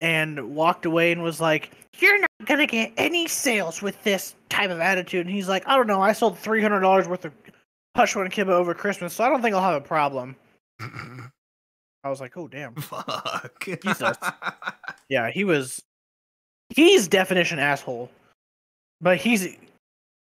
and 0.00 0.54
walked 0.54 0.84
away 0.84 1.12
and 1.12 1.22
was 1.22 1.40
like, 1.40 1.70
You're 1.98 2.18
not 2.18 2.28
gonna 2.44 2.66
get 2.66 2.92
any 2.96 3.28
sales 3.28 3.80
with 3.82 4.02
this 4.02 4.34
type 4.48 4.70
of 4.70 4.80
attitude. 4.80 5.26
And 5.26 5.34
he's 5.34 5.48
like, 5.48 5.66
I 5.68 5.76
don't 5.76 5.86
know, 5.86 6.00
I 6.00 6.12
sold 6.12 6.38
three 6.38 6.60
hundred 6.62 6.80
dollars 6.80 7.06
worth 7.08 7.24
of 7.24 7.32
Hush 7.96 8.16
One 8.16 8.28
Kibba 8.30 8.48
over 8.48 8.74
Christmas, 8.74 9.12
so 9.14 9.22
I 9.22 9.28
don't 9.28 9.42
think 9.42 9.54
I'll 9.54 9.62
have 9.62 9.80
a 9.82 9.86
problem. 9.86 10.34
I 10.80 12.08
was 12.10 12.20
like, 12.20 12.36
Oh 12.36 12.48
damn. 12.48 12.74
Fuck. 12.74 13.64
Jesus. 13.82 14.16
Yeah, 15.08 15.30
he 15.30 15.44
was 15.44 15.82
he's 16.70 17.06
definition 17.06 17.58
asshole. 17.58 18.10
But 19.00 19.18
he's 19.18 19.46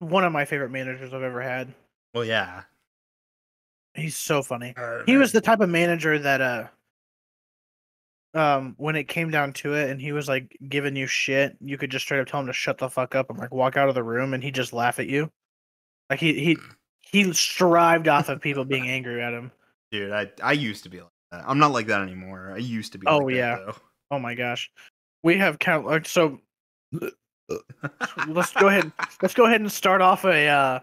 one 0.00 0.24
of 0.24 0.32
my 0.32 0.44
favorite 0.44 0.70
managers 0.70 1.14
I've 1.14 1.22
ever 1.22 1.40
had. 1.40 1.72
well, 2.12 2.24
yeah. 2.24 2.62
He's 3.94 4.16
so 4.16 4.42
funny. 4.42 4.74
He 5.06 5.16
was 5.16 5.32
the 5.32 5.40
type 5.40 5.60
of 5.60 5.68
manager 5.68 6.18
that 6.18 6.40
uh 6.40 6.66
um 8.32 8.74
when 8.78 8.94
it 8.94 9.08
came 9.08 9.30
down 9.30 9.52
to 9.52 9.74
it 9.74 9.90
and 9.90 10.00
he 10.00 10.12
was 10.12 10.28
like 10.28 10.56
giving 10.68 10.94
you 10.94 11.06
shit, 11.06 11.56
you 11.60 11.76
could 11.76 11.90
just 11.90 12.04
straight 12.04 12.20
up 12.20 12.26
tell 12.28 12.40
him 12.40 12.46
to 12.46 12.52
shut 12.52 12.78
the 12.78 12.88
fuck 12.88 13.14
up 13.14 13.30
and 13.30 13.38
like 13.38 13.52
walk 13.52 13.76
out 13.76 13.88
of 13.88 13.94
the 13.94 14.02
room 14.02 14.34
and 14.34 14.42
he'd 14.42 14.54
just 14.54 14.72
laugh 14.72 15.00
at 15.00 15.08
you. 15.08 15.30
Like 16.08 16.20
he 16.20 16.34
he 16.40 16.56
he 17.00 17.32
strived 17.32 18.08
off 18.08 18.28
of 18.28 18.40
people 18.40 18.64
being 18.64 18.88
angry 18.88 19.22
at 19.22 19.32
him. 19.32 19.50
Dude, 19.90 20.12
I 20.12 20.30
I 20.42 20.52
used 20.52 20.84
to 20.84 20.88
be 20.88 21.00
like 21.00 21.10
that. 21.32 21.44
I'm 21.46 21.58
not 21.58 21.72
like 21.72 21.88
that 21.88 22.02
anymore. 22.02 22.52
I 22.54 22.58
used 22.58 22.92
to 22.92 22.98
be. 22.98 23.06
Oh, 23.06 23.18
like 23.18 23.34
yeah. 23.34 23.56
though. 23.56 23.74
Oh 24.12 24.18
my 24.18 24.34
gosh. 24.34 24.70
We 25.22 25.36
have 25.38 25.58
count 25.58 25.86
like 25.86 26.06
so 26.06 26.40
let's 28.28 28.52
go 28.52 28.68
ahead 28.68 28.90
let's 29.22 29.34
go 29.34 29.46
ahead 29.46 29.60
and 29.60 29.70
start 29.70 30.00
off 30.00 30.24
a 30.24 30.46
uh 30.48 30.80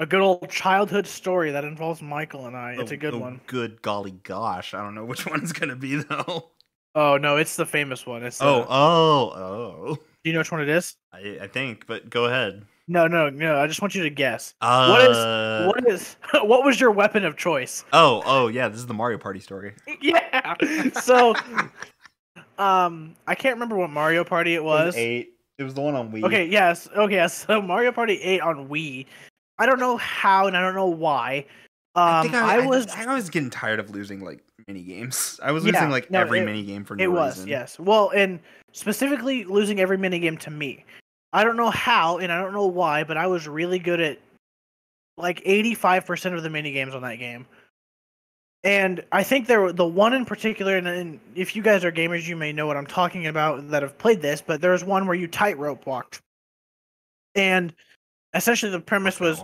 a 0.00 0.06
good 0.06 0.20
old 0.20 0.48
childhood 0.50 1.06
story 1.06 1.52
that 1.52 1.62
involves 1.64 2.02
Michael 2.02 2.46
and 2.46 2.56
I. 2.56 2.72
It's 2.78 2.90
Oh, 2.90 2.94
a 2.94 2.96
good 2.96 3.14
oh, 3.14 3.18
one. 3.18 3.40
Good 3.46 3.80
golly 3.82 4.12
gosh. 4.22 4.74
I 4.74 4.82
don't 4.82 4.94
know 4.94 5.04
which 5.04 5.26
one 5.30 5.40
it's 5.42 5.52
gonna 5.52 5.76
be 5.76 5.96
though. 5.96 6.50
Oh 6.94 7.16
no, 7.18 7.36
it's 7.36 7.54
the 7.54 7.66
famous 7.66 8.04
one. 8.06 8.24
It's 8.24 8.42
Oh, 8.42 8.62
uh, 8.62 8.66
oh, 8.68 9.32
oh. 9.36 9.94
do 9.94 10.00
you 10.24 10.32
know 10.32 10.40
which 10.40 10.50
one 10.50 10.60
it 10.62 10.68
is? 10.68 10.96
I, 11.12 11.38
I 11.42 11.46
think, 11.46 11.86
but 11.86 12.10
go 12.10 12.24
ahead. 12.24 12.64
No, 12.88 13.06
no, 13.06 13.30
no. 13.30 13.60
I 13.60 13.68
just 13.68 13.80
want 13.80 13.94
you 13.94 14.02
to 14.02 14.10
guess. 14.10 14.54
Uh, 14.60 14.88
What 14.88 15.10
is- 15.10 15.66
what 15.68 15.88
is 15.88 16.16
what 16.48 16.64
was 16.64 16.80
your 16.80 16.90
weapon 16.90 17.24
of 17.24 17.36
choice? 17.36 17.84
Oh, 17.92 18.22
oh, 18.26 18.48
yeah. 18.48 18.68
This 18.68 18.78
is 18.80 18.86
the 18.86 18.94
Mario 18.94 19.18
Party 19.18 19.38
story. 19.38 19.74
yeah. 20.00 20.54
So, 21.00 21.34
um, 22.58 23.14
I 23.26 23.34
can't 23.34 23.54
remember 23.54 23.76
what 23.76 23.90
Mario 23.90 24.24
Party 24.24 24.54
it 24.54 24.64
was. 24.64 24.96
eight. 24.96 25.34
It 25.58 25.64
was 25.64 25.74
the 25.74 25.82
one 25.82 25.94
on 25.94 26.10
Wii. 26.10 26.24
Okay, 26.24 26.46
yes, 26.46 26.88
okay. 26.96 27.14
yes, 27.16 27.44
So 27.46 27.60
Mario 27.60 27.92
Party 27.92 28.14
Eight 28.22 28.40
on 28.40 28.66
Wii. 28.68 29.04
I 29.60 29.66
don't 29.66 29.78
know 29.78 29.96
how 29.98 30.46
and 30.46 30.56
I 30.56 30.60
don't 30.60 30.74
know 30.74 30.86
why. 30.86 31.44
Um, 31.94 32.02
I 32.04 32.18
I, 32.18 32.22
think 32.22 32.34
I, 32.34 32.62
I 32.62 32.66
was. 32.66 32.86
I, 32.88 33.14
was 33.14 33.28
getting 33.30 33.50
tired 33.50 33.78
of 33.78 33.90
losing 33.90 34.24
like 34.24 34.42
mini 34.66 34.82
games. 34.82 35.38
I 35.44 35.52
was 35.52 35.64
Yeah, 35.64 35.72
losing 35.72 35.90
like 35.90 36.10
no, 36.10 36.20
every 36.20 36.40
it- 36.40 36.44
mini 36.46 36.62
game 36.64 36.84
for 36.84 36.96
no 36.96 37.04
it 37.04 37.12
was 37.12 37.36
reason. 37.38 37.48
yes. 37.48 37.78
Well, 37.78 38.10
and 38.10 38.40
specifically 38.72 39.44
losing 39.44 39.80
every 39.80 39.98
mini 39.98 40.18
game 40.18 40.36
to 40.38 40.50
me. 40.50 40.84
I 41.32 41.44
don't 41.44 41.56
know 41.56 41.70
how 41.70 42.18
and 42.18 42.32
I 42.32 42.40
don't 42.40 42.52
know 42.52 42.66
why, 42.66 43.04
but 43.04 43.16
I 43.16 43.26
was 43.28 43.46
really 43.46 43.78
good 43.78 44.00
at 44.00 44.18
like 45.16 45.42
eighty-five 45.44 46.06
percent 46.06 46.34
of 46.34 46.42
the 46.42 46.50
mini 46.50 46.72
games 46.72 46.94
on 46.94 47.02
that 47.02 47.16
game. 47.16 47.46
And 48.62 49.02
I 49.10 49.22
think 49.22 49.46
there 49.46 49.60
were 49.60 49.72
the 49.72 49.86
one 49.86 50.12
in 50.12 50.24
particular, 50.26 50.76
and, 50.76 50.86
and 50.86 51.18
if 51.34 51.56
you 51.56 51.62
guys 51.62 51.82
are 51.84 51.90
gamers, 51.90 52.26
you 52.28 52.36
may 52.36 52.52
know 52.52 52.66
what 52.66 52.76
I'm 52.76 52.86
talking 52.86 53.26
about 53.26 53.70
that 53.70 53.82
have 53.82 53.96
played 53.96 54.20
this. 54.20 54.42
But 54.42 54.60
there 54.60 54.72
was 54.72 54.84
one 54.84 55.06
where 55.06 55.16
you 55.16 55.26
tightrope 55.28 55.86
walked, 55.86 56.20
and 57.34 57.72
essentially 58.34 58.70
the 58.70 58.80
premise 58.80 59.20
was 59.20 59.42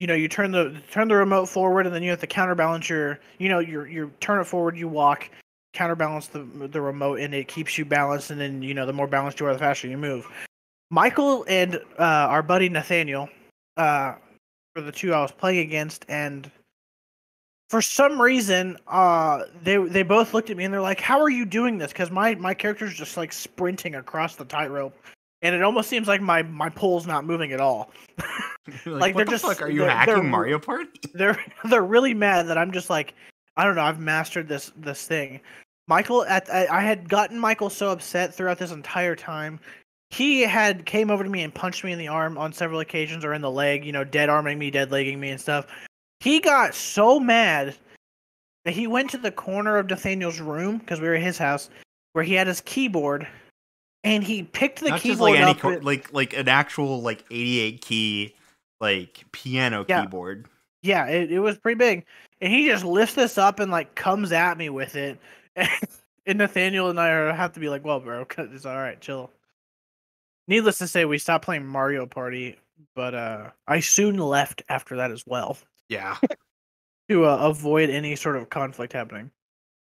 you 0.00 0.06
know 0.06 0.14
you 0.14 0.28
turn 0.28 0.50
the 0.50 0.80
turn 0.90 1.08
the 1.08 1.14
remote 1.14 1.46
forward 1.46 1.86
and 1.86 1.94
then 1.94 2.02
you 2.02 2.10
have 2.10 2.20
to 2.20 2.26
counterbalance 2.26 2.88
your 2.88 3.18
you 3.38 3.48
know 3.48 3.58
you 3.58 3.84
you 3.84 4.10
turn 4.20 4.40
it 4.40 4.44
forward 4.44 4.76
you 4.76 4.88
walk 4.88 5.30
counterbalance 5.72 6.28
the 6.28 6.40
the 6.70 6.80
remote 6.80 7.20
and 7.20 7.34
it 7.34 7.48
keeps 7.48 7.78
you 7.78 7.84
balanced 7.84 8.30
and 8.30 8.40
then 8.40 8.62
you 8.62 8.74
know 8.74 8.86
the 8.86 8.92
more 8.92 9.06
balanced 9.06 9.40
you 9.40 9.46
are 9.46 9.52
the 9.52 9.58
faster 9.58 9.88
you 9.88 9.98
move. 9.98 10.26
Michael 10.90 11.44
and 11.48 11.76
uh 11.98 12.02
our 12.02 12.42
buddy 12.42 12.68
nathaniel 12.68 13.28
uh 13.76 14.14
were 14.76 14.82
the 14.82 14.92
two 14.92 15.12
i 15.14 15.20
was 15.20 15.32
playing 15.32 15.60
against 15.66 16.04
and 16.08 16.50
for 17.70 17.80
some 17.80 18.20
reason 18.20 18.76
uh 18.88 19.44
they 19.62 19.76
they 19.76 20.02
both 20.02 20.34
looked 20.34 20.50
at 20.50 20.56
me 20.56 20.64
and 20.64 20.72
they're 20.72 20.80
like 20.80 21.00
how 21.00 21.20
are 21.20 21.30
you 21.30 21.44
doing 21.44 21.78
this? 21.78 21.92
Because 21.92 22.10
my 22.10 22.34
my 22.36 22.54
character's 22.54 22.94
just 22.94 23.16
like 23.16 23.32
sprinting 23.32 23.96
across 23.96 24.36
the 24.36 24.44
tightrope 24.44 24.94
and 25.44 25.54
it 25.54 25.62
almost 25.62 25.88
seems 25.88 26.08
like 26.08 26.20
my 26.20 26.42
my 26.42 26.68
pole's 26.68 27.06
not 27.06 27.24
moving 27.24 27.52
at 27.52 27.60
all 27.60 27.92
like, 28.86 29.14
what 29.14 29.16
they're 29.16 29.24
the 29.26 29.30
just- 29.30 29.44
fuck? 29.44 29.62
Are 29.62 29.70
you 29.70 29.80
they're- 29.80 29.90
hacking 29.90 30.14
they're- 30.14 30.22
Mario 30.24 30.58
Party? 30.58 30.90
they're 31.14 31.38
they're 31.66 31.84
really 31.84 32.14
mad 32.14 32.48
that 32.48 32.58
I'm 32.58 32.72
just 32.72 32.90
like 32.90 33.14
I 33.56 33.64
don't 33.64 33.76
know 33.76 33.82
I've 33.82 34.00
mastered 34.00 34.48
this 34.48 34.72
this 34.76 35.06
thing. 35.06 35.40
Michael 35.86 36.24
at 36.24 36.52
I, 36.52 36.66
I 36.66 36.80
had 36.82 37.08
gotten 37.08 37.38
Michael 37.38 37.70
so 37.70 37.90
upset 37.90 38.34
throughout 38.34 38.58
this 38.58 38.72
entire 38.72 39.14
time. 39.14 39.60
He 40.10 40.40
had 40.42 40.86
came 40.86 41.10
over 41.10 41.24
to 41.24 41.30
me 41.30 41.42
and 41.42 41.54
punched 41.54 41.82
me 41.84 41.92
in 41.92 41.98
the 41.98 42.08
arm 42.08 42.38
on 42.38 42.52
several 42.52 42.80
occasions 42.80 43.24
or 43.24 43.34
in 43.34 43.42
the 43.42 43.50
leg, 43.50 43.84
you 43.84 43.92
know, 43.92 44.04
dead 44.04 44.28
arming 44.28 44.58
me, 44.58 44.70
dead 44.70 44.90
legging 44.92 45.18
me 45.20 45.30
and 45.30 45.40
stuff. 45.40 45.66
He 46.20 46.40
got 46.40 46.74
so 46.74 47.18
mad 47.20 47.76
that 48.64 48.72
he 48.74 48.86
went 48.86 49.10
to 49.10 49.18
the 49.18 49.32
corner 49.32 49.76
of 49.76 49.90
Nathaniel's 49.90 50.40
room 50.40 50.78
because 50.78 51.00
we 51.00 51.08
were 51.08 51.14
at 51.16 51.22
his 51.22 51.36
house 51.36 51.68
where 52.12 52.24
he 52.24 52.32
had 52.34 52.46
his 52.46 52.60
keyboard 52.62 53.26
and 54.04 54.22
he 54.22 54.42
picked 54.44 54.80
the 54.80 54.90
Not 54.90 55.00
keyboard 55.00 55.40
like 55.40 55.56
up 55.56 55.64
and- 55.64 55.84
like 55.84 56.12
like 56.12 56.32
an 56.34 56.48
actual 56.48 57.02
like 57.02 57.24
88 57.30 57.80
key 57.80 58.34
like 58.80 59.24
piano 59.32 59.84
Yeah. 59.88 60.02
keyboard. 60.02 60.46
Yeah, 60.82 61.06
it, 61.06 61.32
it 61.32 61.40
was 61.40 61.56
pretty 61.58 61.78
big. 61.78 62.04
And 62.40 62.52
he 62.52 62.66
just 62.66 62.84
lifts 62.84 63.14
this 63.14 63.38
up 63.38 63.58
and 63.58 63.72
like 63.72 63.94
comes 63.94 64.30
at 64.32 64.56
me 64.58 64.68
with 64.68 64.94
it. 64.96 65.18
And 66.26 66.38
Nathaniel 66.38 66.88
and 66.88 66.98
I 66.98 67.10
are 67.10 67.34
have 67.34 67.52
to 67.52 67.60
be 67.60 67.68
like, 67.68 67.84
well, 67.84 68.00
bro, 68.00 68.24
it's 68.38 68.64
all 68.64 68.76
right, 68.76 68.98
chill. 68.98 69.30
Needless 70.48 70.78
to 70.78 70.86
say, 70.88 71.04
we 71.04 71.18
stopped 71.18 71.44
playing 71.44 71.66
Mario 71.66 72.06
Party, 72.06 72.56
but 72.94 73.14
uh 73.14 73.50
I 73.66 73.80
soon 73.80 74.16
left 74.18 74.62
after 74.70 74.96
that 74.96 75.10
as 75.10 75.24
well 75.26 75.58
Yeah. 75.90 76.16
to 77.10 77.24
uh, 77.26 77.36
avoid 77.36 77.90
any 77.90 78.16
sort 78.16 78.36
of 78.36 78.48
conflict 78.48 78.92
happening. 78.94 79.30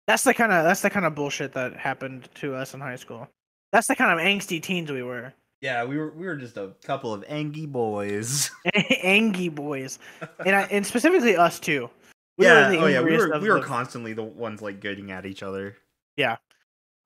That's 0.08 0.24
the 0.24 0.34
kind 0.34 0.50
of 0.52 0.64
that's 0.64 0.82
the 0.82 0.90
kind 0.90 1.06
of 1.06 1.14
bullshit 1.14 1.52
that 1.52 1.76
happened 1.76 2.28
to 2.36 2.54
us 2.56 2.74
in 2.74 2.80
high 2.80 2.96
school. 2.96 3.28
That's 3.72 3.86
the 3.86 3.96
kind 3.96 4.12
of 4.18 4.24
angsty 4.24 4.62
teens 4.62 4.90
we 4.90 5.02
were. 5.02 5.32
Yeah, 5.60 5.84
we 5.84 5.96
were 5.96 6.10
we 6.10 6.26
were 6.26 6.36
just 6.36 6.56
a 6.56 6.74
couple 6.84 7.14
of 7.14 7.24
angy 7.28 7.66
boys. 7.66 8.50
Angy 9.02 9.48
boys, 9.48 9.98
and 10.44 10.56
I, 10.56 10.62
and 10.62 10.84
specifically 10.84 11.36
us 11.36 11.58
too. 11.60 11.88
We 12.36 12.46
were 12.46 12.52
yeah, 12.52 12.68
the 12.68 12.78
oh 12.78 12.86
yeah, 12.86 13.00
we 13.00 13.16
were 13.16 13.38
we 13.38 13.48
were 13.48 13.60
the- 13.60 13.66
constantly 13.66 14.12
the 14.12 14.24
ones 14.24 14.60
like 14.60 14.80
getting 14.80 15.10
at 15.12 15.24
each 15.24 15.42
other. 15.42 15.76
Yeah, 16.16 16.36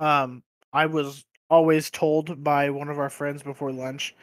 um 0.01 0.43
I 0.73 0.87
was 0.87 1.25
always 1.51 1.91
told 1.91 2.43
by 2.43 2.71
one 2.71 2.89
of 2.89 2.99
our 2.99 3.11
friends 3.11 3.43
before 3.43 3.73
lunch, 3.73 4.15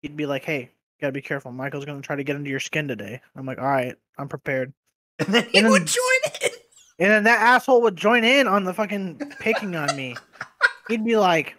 he'd 0.00 0.16
be 0.16 0.24
like, 0.26 0.42
"Hey, 0.44 0.60
you 0.60 0.68
gotta 1.00 1.12
be 1.12 1.20
careful. 1.22 1.52
Michael's 1.52 1.84
gonna 1.84 2.00
try 2.00 2.16
to 2.16 2.24
get 2.24 2.36
into 2.36 2.50
your 2.50 2.60
skin 2.60 2.88
today." 2.88 3.20
I'm 3.36 3.44
like, 3.46 3.58
"All 3.58 3.66
right, 3.66 3.94
I'm 4.18 4.28
prepared." 4.28 4.72
And 5.18 5.28
then 5.28 5.46
he 5.52 5.58
And 5.58 5.68
would 5.68 5.86
join 5.86 6.32
in. 6.42 6.50
And 6.98 7.10
then 7.10 7.24
that 7.24 7.40
asshole 7.42 7.82
would 7.82 7.96
join 7.96 8.24
in 8.24 8.48
on 8.48 8.64
the 8.64 8.72
fucking 8.72 9.18
picking 9.38 9.76
on 9.76 9.94
me. 9.96 10.16
He'd 10.88 11.04
be 11.04 11.16
like, 11.16 11.56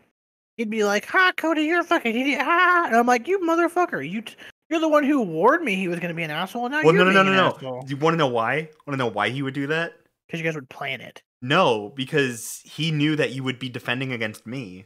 he'd 0.58 0.70
be 0.70 0.84
like, 0.84 1.06
"Ha, 1.06 1.34
Cody, 1.38 1.64
you're 1.64 1.82
a 1.82 1.84
fucking 1.84 2.16
idiot!" 2.16 2.42
Ha! 2.42 2.86
And 2.88 2.96
I'm 2.96 3.08
like, 3.08 3.28
"You 3.28 3.40
motherfucker! 3.40 4.10
You, 4.10 4.22
t- 4.22 4.36
you're 4.70 4.80
the 4.80 4.90
one 4.90 5.04
who 5.04 5.22
warned 5.22 5.64
me 5.64 5.76
he 5.76 5.88
was 5.88 6.00
gonna 6.00 6.14
be 6.14 6.24
an 6.24 6.32
asshole. 6.32 6.66
And 6.66 6.74
now 6.74 6.84
Well, 6.84 6.94
you're 6.96 7.06
no, 7.06 7.12
no, 7.12 7.24
no, 7.24 7.34
no, 7.34 7.58
no. 7.62 7.82
Do 7.82 7.90
you 7.90 7.98
want 7.98 8.14
to 8.14 8.18
know 8.18 8.28
why? 8.28 8.70
Want 8.88 8.94
to 8.94 8.98
know 8.98 9.08
why 9.08 9.30
he 9.30 9.42
would 9.42 9.54
do 9.54 9.68
that? 9.68 9.94
Because 10.28 10.40
you 10.40 10.46
guys 10.46 10.56
would 10.56 10.70
plan 10.70 11.02
it. 11.02 11.22
No, 11.42 11.92
because 11.96 12.62
he 12.64 12.92
knew 12.92 13.16
that 13.18 13.32
you 13.32 13.44
would 13.44 13.60
be 13.60 13.70
defending 13.70 14.14
against 14.14 14.48
me, 14.48 14.86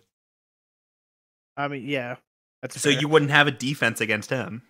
I 1.56 1.68
mean, 1.68 1.88
yeah, 1.88 2.16
that's 2.62 2.80
so 2.80 2.92
fair. 2.92 3.00
you 3.00 3.08
wouldn't 3.08 3.32
have 3.32 3.48
a 3.48 3.52
defense 3.52 4.02
against 4.02 4.30
him. 4.30 4.62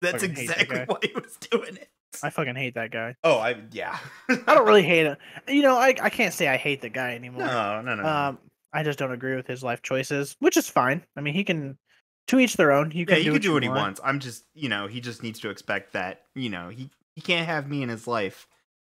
That's 0.00 0.22
hate 0.22 0.34
that 0.34 0.60
exactly 0.60 0.80
why 0.86 0.98
he 1.02 1.12
was 1.14 1.36
doing 1.36 1.76
it. 1.76 1.88
I 2.22 2.30
fucking 2.30 2.56
hate 2.56 2.74
that 2.74 2.90
guy. 2.90 3.16
Oh, 3.24 3.38
I 3.38 3.56
yeah. 3.70 3.98
I 4.28 4.54
don't 4.54 4.66
really 4.66 4.82
hate 4.82 5.06
him. 5.06 5.16
You 5.48 5.62
know, 5.62 5.76
I 5.76 5.94
I 6.00 6.10
can't 6.10 6.34
say 6.34 6.48
I 6.48 6.56
hate 6.56 6.80
the 6.80 6.88
guy 6.88 7.14
anymore. 7.14 7.46
No, 7.46 7.80
no, 7.82 7.94
no. 7.94 8.04
Um, 8.04 8.38
I 8.72 8.82
just 8.82 8.98
don't 8.98 9.12
agree 9.12 9.36
with 9.36 9.46
his 9.46 9.62
life 9.62 9.82
choices, 9.82 10.36
which 10.40 10.56
is 10.56 10.68
fine. 10.68 11.04
I 11.16 11.20
mean, 11.20 11.34
he 11.34 11.44
can, 11.44 11.76
to 12.28 12.38
each 12.38 12.56
their 12.56 12.72
own. 12.72 12.90
You 12.90 13.04
yeah, 13.08 13.16
do 13.16 13.22
can 13.24 13.32
what 13.32 13.42
do 13.42 13.52
what 13.52 13.62
he 13.62 13.68
want. 13.68 13.80
wants. 13.80 14.00
I'm 14.02 14.18
just, 14.18 14.44
you 14.54 14.68
know, 14.68 14.86
he 14.86 15.00
just 15.00 15.22
needs 15.22 15.40
to 15.40 15.50
expect 15.50 15.92
that, 15.92 16.22
you 16.34 16.48
know, 16.48 16.70
he 16.70 16.90
he 17.14 17.20
can't 17.20 17.46
have 17.46 17.68
me 17.68 17.82
in 17.82 17.88
his 17.88 18.06
life 18.06 18.46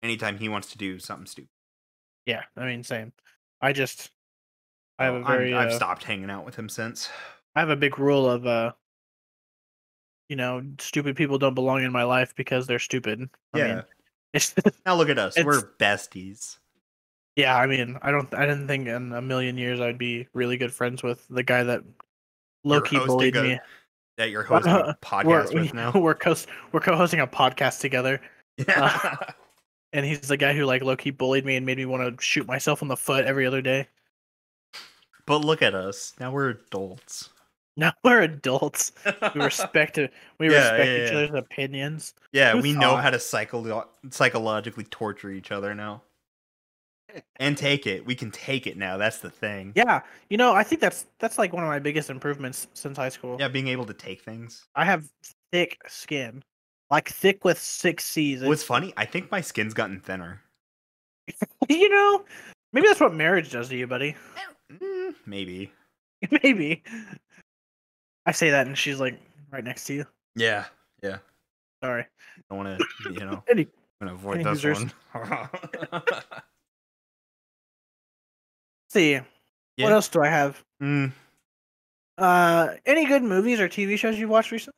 anytime 0.02 0.38
he 0.38 0.50
wants 0.50 0.72
to 0.72 0.78
do 0.78 1.00
something 1.00 1.28
stupid. 1.28 1.50
Yeah, 2.26 2.44
I 2.56 2.66
mean, 2.66 2.84
same. 2.84 3.14
I 3.62 3.74
just, 3.74 4.12
I 4.98 5.06
have 5.06 5.16
a 5.16 5.24
very, 5.24 5.54
I've 5.54 5.70
uh, 5.70 5.76
stopped 5.76 6.04
hanging 6.04 6.30
out 6.30 6.46
with 6.46 6.56
him 6.56 6.70
since. 6.70 7.10
I 7.56 7.60
have 7.60 7.70
a 7.70 7.76
big 7.76 8.00
rule 8.00 8.30
of, 8.30 8.46
uh, 8.46 8.74
you 10.30 10.36
know, 10.36 10.62
stupid 10.80 11.16
people 11.16 11.38
don't 11.38 11.54
belong 11.54 11.84
in 11.84 11.92
my 11.92 12.04
life 12.04 12.34
because 12.36 12.68
they're 12.68 12.80
stupid. 12.80 13.30
I 13.54 13.58
Yeah. 13.58 13.68
mean, 13.76 13.84
it's, 14.34 14.54
Now 14.86 14.96
look 14.96 15.10
at 15.10 15.18
us. 15.18 15.36
We're 15.42 15.62
besties. 15.80 16.58
yeah, 17.36 17.56
I 17.58 17.66
mean, 17.68 17.98
I 18.02 18.12
don't, 18.12 18.34
I 18.34 18.46
didn't 18.46 18.68
think 18.68 18.88
in 18.88 19.14
a 19.14 19.22
million 19.22 19.58
years 19.58 19.80
I'd 19.80 19.98
be 19.98 20.28
really 20.34 20.58
good 20.58 20.74
friends 20.74 21.02
with 21.04 21.26
the 21.30 21.44
guy 21.44 21.64
that 21.64 21.84
low 22.64 22.82
key 22.82 22.98
hosting 22.98 23.08
bullied 23.16 23.36
a 23.38 23.44
me. 23.44 23.60
That 24.18 24.30
you're 24.32 24.44
hosting 24.44 24.74
a 24.74 24.98
podcast 25.02 25.54
with 25.54 25.74
now. 25.74 25.92
we're 25.96 26.14
co 26.16 26.36
we're 26.72 26.80
co-hosting 26.82 27.20
a 27.22 27.28
podcast 27.28 27.80
together, 27.80 28.20
Yeah. 28.58 29.00
Uh, 29.04 29.32
and 29.94 30.06
he's 30.06 30.22
the 30.22 30.36
guy 30.38 30.54
who 30.54 30.66
like 30.66 30.84
low 30.84 30.98
key 30.98 31.12
bullied 31.12 31.46
me 31.46 31.56
and 31.56 31.66
made 31.66 31.78
me 31.78 31.86
want 31.86 32.18
to 32.18 32.22
shoot 32.24 32.46
myself 32.48 32.82
in 32.82 32.88
the 32.90 32.98
foot 32.98 33.26
every 33.26 33.46
other 33.46 33.62
day. 33.62 33.88
but 35.26 35.38
look 35.46 35.62
at 35.62 35.74
us. 35.76 36.14
Now 36.20 36.32
we're 36.32 36.50
adults. 36.50 37.30
Now 37.78 37.94
we're 38.04 38.24
adults. 38.24 38.92
We 39.36 39.42
respect 39.42 39.98
it. 40.00 40.12
We 40.40 40.50
Yeah, 40.52 40.72
respect 40.72 40.86
yeah, 40.88 40.96
each 41.06 41.12
yeah. 41.12 41.18
other's 41.18 41.40
opinions. 41.40 42.14
Yeah, 42.32 42.52
Who 42.54 42.62
we 42.62 42.74
know 42.74 42.96
how 42.98 43.12
to 43.12 43.20
psycho- 43.20 43.88
psychologically 44.10 44.84
torture 44.86 45.30
each 45.30 45.52
other 45.52 45.74
now. 45.76 46.02
And 47.40 47.58
take 47.58 47.88
it. 47.88 48.06
We 48.06 48.16
can 48.16 48.32
take 48.32 48.68
it 48.68 48.78
now. 48.78 48.98
That's 48.98 49.20
the 49.20 49.30
thing. 49.30 49.72
Yeah, 49.76 50.02
you 50.30 50.38
know, 50.38 50.54
I 50.54 50.64
think 50.64 50.82
that's 50.82 51.06
that's 51.20 51.38
like 51.38 51.54
one 51.54 51.64
of 51.64 51.70
my 51.70 51.80
biggest 51.80 52.10
improvements 52.10 52.68
since 52.74 52.98
high 52.98 53.10
school. 53.10 53.38
Yeah, 53.40 53.48
being 53.48 53.70
able 53.70 53.86
to 53.86 53.94
take 53.94 54.22
things. 54.22 54.66
I 54.76 54.84
have 54.86 55.08
thick 55.52 55.80
skin, 55.88 56.44
like 56.92 57.08
thick 57.10 57.46
with 57.46 57.58
six 57.60 58.04
C's. 58.06 58.44
What's 58.44 58.64
funny, 58.64 58.94
I 58.98 59.06
think 59.06 59.32
my 59.32 59.42
skin's 59.42 59.74
gotten 59.74 60.00
thinner. 60.02 60.42
you 61.70 61.90
know, 61.90 62.26
maybe 62.74 62.88
that's 62.88 63.00
what 63.00 63.14
marriage 63.16 63.52
does 63.52 63.70
to 63.70 63.78
you, 63.78 63.88
buddy. 63.88 64.16
Mm, 64.72 65.16
maybe. 65.26 65.72
maybe. 66.44 66.84
I 68.28 68.32
say 68.34 68.52
that, 68.52 68.68
and 68.68 68.78
she's 68.78 69.00
like 69.00 69.20
right 69.52 69.64
next 69.64 69.86
to 69.86 69.94
you. 69.94 70.06
Yeah. 70.36 70.66
Yeah. 71.02 71.18
Sorry. 71.84 72.06
I 72.52 72.54
want 72.54 72.78
to, 72.78 72.86
you 73.12 73.20
know, 73.26 73.44
Any- 73.50 73.68
I'm 74.00 74.08
going 74.08 74.10
to 74.10 74.14
avoid 74.14 74.36
any 74.36 74.44
this 74.44 74.64
users? 74.64 74.94
one. 75.14 75.50
see, 78.90 79.20
what 79.78 79.92
else 79.92 80.08
do 80.10 80.22
I 80.22 80.28
have? 80.28 80.64
Mm, 80.82 81.12
Uh, 82.18 82.70
any 82.86 83.06
good 83.06 83.24
movies 83.24 83.60
or 83.60 83.68
TV 83.70 83.98
shows 83.98 84.18
you've 84.20 84.30
watched 84.30 84.52
recently? 84.52 84.74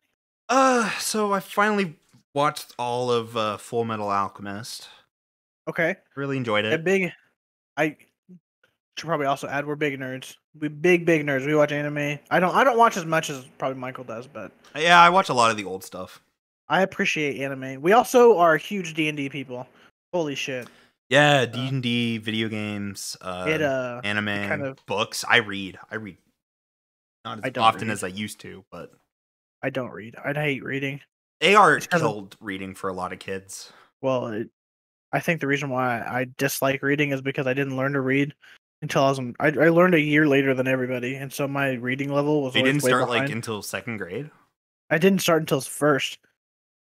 uh, 0.49 0.89
so 0.99 1.31
I 1.33 1.39
finally 1.41 1.95
watched 2.33 2.73
all 2.79 3.11
of 3.11 3.35
uh, 3.37 3.57
Fullmetal 3.59 4.13
Alchemist. 4.13 4.87
Okay, 5.69 5.95
Really 6.15 6.37
enjoyed 6.37 6.65
it. 6.65 6.73
a 6.73 6.77
big. 6.77 7.11
I 7.77 7.97
should 8.99 9.07
probably 9.07 9.25
also 9.25 9.47
add 9.47 9.65
we're 9.65 9.75
big 9.75 9.99
nerds. 9.99 10.35
We 10.59 10.67
big 10.67 11.05
big 11.05 11.25
nerds. 11.25 11.45
We 11.45 11.55
watch 11.55 11.71
anime. 11.71 12.19
I 12.29 12.39
don't. 12.39 12.53
I 12.55 12.63
don't 12.63 12.77
watch 12.77 12.97
as 12.97 13.05
much 13.05 13.29
as 13.29 13.45
probably 13.57 13.79
Michael 13.79 14.03
does, 14.03 14.27
but 14.27 14.51
Yeah, 14.75 15.01
I 15.01 15.09
watch 15.09 15.29
a 15.29 15.33
lot 15.33 15.51
of 15.51 15.57
the 15.57 15.63
old 15.65 15.83
stuff. 15.83 16.21
I 16.67 16.81
appreciate 16.81 17.41
anime. 17.41 17.81
We 17.81 17.93
also 17.93 18.37
are 18.37 18.57
huge 18.57 18.93
D 18.93 19.07
and 19.07 19.17
D 19.17 19.29
people. 19.29 19.67
Holy 20.13 20.35
shit! 20.35 20.67
Yeah, 21.09 21.45
D 21.45 21.67
and 21.67 21.81
D, 21.81 22.17
video 22.17 22.47
games, 22.49 23.17
uh, 23.21 23.45
it 23.47 23.61
uh, 23.61 24.01
anime, 24.03 24.47
kind 24.47 24.61
of- 24.63 24.85
books. 24.85 25.23
I 25.27 25.37
read. 25.37 25.79
I 25.89 25.95
read 25.95 26.17
not 27.25 27.45
as 27.45 27.51
often 27.57 27.87
read. 27.87 27.93
as 27.93 28.03
I 28.03 28.07
used 28.07 28.39
to, 28.41 28.63
but 28.71 28.91
I 29.63 29.69
don't 29.69 29.91
read. 29.91 30.15
I 30.23 30.33
hate 30.33 30.63
reading. 30.63 31.01
AR 31.41 31.77
It's 31.77 31.87
kind 31.87 32.03
of- 32.03 32.07
killed 32.09 32.37
reading 32.39 32.75
for 32.75 32.89
a 32.89 32.93
lot 32.93 33.13
of 33.13 33.19
kids. 33.19 33.71
Well, 34.01 34.27
it, 34.27 34.49
I 35.11 35.19
think 35.19 35.41
the 35.41 35.47
reason 35.47 35.69
why 35.69 35.99
I 36.01 36.27
dislike 36.37 36.83
reading 36.83 37.11
is 37.11 37.21
because 37.21 37.47
I 37.47 37.53
didn't 37.53 37.75
learn 37.77 37.93
to 37.93 38.01
read 38.01 38.33
until 38.81 39.03
I 39.03 39.09
was. 39.09 39.19
I, 39.39 39.47
I 39.47 39.69
learned 39.69 39.95
a 39.95 39.99
year 39.99 40.27
later 40.27 40.53
than 40.53 40.67
everybody, 40.67 41.15
and 41.15 41.31
so 41.31 41.47
my 41.47 41.73
reading 41.73 42.11
level 42.11 42.43
was. 42.43 42.53
They 42.53 42.59
always 42.59 42.73
didn't 42.75 42.83
start 42.85 43.09
like 43.09 43.29
until 43.29 43.61
second 43.61 43.97
grade. 43.97 44.29
I 44.89 44.97
didn't 44.97 45.19
start 45.19 45.41
until 45.41 45.61
first. 45.61 46.17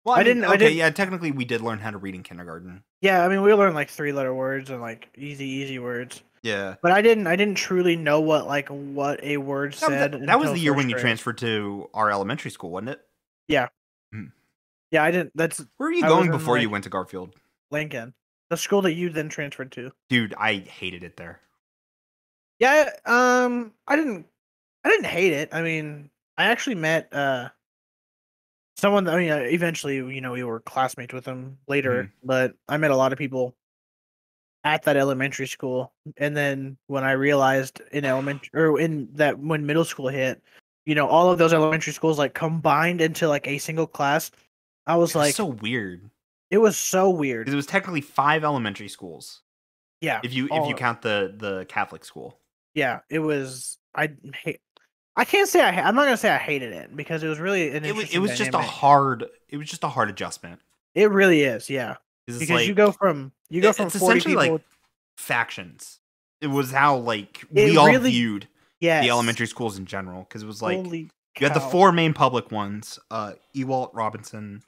Well, 0.03 0.15
I 0.15 0.19
I, 0.19 0.23
didn't- 0.23 0.41
didn't. 0.41 0.49
I 0.51 0.53
Okay, 0.55 0.57
didn't- 0.65 0.77
yeah, 0.77 0.89
technically 0.91 1.31
we 1.31 1.45
did 1.45 1.61
learn 1.61 1.79
how 1.79 1.91
to 1.91 1.97
read 1.97 2.13
in 2.15 2.23
kindergarten. 2.23 2.83
Yeah, 3.01 3.23
I 3.23 3.27
mean 3.29 3.41
we 3.41 3.53
learned 3.53 3.75
like 3.75 3.89
three 3.89 4.11
letter 4.13 4.33
words 4.33 4.69
and 4.69 4.81
like 4.81 5.09
easy 5.17 5.45
easy 5.45 5.79
words, 5.79 6.21
Yeah, 6.43 6.75
but 6.83 6.91
I 6.91 7.01
didn't. 7.01 7.27
I 7.27 7.35
didn't 7.35 7.55
truly 7.55 7.95
know 7.95 8.19
what 8.21 8.45
like 8.45 8.69
what 8.69 9.23
a 9.23 9.37
word 9.37 9.73
that, 9.73 9.77
said. 9.79 10.11
that- 10.13 10.25
that 10.27 10.39
was 10.39 10.51
the 10.51 10.59
year 10.59 10.73
when 10.73 10.85
first 10.85 10.95
you 10.95 10.99
transferred 11.01 11.37
to 11.39 11.89
our 11.93 12.11
elementary 12.11 12.51
school, 12.51 12.69
wasn't 12.71 12.89
it? 12.89 13.01
Yeah, 13.47 13.67
hmm. 14.13 14.25
Yeah, 14.91 15.03
I 15.03 15.09
didn't. 15.11 15.31
That's 15.35 15.59
Where 15.77 15.89
were 15.89 15.93
you 15.93 16.05
I 16.05 16.07
going 16.07 16.27
in, 16.27 16.31
before 16.31 16.57
you 16.59 16.69
went 16.69 16.83
to 16.83 16.89
Garfield? 16.91 17.33
Lincoln, 17.71 18.13
the 18.51 18.57
school 18.57 18.83
that 18.83 18.93
you 18.93 19.09
then 19.09 19.29
transferred 19.29 19.71
to. 19.73 19.91
Dude, 20.09 20.35
I 20.37 20.57
hated 20.57 21.03
it 21.03 21.17
there. 21.17 21.41
Yeah, 22.59 22.89
um, 23.05 23.73
I 23.87 23.95
didn't, 23.95 24.27
I 24.83 24.89
didn't 24.89 25.05
hate 25.07 25.33
it. 25.33 25.49
I 25.53 25.61
mean, 25.61 26.09
I 26.37 26.45
actually 26.45 26.75
met 26.75 27.13
uh 27.13 27.49
someone. 28.77 29.07
I 29.07 29.17
mean, 29.17 29.31
uh, 29.31 29.37
eventually, 29.37 29.95
you 29.95 30.21
know, 30.21 30.31
we 30.33 30.43
were 30.43 30.59
classmates 30.61 31.13
with 31.13 31.25
them 31.25 31.57
later, 31.67 32.05
Mhm. 32.05 32.11
but 32.23 32.55
I 32.67 32.77
met 32.77 32.91
a 32.91 32.95
lot 32.95 33.11
of 33.13 33.17
people 33.17 33.55
at 34.63 34.83
that 34.83 34.97
elementary 34.97 35.47
school. 35.47 35.93
And 36.17 36.35
then 36.35 36.77
when 36.87 37.03
I 37.03 37.11
realized 37.11 37.81
in 37.91 38.05
elementary 38.05 38.49
or 38.53 38.79
in 38.79 39.09
that 39.13 39.37
when 39.39 39.65
middle 39.65 39.85
school 39.85 40.07
hit, 40.07 40.41
you 40.85 40.95
know, 40.95 41.07
all 41.07 41.31
of 41.31 41.37
those 41.37 41.53
elementary 41.53 41.93
schools 41.93 42.17
like 42.17 42.33
combined 42.33 43.01
into 43.01 43.27
like 43.27 43.47
a 43.47 43.57
single 43.57 43.87
class. 43.87 44.31
I 44.87 44.95
was 44.97 45.11
It 45.11 45.17
was 45.19 45.27
like, 45.27 45.35
so 45.35 45.45
weird 45.45 46.09
it 46.51 46.59
was 46.59 46.77
so 46.77 47.09
weird. 47.09 47.49
it 47.49 47.55
was 47.55 47.65
technically 47.65 48.01
five 48.01 48.43
elementary 48.43 48.87
schools 48.87 49.41
Yeah, 50.01 50.21
if 50.23 50.33
you 50.33 50.47
if 50.51 50.67
you 50.67 50.75
count 50.75 51.01
the 51.01 51.33
the 51.37 51.65
Catholic 51.67 52.05
school. 52.05 52.39
Yeah, 52.75 52.99
it 53.09 53.19
was. 53.19 53.77
I 53.95 54.11
hate. 54.43 54.59
I 55.15 55.25
can't 55.25 55.49
say 55.49 55.61
I. 55.61 55.71
ha- 55.71 55.81
I'm 55.83 55.95
not 55.95 56.03
gonna 56.03 56.17
say 56.17 56.29
I 56.29 56.37
hated 56.37 56.73
it 56.73 56.95
because 56.95 57.23
it 57.23 57.27
was 57.27 57.39
really 57.39 57.75
an 57.75 57.85
It 57.85 57.95
was 57.95 58.13
it 58.13 58.19
was 58.19 58.37
just 58.37 58.53
a 58.53 58.59
hard 58.59 59.25
it 59.49 59.57
was 59.57 59.67
just 59.67 59.83
a 59.83 59.87
hard 59.89 60.09
adjustment. 60.09 60.59
It 60.93 61.09
really 61.09 61.41
is, 61.41 61.69
yeah. 61.69 61.95
Because 62.27 62.49
like, 62.49 62.67
you 62.67 62.73
go 62.73 62.91
from 62.91 63.31
you 63.49 63.61
go 63.61 63.73
from 63.73 63.87
it's 63.87 63.97
forty 63.97 64.19
essentially 64.19 64.43
people. 64.43 64.55
like 64.55 64.61
factions. 65.17 65.99
It 66.41 66.47
was 66.47 66.71
how 66.71 66.97
like 66.97 67.43
It 67.53 67.71
we 67.71 67.77
all 67.77 67.87
really- 67.87 68.11
viewed 68.11 68.47
yes. 68.79 69.03
the 69.03 69.09
elementary 69.09 69.47
schools 69.47 69.77
in 69.77 69.85
general 69.85 70.23
because 70.27 70.43
it 70.43 70.47
was 70.47 70.61
like 70.61 70.77
Holy 70.77 71.09
you 71.39 71.45
had 71.47 71.53
the 71.53 71.59
four 71.59 71.91
main 71.91 72.13
public 72.13 72.49
ones: 72.51 72.97
uh, 73.11 73.33
Ewalt, 73.53 73.89
Robinson, 73.93 74.61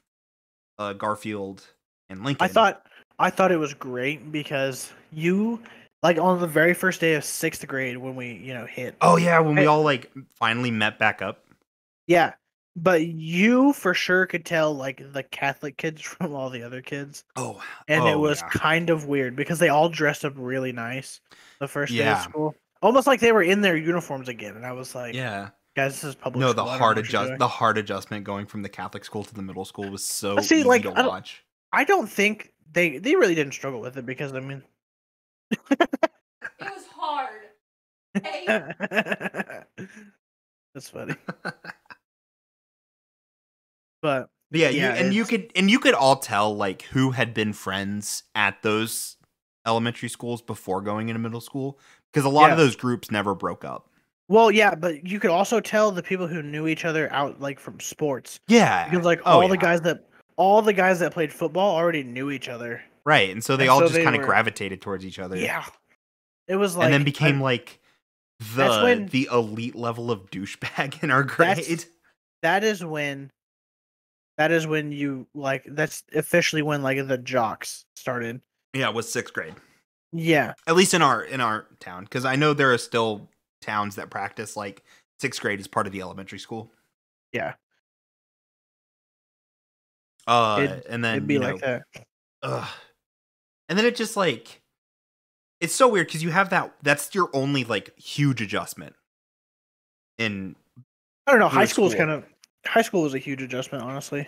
uh, 0.78 0.92
Garfield, 0.92 1.66
and 2.10 2.22
Lincoln. 2.22 2.44
I 2.44 2.48
thought 2.48 2.86
I 3.18 3.30
thought 3.30 3.52
it 3.52 3.56
was 3.56 3.72
great 3.74 4.30
because 4.30 4.92
you 5.10 5.62
like 6.02 6.18
on 6.18 6.40
the 6.40 6.46
very 6.46 6.74
first 6.74 7.00
day 7.00 7.14
of 7.14 7.24
sixth 7.24 7.66
grade 7.66 7.96
when 7.98 8.14
we 8.16 8.32
you 8.34 8.54
know 8.54 8.66
hit. 8.66 8.96
Oh 9.00 9.16
yeah, 9.16 9.38
when 9.40 9.56
we 9.56 9.66
all 9.66 9.82
like 9.82 10.10
finally 10.34 10.70
met 10.70 10.98
back 10.98 11.22
up. 11.22 11.44
Yeah, 12.06 12.34
but 12.76 13.04
you 13.04 13.72
for 13.72 13.94
sure 13.94 14.26
could 14.26 14.44
tell 14.44 14.74
like 14.74 15.02
the 15.12 15.22
Catholic 15.22 15.76
kids 15.76 16.00
from 16.02 16.34
all 16.34 16.50
the 16.50 16.62
other 16.62 16.80
kids, 16.82 17.24
Oh, 17.36 17.60
and 17.88 18.04
it 18.06 18.14
oh, 18.14 18.18
was 18.18 18.40
yeah. 18.40 18.48
kind 18.50 18.90
of 18.90 19.06
weird 19.06 19.36
because 19.36 19.58
they 19.58 19.68
all 19.68 19.88
dressed 19.88 20.24
up 20.24 20.32
really 20.36 20.72
nice 20.72 21.20
the 21.60 21.68
first 21.68 21.92
day 21.92 22.08
of 22.08 22.20
school, 22.20 22.54
almost 22.82 23.06
like 23.06 23.20
they 23.20 23.32
were 23.32 23.42
in 23.42 23.60
their 23.60 23.76
uniforms 23.76 24.28
again. 24.28 24.54
And 24.56 24.64
I 24.64 24.72
was 24.72 24.94
like, 24.94 25.14
yeah. 25.14 25.50
guys, 25.76 25.94
this 25.94 26.04
is 26.04 26.14
public. 26.14 26.40
No, 26.40 26.52
school, 26.52 26.64
the 26.64 26.70
hard 26.70 26.98
adjust 26.98 27.38
the 27.38 27.48
hard 27.48 27.76
adjustment 27.78 28.24
going 28.24 28.46
from 28.46 28.62
the 28.62 28.68
Catholic 28.68 29.04
school 29.04 29.24
to 29.24 29.34
the 29.34 29.42
middle 29.42 29.64
school 29.64 29.90
was 29.90 30.04
so 30.04 30.38
see, 30.38 30.60
easy 30.60 30.64
like, 30.68 30.82
to 30.82 30.92
I 30.92 30.94
don't- 31.02 31.08
watch. 31.08 31.44
I 31.72 31.84
don't 31.84 32.06
think 32.06 32.52
they 32.72 32.96
they 32.98 33.14
really 33.16 33.34
didn't 33.34 33.52
struggle 33.52 33.80
with 33.80 33.96
it 33.98 34.06
because 34.06 34.32
I 34.32 34.40
mean. 34.40 34.62
It 35.50 35.60
was 36.60 36.86
hard. 36.94 37.40
Hey, 38.22 38.46
That's 40.74 40.90
funny. 40.90 41.14
But 44.02 44.30
But 44.50 44.60
yeah, 44.60 44.68
Yeah, 44.68 44.94
you, 44.94 45.06
and 45.06 45.14
you 45.14 45.24
could 45.24 45.50
and 45.56 45.70
you 45.70 45.78
could 45.78 45.94
all 45.94 46.16
tell 46.16 46.54
like 46.54 46.82
who 46.82 47.10
had 47.10 47.34
been 47.34 47.52
friends 47.52 48.24
at 48.34 48.62
those 48.62 49.16
elementary 49.66 50.08
schools 50.08 50.40
before 50.40 50.80
going 50.80 51.08
into 51.08 51.18
middle 51.18 51.40
school 51.40 51.78
because 52.12 52.24
a 52.24 52.28
lot 52.28 52.50
of 52.50 52.56
those 52.56 52.76
groups 52.76 53.10
never 53.10 53.34
broke 53.34 53.64
up. 53.64 53.90
well, 54.28 54.50
yeah, 54.50 54.74
but 54.74 55.06
you 55.06 55.20
could 55.20 55.30
also 55.30 55.60
tell 55.60 55.90
the 55.90 56.02
people 56.02 56.26
who 56.26 56.42
knew 56.42 56.66
each 56.66 56.84
other 56.84 57.12
out 57.12 57.40
like 57.40 57.58
from 57.60 57.78
sports 57.80 58.38
Yeah, 58.48 58.88
because 58.88 59.04
like 59.04 59.20
Oh, 59.26 59.42
all 59.42 59.48
the 59.48 59.56
guys 59.56 59.80
that 59.82 60.08
all 60.36 60.62
the 60.62 60.72
guys 60.72 61.00
that 61.00 61.12
played 61.12 61.32
football 61.32 61.76
already 61.76 62.04
knew 62.04 62.30
each 62.30 62.48
other. 62.48 62.82
Right, 63.08 63.30
and 63.30 63.42
so 63.42 63.56
they 63.56 63.64
and 63.64 63.70
all 63.70 63.80
so 63.80 63.88
just 63.88 64.02
kind 64.02 64.14
of 64.14 64.20
were- 64.20 64.26
gravitated 64.26 64.80
towards 64.80 65.04
each 65.04 65.18
other. 65.18 65.36
Yeah, 65.36 65.64
it 66.46 66.56
was 66.56 66.76
like 66.76 66.86
and 66.86 66.94
then 66.94 67.00
I- 67.00 67.04
became 67.04 67.40
like 67.40 67.80
That's 68.54 68.76
the 68.76 68.82
when- 68.82 69.06
the 69.06 69.28
elite 69.32 69.74
level 69.74 70.10
of 70.10 70.30
douchebag 70.30 71.02
in 71.02 71.10
our 71.10 71.22
grade. 71.24 71.84
that 72.42 72.62
is 72.64 72.84
when 72.84 73.30
that 74.36 74.52
is 74.52 74.66
when 74.66 74.92
you 74.92 75.26
like 75.34 75.64
that's 75.66 76.04
officially 76.14 76.62
when 76.62 76.82
like 76.82 77.04
the 77.08 77.18
jocks 77.18 77.84
started. 77.96 78.40
Yeah, 78.74 78.88
it 78.90 78.94
was 78.94 79.10
sixth 79.10 79.34
grade. 79.34 79.54
Yeah, 80.12 80.54
At 80.66 80.76
least 80.76 80.94
in 80.94 81.02
our 81.02 81.22
in 81.22 81.40
our 81.40 81.66
town, 81.80 82.04
because 82.04 82.24
I 82.24 82.36
know 82.36 82.54
there 82.54 82.72
are 82.72 82.78
still 82.78 83.28
towns 83.60 83.96
that 83.96 84.08
practice 84.10 84.56
like 84.56 84.82
sixth 85.20 85.40
grade 85.40 85.58
as 85.60 85.66
part 85.66 85.86
of 85.86 85.92
the 85.92 86.00
elementary 86.00 86.38
school. 86.38 86.70
yeah, 87.32 87.54
Uh, 90.26 90.60
It'd- 90.62 90.86
and 90.86 91.04
then 91.04 91.16
it'd 91.16 91.26
be 91.26 91.38
like 91.38 91.60
know, 91.60 91.80
that. 91.94 92.04
ugh. 92.42 92.68
And 93.68 93.78
then 93.78 93.84
it 93.84 93.96
just 93.96 94.16
like 94.16 94.62
it's 95.60 95.74
so 95.74 95.88
weird 95.88 96.06
because 96.06 96.22
you 96.22 96.30
have 96.30 96.50
that. 96.50 96.72
That's 96.82 97.14
your 97.14 97.30
only 97.32 97.64
like 97.64 97.96
huge 97.98 98.40
adjustment. 98.40 98.94
In 100.18 100.56
I 101.26 101.32
don't 101.32 101.40
know. 101.40 101.48
High 101.48 101.64
school 101.66 101.86
is 101.86 101.94
kind 101.94 102.10
of 102.10 102.24
high 102.66 102.82
school 102.82 103.02
was 103.02 103.14
a 103.14 103.18
huge 103.18 103.42
adjustment, 103.42 103.84
honestly. 103.84 104.26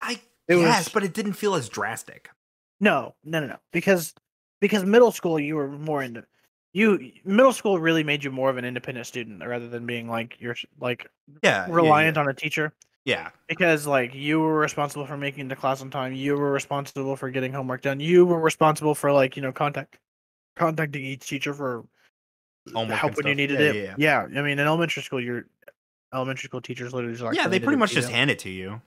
I 0.00 0.20
It 0.46 0.56
yes, 0.56 0.86
was 0.86 0.92
but 0.92 1.04
it 1.04 1.14
didn't 1.14 1.34
feel 1.34 1.54
as 1.54 1.68
drastic. 1.68 2.30
no, 2.80 3.14
no, 3.24 3.40
no, 3.40 3.46
no. 3.48 3.56
Because 3.72 4.14
because 4.60 4.84
middle 4.84 5.12
school 5.12 5.38
you 5.38 5.56
were 5.56 5.68
more 5.68 6.02
into 6.02 6.24
you 6.72 7.12
middle 7.24 7.52
school 7.52 7.78
really 7.78 8.04
made 8.04 8.22
you 8.22 8.30
more 8.30 8.50
of 8.50 8.56
an 8.56 8.64
independent 8.64 9.06
student 9.06 9.44
rather 9.44 9.68
than 9.68 9.86
being 9.86 10.08
like 10.08 10.36
you're 10.40 10.56
like 10.80 11.10
Yeah, 11.42 11.66
yeah, 11.66 11.72
reliant 11.74 12.16
yeah. 12.16 12.22
on 12.22 12.28
a 12.28 12.34
teacher. 12.34 12.72
Yeah, 13.08 13.30
because 13.48 13.86
like 13.86 14.14
you 14.14 14.38
were 14.38 14.58
responsible 14.58 15.06
for 15.06 15.16
making 15.16 15.46
it 15.46 15.48
to 15.48 15.56
class 15.56 15.80
on 15.80 15.88
time 15.90 16.12
you 16.12 16.36
were 16.36 16.52
responsible 16.52 17.16
for 17.16 17.30
getting 17.30 17.54
homework 17.54 17.80
done 17.80 18.00
you 18.00 18.26
were 18.26 18.38
responsible 18.38 18.94
for 18.94 19.10
like 19.12 19.34
you 19.34 19.40
know 19.42 19.50
contact 19.50 19.96
contacting 20.56 21.02
each 21.04 21.26
teacher 21.26 21.54
for 21.54 21.84
Homework 22.74 22.98
help 22.98 23.16
when 23.16 23.26
you 23.26 23.34
needed 23.34 23.60
Yeah, 23.60 23.92
it 23.92 23.98
yeah, 23.98 24.22
i 24.24 24.42
mean 24.42 24.58
in 24.58 24.66
elementary 24.66 25.02
school 25.02 25.20
your 25.22 25.46
elementary 26.12 26.48
school 26.48 26.60
teachers 26.60 26.92
literally 26.92 27.14
just 27.14 27.24
like 27.24 27.34
yeah. 27.34 27.48
They 27.48 27.58
pretty 27.60 27.78
much 27.78 27.92
just 27.92 28.10
hand 28.10 28.30
it 28.30 28.40
to 28.40 28.50
you. 28.50 28.82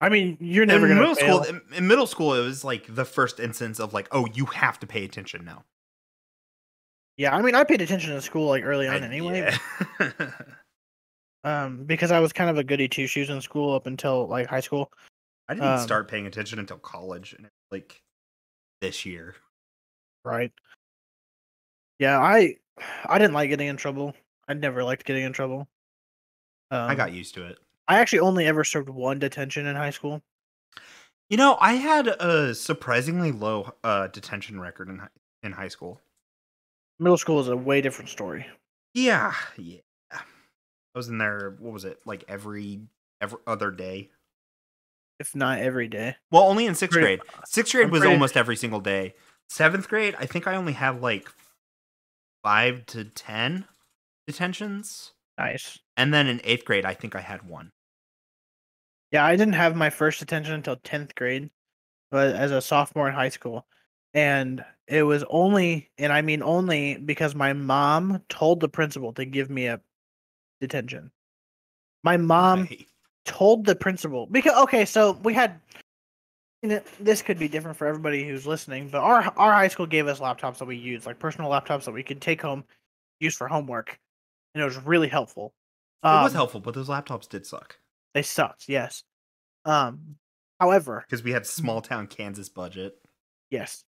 i 0.00 0.08
mean 0.08 0.38
you're 0.40 0.62
In 0.62 0.68
never 0.68 0.88
gonna 0.88 1.00
middle 1.00 1.14
fail. 1.14 1.44
school, 1.44 1.56
in, 1.56 1.74
in 1.76 1.86
middle 1.88 2.06
school, 2.06 2.32
it 2.32 2.40
was 2.42 2.64
like 2.64 2.86
the 2.94 3.04
first 3.04 3.38
instance 3.38 3.78
of 3.78 3.92
like, 3.92 4.08
oh, 4.12 4.26
you 4.32 4.46
have 4.46 4.78
to 4.80 4.86
pay 4.86 5.04
attention 5.04 5.44
now. 5.44 5.64
yeah 7.18 7.36
i 7.36 7.42
mean 7.42 7.54
i 7.54 7.64
paid 7.64 7.82
attention 7.82 8.12
in 8.12 8.20
school 8.22 8.46
like 8.48 8.64
early 8.64 8.88
on 8.88 9.02
I- 9.02 9.06
anyway 9.06 9.54
yeah. 10.00 10.20
um 11.44 11.84
because 11.84 12.10
i 12.10 12.18
was 12.20 12.32
kind 12.32 12.50
of 12.50 12.58
a 12.58 12.64
goody 12.64 12.88
two 12.88 13.06
shoes 13.06 13.30
in 13.30 13.40
school 13.40 13.74
up 13.74 13.86
until 13.86 14.26
like 14.26 14.46
high 14.46 14.60
school 14.60 14.92
I 15.50 15.54
didn't 15.54 15.66
Um, 15.66 15.78
start 15.78 16.08
paying 16.10 16.26
attention 16.26 16.58
until 16.58 16.76
college, 16.76 17.32
and 17.32 17.48
like 17.70 18.02
this 18.82 19.06
year. 19.06 19.34
right 20.24 20.52
yeah 21.98 22.18
i 22.20 22.54
i 23.06 23.18
didn't 23.18 23.32
like 23.34 23.48
getting 23.50 23.68
in 23.68 23.76
trouble 23.76 24.14
i 24.46 24.54
never 24.54 24.84
liked 24.84 25.04
getting 25.04 25.24
in 25.24 25.32
trouble 25.32 25.66
um, 26.70 26.90
I 26.90 26.94
got 26.94 27.12
used 27.12 27.34
to 27.36 27.46
it. 27.46 27.58
I 27.88 27.98
actually 27.98 28.18
only 28.18 28.46
ever 28.46 28.62
served 28.62 28.90
one 28.90 29.18
detention 29.18 29.64
in 29.66 29.74
high 29.74 29.88
school. 29.88 30.20
You 31.30 31.38
know, 31.38 31.56
I 31.62 31.76
had 31.76 32.08
a 32.08 32.54
surprisingly 32.54 33.32
low 33.32 33.72
uh, 33.82 34.08
detention 34.08 34.60
record 34.60 34.90
in 34.90 35.00
in 35.42 35.52
high 35.52 35.68
school. 35.68 35.98
Middle 36.98 37.16
school 37.16 37.40
is 37.40 37.48
a 37.48 37.56
way 37.56 37.80
different 37.80 38.10
story. 38.10 38.46
Yeah, 38.92 39.32
yeah. 39.56 39.80
I 40.98 41.06
was 41.06 41.08
in 41.08 41.18
there. 41.18 41.54
What 41.60 41.72
was 41.72 41.84
it 41.84 42.00
like 42.04 42.24
every 42.26 42.80
every 43.20 43.38
other 43.46 43.70
day? 43.70 44.10
If 45.20 45.32
not 45.36 45.60
every 45.60 45.86
day. 45.86 46.16
Well, 46.32 46.42
only 46.42 46.66
in 46.66 46.74
sixth 46.74 46.92
Pretty- 46.98 47.18
grade. 47.18 47.30
Sixth 47.46 47.72
grade 47.72 47.84
I'm 47.84 47.90
was 47.92 48.00
pretty- 48.00 48.12
almost 48.14 48.36
every 48.36 48.56
single 48.56 48.80
day. 48.80 49.14
Seventh 49.48 49.88
grade, 49.88 50.16
I 50.18 50.26
think 50.26 50.48
I 50.48 50.56
only 50.56 50.72
had 50.72 51.00
like 51.00 51.28
five 52.42 52.84
to 52.86 53.04
ten 53.04 53.66
detentions, 54.26 55.12
Nice. 55.38 55.78
and 55.96 56.12
then 56.12 56.26
in 56.26 56.40
eighth 56.42 56.64
grade, 56.64 56.84
I 56.84 56.94
think 56.94 57.14
I 57.14 57.20
had 57.20 57.44
one. 57.48 57.70
Yeah, 59.12 59.24
I 59.24 59.36
didn't 59.36 59.54
have 59.54 59.76
my 59.76 59.88
first 59.90 60.18
detention 60.18 60.52
until 60.54 60.76
10th 60.76 61.14
grade, 61.14 61.48
but 62.10 62.34
as 62.34 62.50
a 62.50 62.60
sophomore 62.60 63.08
in 63.08 63.14
high 63.14 63.28
school. 63.30 63.66
And 64.14 64.64
it 64.88 65.04
was 65.04 65.24
only, 65.30 65.90
and 65.96 66.12
I 66.12 66.22
mean 66.22 66.42
only 66.42 66.96
because 66.98 67.34
my 67.34 67.52
mom 67.54 68.22
told 68.28 68.60
the 68.60 68.68
principal 68.68 69.12
to 69.14 69.24
give 69.24 69.48
me 69.48 69.66
a 69.68 69.80
detention. 70.60 71.10
My 72.04 72.16
mom 72.16 72.60
Right. 72.62 72.86
told 73.24 73.64
the 73.66 73.74
principal 73.76 74.26
because 74.26 74.56
okay, 74.64 74.84
so 74.84 75.12
we 75.12 75.34
had 75.34 75.60
and 76.62 76.72
it- 76.72 76.86
this 76.98 77.22
could 77.22 77.38
be 77.38 77.46
different 77.48 77.76
for 77.76 77.86
everybody 77.86 78.26
who's 78.26 78.46
listening, 78.46 78.88
but 78.88 79.00
our 79.00 79.22
our 79.36 79.52
high 79.52 79.68
school 79.68 79.86
gave 79.86 80.06
us 80.08 80.18
laptops 80.20 80.58
that 80.58 80.64
we 80.64 80.76
used, 80.76 81.06
like 81.06 81.18
personal 81.18 81.50
laptops 81.50 81.84
that 81.84 81.92
we 81.92 82.02
could 82.02 82.20
take 82.20 82.40
home, 82.42 82.64
use 83.20 83.36
for 83.36 83.46
homework, 83.48 83.98
and 84.54 84.62
it 84.62 84.64
was 84.64 84.76
really 84.78 85.08
helpful. 85.08 85.54
it 86.04 86.06
was 86.06 86.32
Um, 86.32 86.36
helpful, 86.36 86.60
but 86.60 86.74
those 86.74 86.88
laptops 86.88 87.28
did 87.28 87.44
suck 87.46 87.78
They 88.14 88.22
sucked, 88.22 88.68
yes. 88.68 89.04
Um, 89.64 90.16
however, 90.60 91.04
because 91.06 91.22
we 91.22 91.32
had 91.32 91.46
small 91.46 91.80
town 91.82 92.06
Kansas 92.06 92.48
budget. 92.48 93.00
yes. 93.50 93.84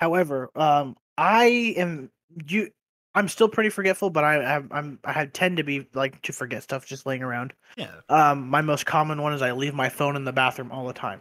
However, 0.00 0.50
um, 0.56 0.96
I 1.16 1.46
am 1.76 2.10
you. 2.46 2.70
I'm 3.14 3.28
still 3.28 3.48
pretty 3.48 3.70
forgetful, 3.70 4.10
but 4.10 4.24
I 4.24 4.56
I'm, 4.56 4.68
I'm 4.72 4.98
I 5.04 5.26
tend 5.26 5.58
to 5.58 5.62
be 5.64 5.86
like 5.94 6.20
to 6.22 6.32
forget 6.32 6.62
stuff 6.62 6.86
just 6.86 7.06
laying 7.06 7.22
around. 7.22 7.52
Yeah, 7.76 8.00
Um, 8.08 8.48
my 8.48 8.60
most 8.60 8.86
common 8.86 9.22
one 9.22 9.32
is 9.32 9.42
I 9.42 9.52
leave 9.52 9.74
my 9.74 9.88
phone 9.88 10.16
in 10.16 10.24
the 10.24 10.32
bathroom 10.32 10.72
all 10.72 10.86
the 10.86 10.92
time. 10.92 11.20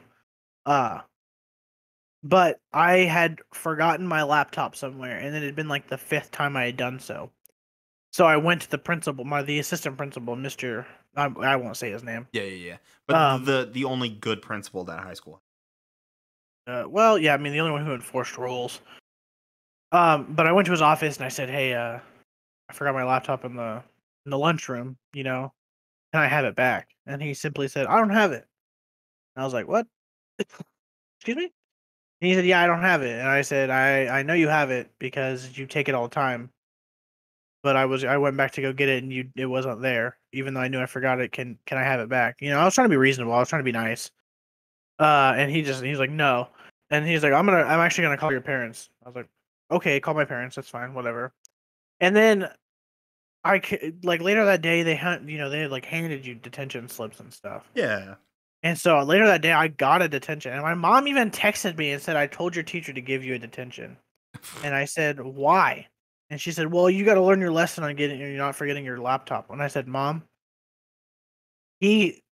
Uh 0.65 1.01
but 2.23 2.59
I 2.71 2.99
had 2.99 3.41
forgotten 3.53 4.07
my 4.07 4.23
laptop 4.23 4.75
somewhere, 4.75 5.17
and 5.17 5.35
it 5.35 5.43
had 5.43 5.55
been 5.55 5.67
like 5.67 5.87
the 5.87 5.97
fifth 5.97 6.31
time 6.31 6.55
I 6.55 6.65
had 6.65 6.77
done 6.77 6.99
so. 6.99 7.29
So 8.13 8.25
I 8.25 8.37
went 8.37 8.61
to 8.61 8.69
the 8.71 8.77
principal, 8.77 9.25
my 9.25 9.41
the 9.41 9.59
assistant 9.59 9.97
principal, 9.97 10.35
Mister. 10.35 10.87
I, 11.15 11.25
I 11.25 11.55
won't 11.57 11.77
say 11.77 11.91
his 11.91 12.03
name. 12.03 12.27
yeah, 12.31 12.43
yeah, 12.43 12.67
yeah. 12.69 12.77
But 13.07 13.15
Um, 13.17 13.45
the 13.45 13.69
the 13.71 13.83
only 13.85 14.09
good 14.09 14.41
principal 14.41 14.81
at 14.81 14.87
that 14.87 14.99
high 15.03 15.13
school. 15.13 15.41
Uh, 16.65 16.85
well, 16.87 17.17
yeah, 17.17 17.33
I 17.33 17.37
mean 17.37 17.53
the 17.53 17.59
only 17.59 17.73
one 17.73 17.85
who 17.85 17.93
enforced 17.93 18.37
rules. 18.37 18.79
Um, 19.93 20.33
but 20.33 20.47
I 20.47 20.51
went 20.51 20.65
to 20.65 20.71
his 20.71 20.81
office 20.81 21.17
and 21.17 21.25
I 21.25 21.29
said, 21.29 21.49
"Hey, 21.49 21.73
uh, 21.73 21.99
I 22.69 22.73
forgot 22.73 22.95
my 22.95 23.03
laptop 23.03 23.45
in 23.45 23.55
the 23.55 23.83
in 24.25 24.31
the 24.31 24.37
lunchroom. 24.37 24.97
You 25.13 25.23
know, 25.23 25.53
can 26.13 26.21
I 26.23 26.27
have 26.27 26.45
it 26.45 26.55
back?" 26.55 26.89
And 27.07 27.21
he 27.21 27.33
simply 27.33 27.67
said, 27.69 27.87
"I 27.87 27.97
don't 27.99 28.09
have 28.11 28.31
it." 28.33 28.47
And 29.35 29.43
I 29.43 29.45
was 29.45 29.53
like, 29.53 29.67
"What? 29.67 29.87
Excuse 30.39 31.37
me?" 31.37 31.45
And 32.21 32.29
he 32.29 32.35
said, 32.35 32.45
"Yeah, 32.45 32.61
I 32.61 32.67
don't 32.67 32.81
have 32.81 33.03
it." 33.03 33.19
And 33.19 33.29
I 33.29 33.41
said, 33.43 33.69
"I 33.71 34.07
I 34.19 34.23
know 34.23 34.33
you 34.35 34.49
have 34.49 34.71
it 34.71 34.91
because 34.99 35.57
you 35.57 35.67
take 35.67 35.89
it 35.89 35.95
all 35.95 36.07
the 36.07 36.15
time." 36.15 36.51
But 37.63 37.77
I 37.77 37.85
was 37.85 38.03
I 38.03 38.17
went 38.17 38.35
back 38.37 38.51
to 38.53 38.61
go 38.61 38.73
get 38.73 38.89
it 38.89 39.03
and 39.03 39.11
you 39.13 39.29
it 39.35 39.45
wasn't 39.45 39.81
there, 39.81 40.17
even 40.33 40.53
though 40.53 40.59
I 40.61 40.67
knew 40.67 40.81
I 40.81 40.85
forgot 40.85 41.21
it. 41.21 41.31
Can 41.31 41.57
can 41.65 41.77
I 41.77 41.83
have 41.83 41.99
it 42.01 42.09
back? 42.09 42.41
You 42.41 42.49
know, 42.49 42.59
I 42.59 42.65
was 42.65 42.75
trying 42.75 42.85
to 42.85 42.89
be 42.89 42.97
reasonable. 42.97 43.33
I 43.33 43.39
was 43.39 43.49
trying 43.49 43.61
to 43.61 43.63
be 43.63 43.71
nice. 43.71 44.11
Uh, 44.99 45.33
and 45.37 45.51
he 45.51 45.61
just 45.63 45.83
he's 45.83 45.99
like, 45.99 46.09
no. 46.11 46.49
And 46.89 47.07
he's 47.07 47.23
like, 47.23 47.33
I'm 47.33 47.45
gonna, 47.45 47.63
I'm 47.63 47.79
actually 47.79 48.03
gonna 48.03 48.17
call 48.17 48.31
your 48.31 48.41
parents. 48.41 48.89
I 49.03 49.09
was 49.09 49.15
like, 49.15 49.29
okay, 49.73 49.99
call 49.99 50.13
my 50.13 50.25
parents. 50.25 50.55
That's 50.55 50.69
fine, 50.69 50.93
whatever. 50.93 51.33
And 51.99 52.15
then, 52.15 52.49
I 53.43 53.61
like 54.03 54.21
later 54.21 54.45
that 54.45 54.61
day 54.61 54.83
they 54.83 54.95
had, 54.95 55.29
you 55.29 55.37
know, 55.37 55.49
they 55.49 55.61
had 55.61 55.71
like 55.71 55.85
handed 55.85 56.25
you 56.25 56.35
detention 56.35 56.87
slips 56.87 57.19
and 57.19 57.33
stuff. 57.33 57.69
Yeah, 57.75 58.15
And 58.61 58.77
so 58.77 59.01
later 59.03 59.25
that 59.25 59.41
day 59.41 59.51
I 59.51 59.67
got 59.67 60.01
a 60.01 60.07
detention, 60.07 60.53
and 60.53 60.61
my 60.61 60.73
mom 60.73 61.07
even 61.07 61.29
texted 61.29 61.77
me 61.77 61.91
and 61.91 62.01
said, 62.01 62.15
I 62.15 62.27
told 62.27 62.55
your 62.55 62.63
teacher 62.63 62.93
to 62.93 63.01
give 63.01 63.23
you 63.23 63.35
a 63.35 63.39
detention. 63.39 63.97
And 64.63 64.73
I 64.73 64.85
said, 64.85 65.19
why? 65.19 65.87
And 66.29 66.41
she 66.41 66.51
said, 66.51 66.71
well, 66.71 66.89
you 66.89 67.05
got 67.05 67.13
to 67.13 67.21
learn 67.21 67.39
your 67.39 67.51
lesson 67.51 67.83
on 67.83 67.95
getting, 67.95 68.19
you're 68.19 68.31
not 68.31 68.55
forgetting 68.55 68.83
your 68.83 68.99
laptop. 68.99 69.51
And 69.51 69.61
I 69.61 69.67
said, 69.67 69.87
mom, 69.87 70.23
he 71.79 72.23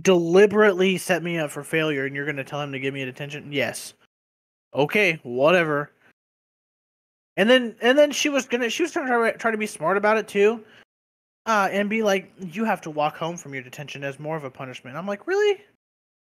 deliberately 0.00 0.98
set 0.98 1.22
me 1.22 1.38
up 1.38 1.50
for 1.50 1.62
failure, 1.62 2.04
and 2.04 2.16
you're 2.16 2.24
going 2.24 2.36
to 2.36 2.44
tell 2.44 2.60
him 2.60 2.72
to 2.72 2.80
give 2.80 2.92
me 2.92 3.02
a 3.02 3.06
detention? 3.06 3.52
Yes. 3.52 3.94
Okay, 4.74 5.20
whatever. 5.22 5.92
And 7.40 7.48
then, 7.48 7.74
and 7.80 7.96
then 7.96 8.10
she 8.12 8.28
was 8.28 8.44
gonna, 8.44 8.68
she 8.68 8.82
was 8.82 8.92
trying 8.92 9.06
to 9.06 9.38
try 9.38 9.50
to 9.50 9.56
be 9.56 9.66
smart 9.66 9.96
about 9.96 10.18
it 10.18 10.28
too, 10.28 10.62
uh, 11.46 11.70
and 11.72 11.88
be 11.88 12.02
like, 12.02 12.30
you 12.38 12.66
have 12.66 12.82
to 12.82 12.90
walk 12.90 13.16
home 13.16 13.38
from 13.38 13.54
your 13.54 13.62
detention 13.62 14.04
as 14.04 14.18
more 14.20 14.36
of 14.36 14.44
a 14.44 14.50
punishment. 14.50 14.94
I'm 14.94 15.06
like, 15.06 15.26
really? 15.26 15.58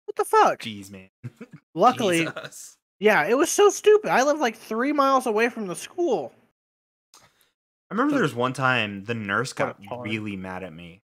What 0.07 0.17
the 0.17 0.25
fuck? 0.25 0.61
jeez, 0.63 0.91
man. 0.91 1.11
Luckily, 1.75 2.25
Jesus. 2.25 2.79
yeah, 3.01 3.27
it 3.27 3.37
was 3.37 3.51
so 3.53 3.69
stupid. 3.69 4.09
I 4.11 4.23
live 4.23 4.39
like 4.41 4.57
three 4.57 4.93
miles 4.93 5.27
away 5.27 5.51
from 5.51 5.67
the 5.67 5.77
school. 5.77 6.33
I 7.17 7.21
remember 7.91 8.13
So- 8.13 8.15
there 8.17 8.23
was 8.23 8.35
one 8.35 8.55
time 8.55 9.05
the 9.05 9.15
nurse 9.15 9.53
got 9.53 9.77
really 10.01 10.37
mad 10.37 10.63
at 10.63 10.73
me. 10.73 11.03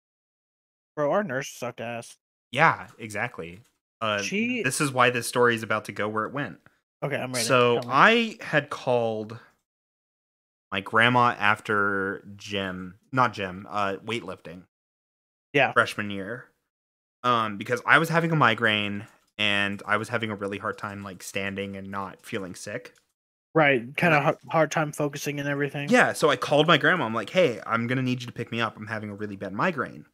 Bro, 0.97 1.11
our 1.11 1.23
nurse 1.23 1.51
sucked 1.51 1.83
ass. 1.83 2.17
Yeah, 2.53 2.87
exactly. 2.99 3.61
Uh, 4.01 4.23
She- 4.23 4.63
This 4.63 4.81
is 4.81 4.93
why 4.93 5.11
this 5.11 5.27
story 5.27 5.55
is 5.55 5.63
about 5.63 5.85
to 5.85 5.93
go 5.93 6.09
where 6.09 6.25
it 6.25 6.33
went. 6.33 6.59
Okay, 7.03 7.17
I'm 7.17 7.33
ready. 7.33 7.45
So 7.45 7.83
I 7.87 8.39
had 8.41 8.71
called 8.71 9.39
my 10.73 10.81
grandma 10.81 11.35
after 11.39 12.25
gym, 12.37 12.97
not 13.13 13.33
gym, 13.33 13.67
uh, 13.69 13.97
weightlifting. 14.05 14.65
Yeah. 15.53 15.73
Freshman 15.73 16.11
year, 16.11 16.47
um, 17.25 17.57
because 17.57 17.83
I 17.85 17.99
was 17.99 18.09
having 18.09 18.31
a 18.31 18.37
migraine 18.37 19.07
and 19.37 19.83
I 19.85 19.97
was 19.97 20.09
having 20.09 20.31
a 20.31 20.35
really 20.37 20.59
hard 20.59 20.79
time 20.79 21.03
like 21.03 21.23
standing 21.23 21.77
and 21.77 21.91
not 21.91 22.25
feeling 22.25 22.55
sick. 22.55 22.95
right, 23.55 23.97
kind 23.97 24.15
of 24.15 24.37
hard, 24.49 24.71
time 24.71 24.93
focusing 24.93 25.41
and 25.41 25.49
everything. 25.49 25.89
Yeah, 25.89 26.13
so 26.13 26.31
I 26.31 26.37
called 26.37 26.67
my 26.69 26.77
grandma. 26.79 27.05
I'm 27.05 27.15
like, 27.15 27.31
"Hey, 27.31 27.61
I'm 27.67 27.87
gonna 27.89 28.03
need 28.03 28.21
you 28.21 28.27
to 28.27 28.33
pick 28.33 28.53
me 28.53 28.61
up. 28.61 28.77
I'm 28.77 28.87
having 28.87 29.11
a 29.11 29.15
really 29.15 29.37
bad 29.37 29.53
migraine." 29.53 30.07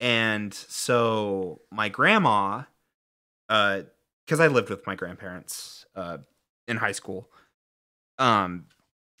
And 0.00 0.54
so 0.54 1.62
my 1.72 1.88
grandma, 1.88 2.64
uh, 3.48 3.82
because 4.24 4.40
I 4.40 4.48
lived 4.48 4.70
with 4.70 4.86
my 4.86 4.94
grandparents, 4.94 5.86
uh, 5.94 6.18
in 6.68 6.76
high 6.78 6.92
school, 6.92 7.30
um, 8.18 8.66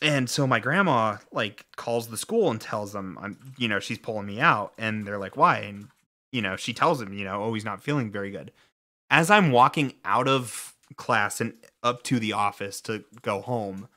and 0.00 0.28
so 0.28 0.46
my 0.46 0.60
grandma 0.60 1.18
like 1.32 1.66
calls 1.76 2.08
the 2.08 2.16
school 2.16 2.50
and 2.50 2.60
tells 2.60 2.92
them 2.92 3.18
I'm, 3.20 3.54
you 3.56 3.68
know, 3.68 3.80
she's 3.80 3.98
pulling 3.98 4.26
me 4.26 4.40
out, 4.40 4.72
and 4.78 5.06
they're 5.06 5.18
like, 5.18 5.36
"Why?" 5.36 5.58
And 5.60 5.88
you 6.32 6.42
know, 6.42 6.56
she 6.56 6.72
tells 6.74 7.00
him, 7.00 7.12
you 7.12 7.24
know, 7.24 7.44
oh, 7.44 7.54
he's 7.54 7.64
not 7.64 7.82
feeling 7.82 8.10
very 8.10 8.30
good. 8.30 8.52
As 9.10 9.30
I'm 9.30 9.52
walking 9.52 9.94
out 10.04 10.26
of 10.26 10.74
class 10.96 11.40
and 11.40 11.54
up 11.82 12.02
to 12.04 12.18
the 12.18 12.32
office 12.32 12.80
to 12.82 13.04
go 13.22 13.40
home, 13.40 13.88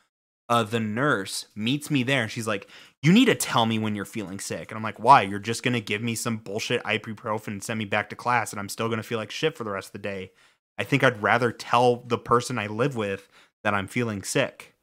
uh, 0.49 0.63
the 0.63 0.79
nurse 0.79 1.47
meets 1.55 1.89
me 1.89 2.03
there 2.03 2.21
and 2.21 2.31
she's 2.31 2.47
like, 2.47 2.69
"You 3.01 3.11
need 3.11 3.25
to 3.25 3.35
tell 3.35 3.65
me 3.65 3.79
when 3.79 3.95
you're 3.95 4.05
feeling 4.05 4.39
sick." 4.39 4.71
And 4.71 4.77
I'm 4.77 4.83
like, 4.83 4.99
"Why? 4.99 5.23
You're 5.23 5.39
just 5.39 5.63
gonna 5.63 5.81
give 5.81 6.01
me 6.01 6.15
some 6.15 6.37
bullshit 6.37 6.83
ibuprofen 6.83 7.47
and 7.47 7.63
send 7.63 7.79
me 7.79 7.85
back 7.85 8.09
to 8.09 8.15
class, 8.15 8.51
and 8.53 8.59
I'm 8.59 8.69
still 8.69 8.89
gonna 8.89 9.03
feel 9.03 9.17
like 9.17 9.31
shit 9.31 9.57
for 9.57 9.63
the 9.63 9.71
rest 9.71 9.89
of 9.89 9.93
the 9.93 9.99
day." 9.99 10.31
I 10.77 10.83
think 10.83 11.03
I'd 11.03 11.21
rather 11.23 11.51
tell 11.51 11.97
the 11.97 12.19
person 12.19 12.59
I 12.59 12.67
live 12.67 12.95
with 12.95 13.27
that 13.63 13.73
I'm 13.73 13.87
feeling 13.87 14.23
sick. 14.23 14.75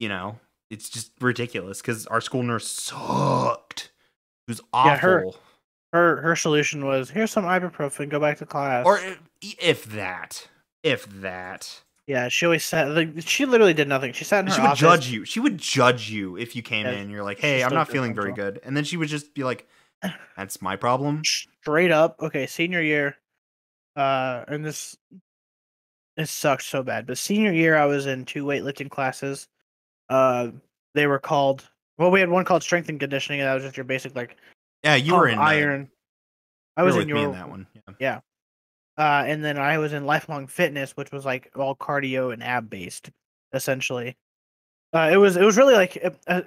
You 0.00 0.08
know, 0.08 0.38
it's 0.70 0.88
just 0.88 1.12
ridiculous 1.20 1.80
because 1.80 2.06
our 2.06 2.20
school 2.20 2.42
nurse 2.42 2.68
sucked. 2.70 3.90
It 4.46 4.50
was 4.52 4.60
awful. 4.72 4.90
Yeah, 4.90 4.96
her- 4.98 5.24
Her 5.92 6.16
her 6.22 6.36
solution 6.36 6.84
was 6.84 7.08
here's 7.10 7.30
some 7.30 7.44
ibuprofen, 7.44 8.08
go 8.10 8.20
back 8.20 8.38
to 8.38 8.46
class. 8.46 8.84
or 8.86 9.00
if 9.40 9.86
that, 9.86 10.46
if 10.82 11.06
that, 11.22 11.80
yeah, 12.06 12.28
she 12.28 12.44
always 12.46 12.64
said 12.64 12.90
Like, 12.94 13.10
she 13.26 13.46
literally 13.46 13.72
did 13.74 13.88
nothing. 13.88 14.12
She 14.12 14.24
sat 14.24 14.40
in 14.40 14.46
her 14.48 14.52
she 14.54 14.60
would 14.60 14.66
office. 14.68 14.80
judge 14.80 15.08
you. 15.08 15.24
She 15.24 15.40
would 15.40 15.56
judge 15.58 16.10
you 16.10 16.36
if 16.36 16.54
you 16.54 16.62
came 16.62 16.84
Yeah, 16.86 16.92
in. 16.92 17.08
You're 17.10 17.24
like, 17.24 17.38
"Hey, 17.38 17.62
I'm 17.64 17.72
not 17.72 17.88
feeling 17.88 18.14
very 18.14 18.32
good," 18.32 18.60
and 18.64 18.76
then 18.76 18.84
she 18.84 18.96
would 18.98 19.08
just 19.08 19.32
be 19.34 19.44
like, 19.44 19.66
"That's 20.36 20.60
my 20.62 20.76
problem." 20.76 21.22
straight 21.24 21.90
up. 21.90 22.16
Okay, 22.20 22.46
senior 22.46 22.82
year, 22.82 23.16
uh, 23.96 24.44
and 24.46 24.62
this 24.64 24.96
it 26.18 26.28
sucks 26.28 26.66
so 26.66 26.82
bad. 26.82 27.06
But 27.06 27.16
senior 27.18 27.52
year, 27.52 27.76
I 27.76 27.86
was 27.86 28.06
in 28.06 28.24
two 28.26 28.44
weightlifting 28.44 28.90
classes. 28.90 29.48
Uh, 30.08 30.48
they 30.94 31.06
were 31.06 31.18
called. 31.18 31.68
Well, 31.98 32.10
we 32.10 32.20
had 32.20 32.28
one 32.28 32.44
called 32.44 32.62
strength 32.62 32.88
and 32.88 32.98
conditioning, 33.00 33.40
and 33.40 33.48
that 33.48 33.54
was 33.54 33.64
just 33.64 33.76
your 33.76 33.84
basic 33.84 34.14
like 34.14 34.36
Yeah, 34.84 34.94
you 34.94 35.14
were 35.14 35.28
in 35.28 35.38
uh, 35.38 35.42
iron. 35.42 35.88
I 36.76 36.82
was 36.84 36.96
in 36.96 37.08
your 37.08 37.18
in 37.18 37.32
that 37.32 37.48
one. 37.48 37.66
Yeah. 37.98 38.20
uh, 38.96 39.24
and 39.26 39.44
then 39.44 39.58
I 39.58 39.78
was 39.78 39.92
in 39.92 40.04
lifelong 40.06 40.46
fitness, 40.46 40.92
which 40.96 41.10
was 41.10 41.24
like 41.24 41.50
all 41.56 41.74
cardio 41.74 42.32
and 42.32 42.42
ab 42.42 42.70
based, 42.70 43.10
essentially. 43.52 44.16
Uh, 44.94 45.10
it 45.12 45.16
was 45.16 45.36
it 45.36 45.42
was 45.42 45.56
really 45.56 45.74
like 45.74 45.98
uh, 46.28 46.40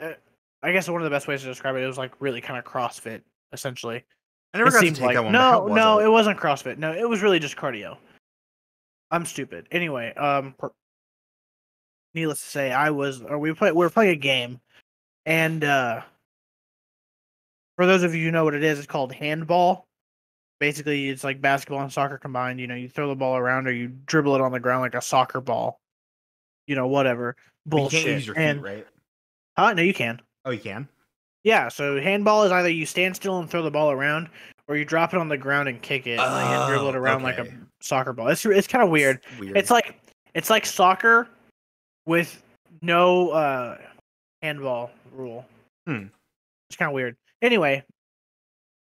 I 0.64 0.72
guess 0.72 0.88
one 0.90 1.02
of 1.02 1.04
the 1.04 1.10
best 1.10 1.28
ways 1.28 1.42
to 1.42 1.48
describe 1.48 1.76
it. 1.76 1.84
It 1.84 1.88
was 1.88 1.98
like 1.98 2.14
really 2.22 2.40
kind 2.42 2.58
of 2.58 2.64
CrossFit, 2.66 3.22
essentially. 3.52 4.04
I 4.54 4.58
never 4.58 4.70
It 4.70 4.74
got 4.74 4.80
to 4.82 4.92
take 4.92 5.02
like- 5.02 5.16
that 5.16 5.24
one. 5.24 5.34
No, 5.34 5.68
no, 5.68 6.00
it? 6.00 6.06
it 6.06 6.10
wasn't 6.10 6.40
CrossFit. 6.40 6.78
No, 6.78 6.94
it 6.94 7.08
was 7.08 7.22
really 7.22 7.40
just 7.40 7.56
cardio. 7.58 7.98
I'm 9.12 9.26
stupid. 9.26 9.68
Anyway, 9.72 10.14
um, 10.16 10.56
needless 12.14 12.40
to 12.40 12.46
say, 12.46 12.72
I 12.72 12.90
was, 12.92 13.22
or 13.22 13.38
we 13.40 13.54
play, 13.54 13.72
we 13.72 13.78
were 13.78 13.90
playing 13.90 14.12
a 14.12 14.16
game, 14.16 14.60
and 15.26 15.64
uh, 15.64 16.02
for 17.78 17.86
those 17.86 18.04
of 18.04 18.14
you 18.16 18.26
who 18.26 18.32
know 18.32 18.44
what 18.44 18.54
it 18.54 18.64
is, 18.64 18.78
it's 18.78 18.88
called 18.88 19.14
handball. 19.14 19.88
Basically, 20.60 21.10
it's 21.10 21.24
like 21.24 21.42
basketball 21.42 21.82
and 21.82 21.92
soccer 21.92 22.18
combined. 22.20 22.60
You 22.60 22.68
know, 22.68 22.76
you 22.76 22.88
throw 22.88 23.08
the 23.08 23.16
ball 23.16 23.36
around 23.36 23.68
or 23.68 23.72
you 23.72 23.88
dribble 24.06 24.36
it 24.36 24.42
on 24.42 24.52
the 24.52 24.60
ground 24.60 24.82
like 24.82 24.94
a 24.94 25.02
soccer 25.02 25.42
ball. 25.42 25.80
You 26.68 26.76
know, 26.76 26.86
whatever 26.88 27.36
But 27.66 27.78
you 27.78 27.82
bullshit. 27.82 28.04
can't 28.04 28.16
use 28.16 28.26
your 28.28 28.36
feet, 28.36 28.42
and, 28.44 28.64
right? 28.64 28.88
Huh? 29.58 29.74
No, 29.74 29.82
you 29.82 29.94
can. 29.94 30.22
Oh, 30.46 30.52
you 30.52 30.60
can. 30.60 30.88
Yeah, 31.44 31.70
so 31.70 32.00
handball 32.00 32.44
is 32.44 32.52
either 32.52 32.70
you 32.70 32.86
stand 32.86 33.16
still 33.16 33.40
and 33.40 33.50
throw 33.50 33.64
the 33.64 33.72
ball 33.72 33.90
around, 33.90 34.30
or 34.68 34.78
you 34.78 34.86
drop 34.86 35.16
it 35.16 35.18
on 35.20 35.28
the 35.28 35.38
ground 35.38 35.68
and 35.68 35.82
kick 35.82 36.06
it 36.06 36.18
like, 36.18 36.46
and 36.46 36.70
dribble 36.70 36.90
it 36.90 36.96
Oh, 36.96 37.00
around 37.00 37.24
like 37.24 37.40
a 37.40 37.48
soccer 37.80 38.14
ball. 38.14 38.28
It's 38.28 38.46
it's 38.46 38.68
kind 38.68 38.84
of 38.84 38.92
weird. 38.92 39.22
Weird. 39.40 39.58
It's 39.58 39.72
like 39.72 40.00
it's 40.36 40.52
like 40.52 40.68
soccer 40.68 41.28
with 42.12 42.44
no 42.82 43.30
uh 43.30 43.78
handball 44.42 44.92
rule. 45.16 45.46
Hmm. 45.88 46.06
It's 46.70 46.76
kind 46.78 46.90
of 46.90 46.94
weird. 46.94 47.16
Anyway, 47.42 47.84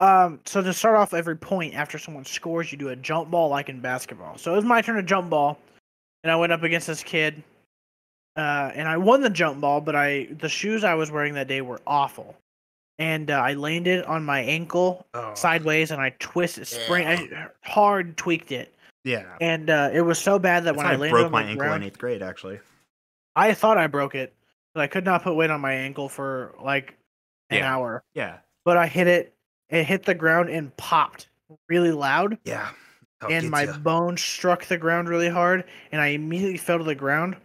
um, 0.01 0.41
so 0.45 0.61
to 0.62 0.73
start 0.73 0.97
off 0.97 1.14
every 1.14 1.37
point 1.37 1.75
after 1.75 1.99
someone 1.99 2.25
scores, 2.25 2.70
you 2.73 2.79
do 2.79 2.89
a 2.89 2.97
jump 2.97 3.31
ball 3.31 3.49
like 3.49 3.68
in 3.68 3.81
basketball. 3.81 4.37
So 4.39 4.53
it 4.53 4.57
was 4.57 4.64
my 4.64 4.83
turn 4.83 4.97
to 4.97 5.03
jump 5.03 5.31
ball, 5.31 5.59
and 6.25 6.31
I 6.31 6.37
went 6.37 6.53
up 6.53 6.62
against 6.64 6.87
this 6.89 7.03
kid, 7.03 7.43
uh, 8.37 8.70
and 8.75 8.89
I 8.89 8.97
won 8.97 9.20
the 9.20 9.31
jump 9.31 9.61
ball. 9.61 9.81
But 9.81 9.95
I 9.97 10.27
the 10.39 10.49
shoes 10.49 10.85
I 10.85 10.95
was 10.95 11.11
wearing 11.11 11.35
that 11.35 11.49
day 11.49 11.61
were 11.61 11.81
awful, 11.87 12.37
and 12.99 13.31
uh, 13.31 13.35
I 13.35 13.55
landed 13.55 14.05
on 14.05 14.25
my 14.25 14.41
ankle 14.41 15.07
Oh, 15.14 15.35
sideways, 15.35 15.91
and 15.93 16.01
I 16.01 16.11
twisted, 16.18 16.66
sprained, 16.66 17.09
I 17.09 17.49
hard 17.62 18.16
tweaked 18.16 18.53
it, 18.53 18.73
Yeah. 19.05 19.25
and 19.41 19.70
uh, 19.70 19.91
it 19.93 20.01
was 20.03 20.18
so 20.18 20.39
bad 20.39 20.64
that 20.64 20.77
when 20.77 20.87
I 20.87 20.93
I 20.93 20.97
landed 20.97 21.11
broke 21.12 21.27
on 21.27 21.33
my 21.33 21.43
the 21.43 21.49
ankle 21.51 21.66
ground, 21.66 21.83
in 21.83 21.87
eighth 21.89 21.99
grade, 21.99 22.23
actually. 22.23 22.59
I 23.37 23.55
thought 23.55 23.78
I 23.78 23.87
broke 23.87 24.14
it, 24.14 24.35
but 24.74 24.83
I 24.83 24.87
could 24.87 25.05
not 25.05 25.22
put 25.22 25.35
weight 25.35 25.51
on 25.51 25.61
my 25.61 25.72
ankle 25.72 26.09
for 26.09 26.55
like 26.62 26.95
an 27.51 27.59
Yeah. 27.59 27.74
hour. 27.74 28.03
Yeah. 28.14 28.39
But 28.64 28.76
I 28.76 28.87
hit 28.87 29.07
it, 29.07 29.35
it 29.70 29.85
hit 29.85 30.05
the 30.05 30.14
ground 30.14 30.49
and 30.51 30.76
popped 30.76 31.28
really 31.68 31.93
loud, 31.93 32.39
Yeah. 32.45 32.70
It 33.28 33.30
and 33.33 33.51
my 33.51 33.64
ya. 33.64 33.78
bone 33.78 34.16
struck 34.16 34.64
the 34.64 34.76
ground 34.78 35.09
really 35.09 35.28
hard, 35.28 35.64
and 35.93 36.01
I 36.01 36.09
immediately 36.09 36.57
fell 36.59 36.78
to 36.78 36.85
the 36.85 36.95
ground. 36.95 37.37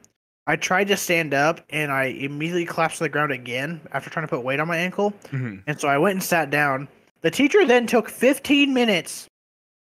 I 0.48 0.56
tried 0.56 0.88
to 0.88 0.98
stand 0.98 1.34
up, 1.34 1.62
and 1.70 1.92
I 1.92 2.06
immediately 2.06 2.66
collapsed 2.66 2.98
to 3.00 3.04
the 3.04 3.10
ground 3.10 3.32
again 3.32 3.82
after 3.92 4.10
trying 4.10 4.26
to 4.26 4.30
put 4.30 4.44
weight 4.44 4.60
on 4.60 4.68
my 4.68 4.78
ankle. 4.78 5.12
Mhm. 5.32 5.62
And 5.68 5.80
so 5.80 5.88
I 5.88 5.98
went 5.98 6.14
and 6.14 6.24
sat 6.24 6.50
down. 6.50 6.88
The 7.22 7.30
teacher 7.32 7.66
then 7.66 7.86
took 7.86 8.10
15 8.10 8.74
minutes. 8.74 9.28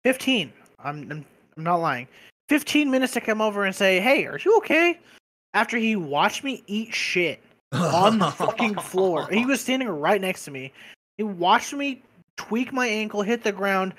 15. 0.04 0.52
I'm, 0.80 1.12
I'm, 1.12 1.26
I'm 1.58 1.64
not 1.64 1.78
lying. 1.78 2.08
15 2.50 2.90
minutes 2.90 3.14
to 3.14 3.22
come 3.22 3.42
over 3.42 3.64
and 3.66 3.76
say, 3.76 4.00
"Hey, 4.00 4.26
are 4.26 4.40
you 4.44 4.58
okay?" 4.58 5.00
After 5.56 5.78
he 5.78 5.96
watched 5.96 6.44
me 6.44 6.64
eat 6.68 6.94
shit 6.94 7.42
on 7.72 8.20
the 8.20 8.30
fucking 8.30 8.76
floor. 8.76 9.28
He 9.32 9.46
was 9.48 9.62
standing 9.62 9.90
right 9.90 10.22
next 10.22 10.46
to 10.46 10.52
me. 10.52 10.72
He 11.18 11.24
watched 11.24 11.74
me 11.74 12.04
tweak 12.38 12.74
my 12.74 12.88
ankle, 12.88 13.22
hit 13.22 13.44
the 13.44 13.52
ground, 13.52 13.94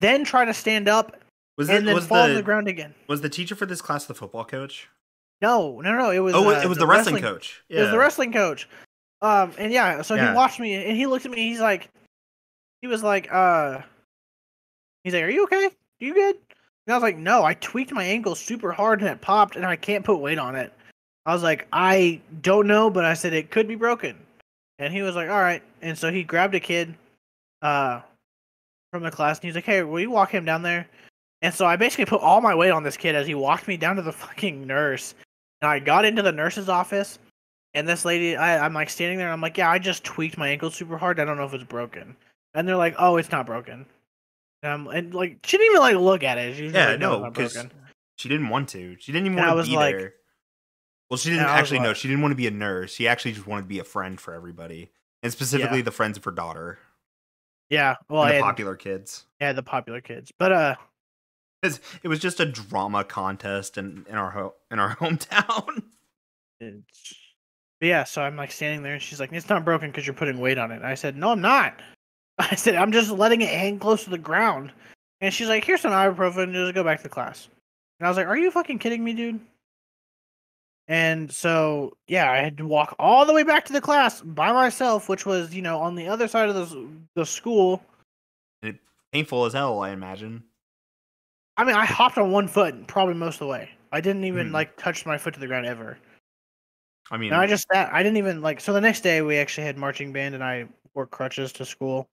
then 0.00 0.24
try 0.24 0.44
to 0.44 0.54
stand 0.54 0.88
up 0.88 1.18
was 1.56 1.68
and 1.68 1.78
it, 1.78 1.84
then 1.84 1.94
was 1.94 2.06
fall 2.06 2.22
on 2.22 2.30
the, 2.30 2.36
the 2.36 2.42
ground 2.42 2.66
again. 2.66 2.94
was 3.08 3.20
the 3.20 3.28
teacher 3.28 3.54
for 3.54 3.66
this 3.66 3.82
class 3.82 4.06
the 4.06 4.14
football 4.14 4.44
coach? 4.44 4.88
No, 5.42 5.80
no, 5.80 5.92
no. 5.96 6.10
It 6.10 6.20
was. 6.20 6.34
oh, 6.34 6.48
uh, 6.48 6.60
it 6.62 6.68
was 6.68 6.78
the 6.78 6.86
wrestling, 6.86 7.22
coach. 7.22 7.62
Yeah. 7.68 7.78
It 7.78 7.82
was 7.82 7.90
the 7.90 7.98
wrestling 7.98 8.32
coach. 8.32 8.68
Um, 9.20 9.52
and 9.58 9.72
yeah, 9.72 10.02
so 10.02 10.14
Yeah. 10.14 10.30
he 10.30 10.36
watched 10.36 10.60
me 10.60 10.74
and 10.74 10.96
he 10.96 11.06
looked 11.06 11.26
at 11.26 11.30
me. 11.30 11.48
He's 11.48 11.60
like, 11.60 11.88
he 12.80 12.88
was 12.88 13.02
like, 13.02 13.28
uh, 13.30 13.80
he's 15.04 15.14
like, 15.14 15.22
"Are 15.22 15.30
you 15.30 15.44
okay? 15.44 15.66
Are 15.66 15.70
you 16.00 16.14
good?" 16.14 16.36
And 16.86 16.92
I 16.92 16.94
was 16.94 17.02
like, 17.02 17.16
"No, 17.16 17.44
I 17.44 17.54
tweaked 17.54 17.92
my 17.92 18.04
ankle 18.04 18.34
super 18.34 18.72
hard 18.72 19.00
and 19.00 19.10
it 19.10 19.20
popped, 19.20 19.56
and 19.56 19.64
I 19.66 19.76
can't 19.76 20.04
put 20.04 20.16
weight 20.16 20.38
on 20.38 20.56
it." 20.56 20.72
I 21.26 21.32
was 21.32 21.42
like, 21.42 21.66
"I 21.72 22.20
don't 22.40 22.66
know," 22.66 22.90
but 22.90 23.04
I 23.04 23.14
said 23.14 23.32
it 23.32 23.50
could 23.50 23.68
be 23.68 23.74
broken. 23.76 24.16
And 24.78 24.92
he 24.92 25.02
was 25.02 25.14
like, 25.14 25.28
"All 25.28 25.40
right." 25.40 25.62
And 25.80 25.96
so 25.96 26.10
he 26.10 26.24
grabbed 26.24 26.54
a 26.54 26.60
kid, 26.60 26.94
uh, 27.62 28.00
from 28.92 29.02
the 29.04 29.10
class, 29.10 29.38
and 29.38 29.44
he's 29.44 29.54
like, 29.54 29.64
"Hey, 29.64 29.82
will 29.82 30.00
you 30.00 30.10
walk 30.10 30.30
him 30.30 30.44
down 30.44 30.62
there?" 30.62 30.88
And 31.42 31.52
so 31.54 31.66
I 31.66 31.76
basically 31.76 32.04
put 32.06 32.20
all 32.20 32.40
my 32.40 32.54
weight 32.54 32.70
on 32.70 32.82
this 32.82 32.96
kid 32.96 33.14
as 33.14 33.26
he 33.26 33.34
walked 33.34 33.66
me 33.68 33.76
down 33.76 33.96
to 33.96 34.02
the 34.02 34.12
fucking 34.24 34.66
nurse. 34.66 35.14
And 35.60 35.70
I 35.70 35.78
got 35.78 36.04
into 36.04 36.22
the 36.22 36.32
nurse's 36.32 36.68
office, 36.68 37.18
and 37.74 37.88
this 37.88 38.04
lady, 38.04 38.36
I, 38.36 38.64
I'm 38.64 38.74
like 38.74 38.90
standing 38.90 39.18
there, 39.18 39.28
and 39.28 39.32
I'm 39.32 39.40
like, 39.40 39.56
yeah, 39.58 39.70
I 39.70 39.78
just 39.78 40.02
tweaked 40.04 40.36
my 40.38 40.48
ankle 40.48 40.70
super 40.70 40.98
hard. 40.98 41.20
I 41.20 41.24
don't 41.24 41.36
know 41.36 41.44
if 41.44 41.54
it's 41.54 41.62
broken. 41.64 42.16
And 42.54 42.66
they're 42.68 42.76
like, 42.76 42.96
oh, 42.98 43.16
it's 43.16 43.30
not 43.30 43.46
broken. 43.46 43.86
And, 44.64 44.72
I'm, 44.72 44.86
and 44.88 45.14
like, 45.14 45.38
she 45.44 45.56
didn't 45.56 45.70
even 45.72 45.80
like 45.80 45.96
look 45.96 46.22
at 46.24 46.36
it. 46.38 46.56
She 46.56 46.64
was 46.64 46.72
Yeah, 46.72 46.90
like, 46.90 46.98
no, 47.00 47.10
no, 47.10 47.14
it's 47.14 47.22
not 47.22 47.34
'cause 47.34 47.52
broken. 47.54 47.72
She 48.18 48.28
didn't 48.28 48.48
want 48.50 48.68
to. 48.70 48.96
She 49.00 49.10
didn't 49.12 49.26
even 49.26 49.38
And 49.38 49.48
I 49.48 49.54
want 49.54 49.64
to 49.66 49.70
be 49.70 49.76
like- 49.76 49.96
there. 49.96 50.14
Well, 51.12 51.18
she 51.18 51.28
didn't 51.28 51.42
and 51.42 51.50
I 51.50 51.56
was 51.56 51.60
actually 51.60 51.80
no. 51.80 51.88
like- 51.88 51.96
She 51.96 52.08
didn't 52.08 52.22
want 52.22 52.32
to 52.32 52.36
be 52.36 52.46
a 52.46 52.50
nurse. 52.50 52.94
She 52.94 53.06
actually 53.06 53.32
just 53.32 53.46
wanted 53.46 53.62
to 53.62 53.68
be 53.68 53.78
a 53.80 53.84
friend 53.84 54.18
for 54.18 54.32
everybody, 54.32 54.90
and 55.22 55.30
specifically 55.30 55.82
the 55.82 55.90
friends 55.90 56.16
of 56.16 56.24
her 56.24 56.30
daughter 56.30 56.78
Yeah, 57.68 57.96
well, 58.08 58.22
and 58.22 58.30
the 58.32 58.36
and, 58.36 58.42
popular 58.44 58.76
kids. 58.76 59.26
yeah, 59.38 59.52
the 59.52 59.62
popular 59.62 60.00
kids. 60.00 60.32
But 60.38 60.52
uh, 60.52 60.74
'Cause 61.62 61.80
It 62.02 62.08
was 62.08 62.18
just 62.18 62.40
a 62.40 62.46
drama 62.46 63.04
contest 63.04 63.76
in, 63.76 64.06
in 64.08 64.14
our 64.16 64.30
ho- 64.30 64.54
in 64.70 64.78
our 64.78 64.96
hometown. 64.96 65.82
it's, 66.60 67.14
yeah, 67.82 68.04
so 68.04 68.22
I'm 68.22 68.36
like 68.36 68.50
standing 68.50 68.82
there, 68.82 68.94
and 68.94 69.02
she's 69.02 69.20
like, 69.20 69.32
it's 69.32 69.48
not 69.50 69.64
broken 69.66 69.90
because 69.90 70.06
you're 70.06 70.14
putting 70.14 70.38
weight 70.38 70.56
on 70.56 70.70
it. 70.72 70.76
And 70.76 70.86
I 70.86 70.94
said, 70.94 71.14
no, 71.16 71.30
I'm 71.32 71.40
not. 71.42 71.74
I 72.38 72.54
said, 72.54 72.74
I'm 72.76 72.90
just 72.90 73.10
letting 73.10 73.42
it 73.42 73.48
hang 73.50 73.78
close 73.78 74.04
to 74.04 74.10
the 74.10 74.16
ground. 74.18 74.72
And 75.20 75.32
she's 75.34 75.48
like, 75.48 75.64
here's 75.64 75.82
some 75.82 75.92
ibuprofen, 75.92 76.52
just 76.54 76.74
go 76.74 76.82
back 76.82 77.02
to 77.02 77.08
class. 77.10 77.48
And 78.00 78.06
I 78.06 78.10
was 78.10 78.16
like, 78.16 78.26
are 78.26 78.36
you 78.36 78.50
fucking 78.50 78.78
kidding 78.78 79.04
me, 79.04 79.12
dude? 79.12 79.40
And 80.92 81.32
so, 81.32 81.96
yeah, 82.06 82.30
I 82.30 82.42
had 82.42 82.58
to 82.58 82.66
walk 82.66 82.94
all 82.98 83.24
the 83.24 83.32
way 83.32 83.44
back 83.44 83.64
to 83.64 83.72
the 83.72 83.80
class 83.80 84.20
by 84.20 84.52
myself, 84.52 85.08
which 85.08 85.24
was, 85.24 85.54
you 85.54 85.62
know, 85.62 85.78
on 85.78 85.94
the 85.94 86.06
other 86.06 86.28
side 86.28 86.50
of 86.50 86.54
the, 86.54 86.86
the 87.14 87.24
school. 87.24 87.82
It, 88.62 88.76
painful 89.10 89.46
as 89.46 89.54
hell, 89.54 89.80
I 89.80 89.92
imagine. 89.92 90.44
I 91.56 91.64
mean, 91.64 91.76
I 91.76 91.86
hopped 91.86 92.18
on 92.18 92.30
one 92.30 92.46
foot 92.46 92.86
probably 92.88 93.14
most 93.14 93.36
of 93.36 93.38
the 93.38 93.46
way. 93.46 93.70
I 93.90 94.02
didn't 94.02 94.24
even 94.24 94.48
Hmm. 94.48 94.52
like 94.52 94.76
touch 94.76 95.06
my 95.06 95.16
foot 95.16 95.32
to 95.32 95.40
the 95.40 95.46
ground 95.46 95.64
ever. 95.64 95.96
I 97.10 97.16
mean, 97.16 97.30
No, 97.30 97.36
I 97.38 97.46
just 97.46 97.66
that 97.70 97.90
I 97.90 98.02
didn't 98.02 98.18
even 98.18 98.42
like. 98.42 98.60
So 98.60 98.74
the 98.74 98.80
next 98.82 99.00
day 99.00 99.22
we 99.22 99.38
actually 99.38 99.64
had 99.64 99.78
marching 99.78 100.12
band, 100.12 100.34
and 100.34 100.44
I 100.44 100.68
wore 100.92 101.06
crutches 101.06 101.54
to 101.54 101.64
school 101.64 102.06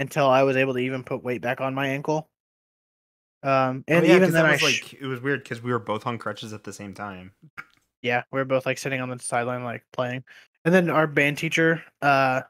until 0.00 0.28
I 0.28 0.42
was 0.42 0.56
able 0.56 0.74
to 0.74 0.80
even 0.80 1.04
put 1.04 1.22
weight 1.22 1.40
back 1.40 1.60
on 1.60 1.72
my 1.72 1.86
ankle. 1.86 2.28
Um, 3.44 3.84
oh, 3.88 3.94
and 3.94 4.06
yeah, 4.06 4.16
even 4.16 4.32
then, 4.32 4.44
I 4.44 4.50
was 4.50 4.60
sh- 4.60 4.82
like 4.82 5.02
it 5.02 5.06
was 5.06 5.20
weird 5.20 5.44
because 5.44 5.62
we 5.62 5.70
were 5.70 5.78
both 5.78 6.04
on 6.04 6.18
crutches 6.18 6.52
at 6.52 6.64
the 6.64 6.72
same 6.72 6.94
time. 6.94 7.30
Yeah, 8.02 8.24
we 8.32 8.38
were 8.38 8.44
both 8.44 8.66
like 8.66 8.78
sitting 8.78 9.00
on 9.00 9.10
the 9.10 9.18
sideline, 9.18 9.64
like 9.64 9.84
playing. 9.92 10.24
And 10.64 10.74
then 10.74 10.90
our 10.90 11.06
band 11.06 11.38
teacher, 11.38 11.82
uh, 12.02 12.42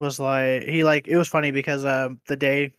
was 0.00 0.18
like 0.20 0.62
he 0.64 0.84
like 0.84 1.08
it 1.08 1.16
was 1.16 1.28
funny 1.28 1.50
because 1.50 1.84
um 1.84 2.20
the 2.26 2.36
day, 2.36 2.72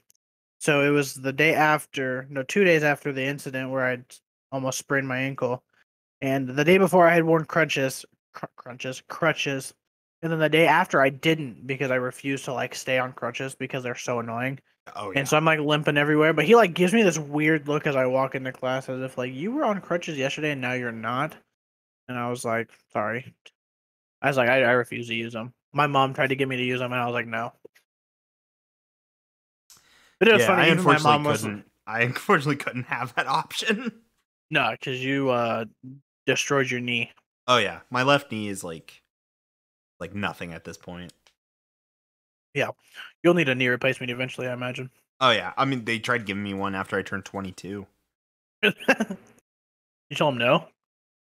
so 0.60 0.82
it 0.82 0.90
was 0.90 1.16
the 1.16 1.34
day 1.34 1.54
after, 1.56 2.28
no, 2.30 2.44
two 2.44 2.64
days 2.64 2.84
after 2.84 3.14
the 3.14 3.24
incident 3.24 3.72
where 3.72 3.86
I'd 3.86 4.06
almost 4.52 4.80
sprained 4.80 5.08
my 5.08 5.20
ankle. 5.20 5.64
And 6.22 6.50
the 6.50 6.66
day 6.66 6.78
before 6.78 7.08
I 7.08 7.14
had 7.16 7.26
worn 7.26 7.46
crutches, 7.46 8.06
cr- 8.34 8.48
crunches, 8.58 9.04
crutches, 9.10 9.74
and 10.22 10.32
then 10.32 10.40
the 10.40 10.50
day 10.50 10.68
after 10.68 11.02
I 11.02 11.10
didn't 11.10 11.68
because 11.68 11.92
I 11.92 11.96
refused 11.96 12.46
to 12.46 12.54
like 12.54 12.76
stay 12.76 13.00
on 13.00 13.14
crutches 13.14 13.56
because 13.56 13.84
they're 13.84 13.96
so 13.96 14.20
annoying. 14.20 14.60
Oh 14.96 15.12
yeah. 15.12 15.20
And 15.20 15.28
so 15.28 15.38
I'm 15.38 15.46
like 15.46 15.60
limping 15.60 15.98
everywhere. 15.98 16.34
But 16.34 16.46
he 16.46 16.56
like 16.56 16.74
gives 16.74 16.94
me 16.94 17.04
this 17.04 17.18
weird 17.20 17.68
look 17.68 17.88
as 17.88 17.96
I 17.96 18.06
walk 18.06 18.36
into 18.36 18.52
class 18.52 18.90
as 18.90 19.02
if 19.02 19.18
like 19.18 19.34
you 19.34 19.52
were 19.52 19.66
on 19.66 19.82
crutches 19.82 20.18
yesterday 20.18 20.52
and 20.52 20.62
now 20.62 20.74
you're 20.74 20.92
not. 20.92 21.36
And 22.08 22.18
I 22.18 22.30
was 22.30 22.46
like, 22.46 22.70
sorry. 22.94 23.34
I 24.22 24.28
was 24.30 24.38
like, 24.38 24.50
I, 24.50 24.64
I 24.64 24.72
refuse 24.72 25.08
to 25.08 25.16
use 25.16 25.34
them. 25.34 25.54
My 25.74 25.88
mom 25.88 26.14
tried 26.14 26.28
to 26.28 26.36
get 26.36 26.48
me 26.48 26.58
to 26.58 26.64
use 26.64 26.80
them 26.80 26.92
and 26.92 27.02
I 27.02 27.06
was 27.06 27.14
like, 27.14 27.28
no. 27.28 27.54
But 30.20 30.30
it 30.30 30.34
was 30.34 30.42
yeah, 30.42 30.48
funny. 30.48 30.64
I 30.64 30.66
even 30.72 30.84
my 30.84 30.96
unfortunately 30.96 31.24
mom 31.24 31.36
couldn't. 31.36 31.66
I 31.86 32.02
unfortunately 32.02 32.56
couldn't 32.56 32.84
have 32.88 33.14
that 33.16 33.28
option. 33.28 33.92
no, 34.50 34.72
because 34.72 35.04
you 35.04 35.30
uh 35.30 35.66
destroyed 36.26 36.72
your 36.72 36.80
knee. 36.80 37.12
Oh 37.48 37.58
yeah, 37.58 37.82
my 37.90 38.04
left 38.04 38.32
knee 38.32 38.50
is 38.50 38.64
like, 38.64 39.02
like 40.00 40.14
nothing 40.14 40.54
at 40.54 40.64
this 40.64 40.78
point. 40.78 41.14
Yeah, 42.58 42.70
you'll 43.24 43.36
need 43.36 43.50
a 43.50 43.56
knee 43.56 43.68
replacement 43.68 44.10
eventually, 44.12 44.48
I 44.48 44.54
imagine. 44.54 44.90
Oh 45.22 45.30
yeah, 45.32 45.54
I 45.58 45.66
mean 45.66 45.86
they 45.86 46.00
tried 46.00 46.26
giving 46.26 46.44
me 46.44 46.54
one 46.56 46.74
after 46.76 46.98
I 46.98 47.04
turned 47.04 47.26
22. 47.26 47.86
you 48.64 48.74
tell 50.16 50.32
them 50.32 50.40
no. 50.40 50.66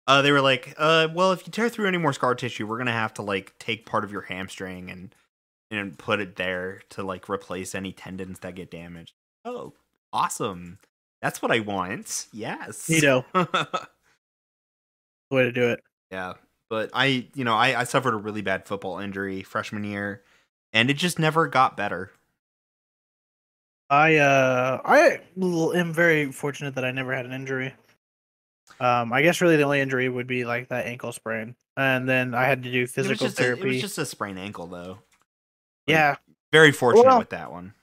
Uh, 0.07 0.21
they 0.21 0.31
were 0.31 0.41
like, 0.41 0.73
uh, 0.77 1.09
well, 1.13 1.33
if 1.33 1.45
you 1.45 1.51
tear 1.51 1.69
through 1.69 1.87
any 1.87 1.97
more 1.97 2.13
scar 2.13 2.33
tissue, 2.33 2.65
we're 2.65 2.77
gonna 2.77 2.91
have 2.91 3.13
to 3.15 3.21
like 3.21 3.53
take 3.59 3.85
part 3.85 4.03
of 4.03 4.11
your 4.11 4.21
hamstring 4.21 4.89
and 4.89 5.13
and 5.69 5.97
put 5.97 6.19
it 6.19 6.37
there 6.37 6.81
to 6.89 7.03
like 7.03 7.29
replace 7.29 7.75
any 7.75 7.91
tendons 7.91 8.39
that 8.39 8.55
get 8.55 8.71
damaged. 8.71 9.13
Oh, 9.45 9.73
awesome! 10.13 10.79
That's 11.21 11.41
what 11.41 11.51
I 11.51 11.59
want. 11.59 12.27
Yes. 12.33 12.87
Neato. 12.87 13.25
Way 15.31 15.43
to 15.43 15.51
do 15.51 15.69
it. 15.69 15.81
yeah, 16.11 16.33
but 16.69 16.89
I, 16.93 17.27
you 17.35 17.43
know, 17.43 17.55
I 17.55 17.81
I 17.81 17.83
suffered 17.83 18.13
a 18.13 18.17
really 18.17 18.41
bad 18.41 18.65
football 18.65 18.99
injury 18.99 19.43
freshman 19.43 19.83
year, 19.83 20.23
and 20.77 20.89
it 20.89 20.93
just 20.95 21.17
never 21.19 21.47
got 21.47 21.75
better. 21.75 22.11
I 23.89 24.17
uh 24.17 24.81
I 24.83 25.19
am 25.37 25.93
very 25.93 26.31
fortunate 26.31 26.75
that 26.75 26.85
I 26.85 26.91
never 26.91 27.13
had 27.15 27.25
an 27.25 27.31
injury. 27.33 27.73
Um, 28.79 29.11
I 29.13 29.21
guess 29.21 29.41
really 29.41 29.55
the 29.55 29.63
only 29.63 29.79
injury 29.79 30.09
would 30.09 30.27
be 30.27 30.45
like 30.45 30.69
that 30.69 30.85
ankle 30.85 31.11
sprain, 31.11 31.55
and 31.77 32.07
then 32.07 32.33
I 32.35 32.43
had 32.45 32.63
to 32.63 32.71
do 32.71 32.83
It 32.83 32.89
physical 32.89 33.27
a, 33.27 33.29
therapy. 33.29 33.61
it 33.61 33.67
was 33.67 33.81
just 33.81 33.97
a 33.97 34.05
sprained 34.05 34.37
ankle 34.39 34.67
though. 34.67 34.99
yeah, 35.87 36.17
Very 36.51 36.71
fortunate 36.71 37.05
Well- 37.07 37.19
with 37.19 37.29
that 37.29 37.51
one. 37.51 37.73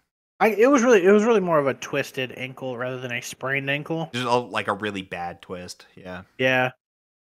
I 0.40 0.48
it 0.48 0.66
was 0.66 0.82
really 0.82 1.02
it 1.04 1.10
was 1.12 1.24
really 1.24 1.40
more 1.40 1.58
of 1.58 1.66
a 1.68 1.74
twisted 1.74 2.32
ankle 2.36 2.76
rather 2.76 2.98
than 3.00 3.12
a 3.12 3.22
sprained 3.22 3.70
ankle. 3.70 4.10
Just 4.12 4.26
a, 4.26 4.34
like 4.36 4.66
a 4.68 4.72
really 4.74 5.02
bad 5.02 5.40
twist. 5.40 5.86
Yeah. 5.94 6.22
Yeah, 6.38 6.72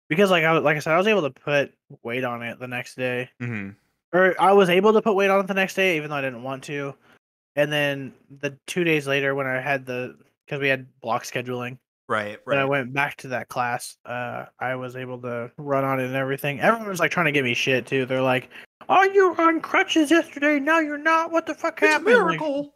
because 0.08 0.30
like 0.30 0.44
I 0.44 0.52
like 0.58 0.76
I 0.76 0.80
said, 0.80 0.92
I 0.92 0.98
was 0.98 1.06
able 1.08 1.22
to 1.22 1.30
put 1.30 1.74
weight 2.02 2.22
on 2.24 2.42
it 2.42 2.60
the 2.60 2.68
next 2.68 2.94
day, 2.96 3.30
hmm 3.40 3.70
or 4.12 4.34
I 4.40 4.52
was 4.52 4.68
able 4.70 4.92
to 4.92 5.02
put 5.02 5.14
weight 5.14 5.30
on 5.30 5.40
it 5.40 5.46
the 5.46 5.54
next 5.54 5.74
day, 5.74 5.96
even 5.96 6.10
though 6.10 6.16
I 6.16 6.20
didn't 6.22 6.42
want 6.42 6.64
to. 6.64 6.94
And 7.56 7.72
then 7.72 8.12
the 8.40 8.56
two 8.66 8.84
days 8.84 9.06
later, 9.06 9.34
when 9.34 9.46
I 9.46 9.60
had 9.60 9.84
the 9.86 10.16
because 10.46 10.60
we 10.60 10.68
had 10.68 10.86
block 11.00 11.24
scheduling, 11.24 11.78
Right. 12.10 12.38
Right. 12.46 12.54
When 12.54 12.58
I 12.58 12.64
went 12.64 12.94
back 12.94 13.16
to 13.18 13.28
that 13.28 13.48
class, 13.48 13.98
uh, 14.06 14.46
I 14.58 14.76
was 14.76 14.96
able 14.96 15.20
to 15.20 15.50
run 15.58 15.84
on 15.84 16.00
it 16.00 16.06
and 16.06 16.16
everything. 16.16 16.58
Everyone 16.58 16.88
was 16.88 17.00
like 17.00 17.10
trying 17.10 17.26
to 17.26 17.32
give 17.32 17.44
me 17.44 17.52
shit 17.52 17.84
too. 17.84 18.06
They're 18.06 18.22
like, 18.22 18.48
"Oh, 18.88 19.02
you 19.02 19.30
were 19.30 19.40
on 19.42 19.60
crutches 19.60 20.10
yesterday. 20.10 20.58
Now 20.58 20.78
you're 20.78 20.96
not. 20.96 21.30
What 21.32 21.44
the 21.44 21.52
fuck 21.52 21.74
It's 21.82 21.82
a 21.82 21.86
happened?" 21.88 22.06
Like, 22.06 22.24
miracle. 22.40 22.72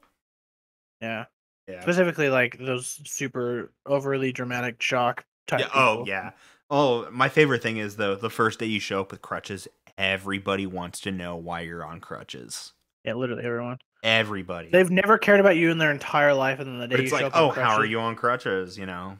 yeah, 1.01 1.25
Yeah. 1.67 1.81
specifically 1.81 2.29
like 2.29 2.59
those 2.59 3.01
super 3.07 3.73
overly 3.87 4.33
dramatic 4.33 4.83
shock 4.83 5.25
type. 5.47 5.61
Yeah. 5.61 5.69
Oh, 5.75 5.93
people. 5.99 6.09
yeah. 6.09 6.31
Oh, 6.69 7.11
my 7.11 7.31
favorite 7.31 7.63
thing 7.63 7.79
is 7.79 7.97
though 7.97 8.15
the 8.15 8.29
first 8.31 8.59
day 8.59 8.67
you 8.67 8.81
show 8.81 9.01
up 9.01 9.11
with 9.13 9.23
crutches, 9.23 9.67
everybody 9.99 10.67
wants 10.67 11.01
to 11.01 11.11
know 11.13 11.37
why 11.37 11.61
you're 11.61 11.85
on 11.85 12.01
crutches. 12.01 12.73
yeah, 13.05 13.15
literally 13.15 13.45
everyone. 13.45 13.79
Everybody. 14.03 14.69
They've 14.71 14.91
never 14.91 15.17
cared 15.19 15.39
about 15.41 15.57
you 15.57 15.71
in 15.71 15.79
their 15.79 15.93
entire 15.93 16.35
life, 16.35 16.59
and 16.59 16.67
then 16.69 16.79
the 16.79 16.89
day 16.89 16.97
But 16.97 17.01
you 17.03 17.09
it's 17.09 17.17
show 17.19 17.25
like, 17.27 17.37
oh, 17.37 17.51
how 17.51 17.77
are 17.77 17.85
you 17.85 18.01
on 18.01 18.17
crutches? 18.17 18.77
You 18.77 18.87
know. 18.87 19.17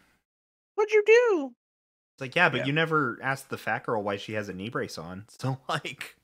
What'd 0.75 0.93
you 0.93 1.03
do? 1.07 1.53
It's 2.15 2.21
like, 2.21 2.35
yeah, 2.35 2.49
but 2.49 2.59
Yeah. 2.59 2.67
you 2.67 2.73
never 2.73 3.19
asked 3.23 3.49
the 3.49 3.57
fat 3.59 3.85
girl 3.85 4.03
why 4.03 4.17
she 4.17 4.33
has 4.35 4.49
a 4.49 4.53
knee 4.53 4.69
brace 4.71 4.99
on. 4.99 5.27
So 5.39 5.59
like, 5.69 6.17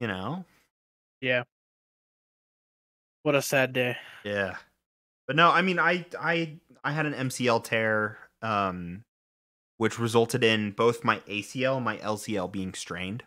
you 0.00 0.06
know. 0.06 0.44
Yeah. 1.20 1.42
What 3.22 3.34
a 3.34 3.42
sad 3.42 3.72
day. 3.72 3.96
Yeah. 4.24 4.56
But 5.26 5.36
no, 5.36 5.50
I 5.50 5.62
mean 5.62 5.78
I 5.78 6.04
I 6.20 6.58
I 6.84 6.92
had 6.92 7.06
an 7.06 7.14
MCL 7.14 7.64
tear 7.64 8.18
um 8.42 9.02
which 9.84 9.98
resulted 9.98 10.42
in 10.42 10.70
both 10.70 11.04
my 11.04 11.18
ACL 11.28 11.76
and 11.76 11.84
my 11.84 11.98
LCL 11.98 12.50
being 12.50 12.72
strained. 12.72 13.22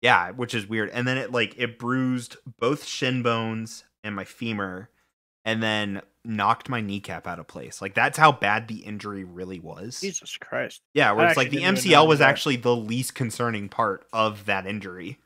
Yeah, 0.00 0.30
which 0.30 0.54
is 0.54 0.68
weird. 0.68 0.88
And 0.90 1.04
then 1.04 1.18
it 1.18 1.32
like 1.32 1.58
it 1.58 1.80
bruised 1.80 2.36
both 2.60 2.84
shin 2.84 3.24
bones 3.24 3.82
and 4.04 4.14
my 4.14 4.22
femur 4.22 4.88
and 5.44 5.60
then 5.60 6.00
knocked 6.24 6.68
my 6.68 6.80
kneecap 6.80 7.26
out 7.26 7.40
of 7.40 7.48
place. 7.48 7.82
Like 7.82 7.92
that's 7.92 8.16
how 8.16 8.30
bad 8.30 8.68
the 8.68 8.84
injury 8.84 9.24
really 9.24 9.58
was. 9.58 10.00
Jesus 10.00 10.36
Christ. 10.36 10.80
Yeah, 10.94 11.10
where 11.10 11.26
I 11.26 11.30
it's 11.30 11.36
like 11.36 11.50
the 11.50 11.56
actually 11.56 11.72
didn't 11.72 11.78
even 11.86 11.90
know 11.90 12.04
MCL 12.04 12.08
was 12.08 12.18
that. 12.20 12.28
actually 12.28 12.56
the 12.58 12.76
least 12.76 13.16
concerning 13.16 13.68
part 13.68 14.06
of 14.12 14.44
that 14.46 14.64
injury. 14.64 15.18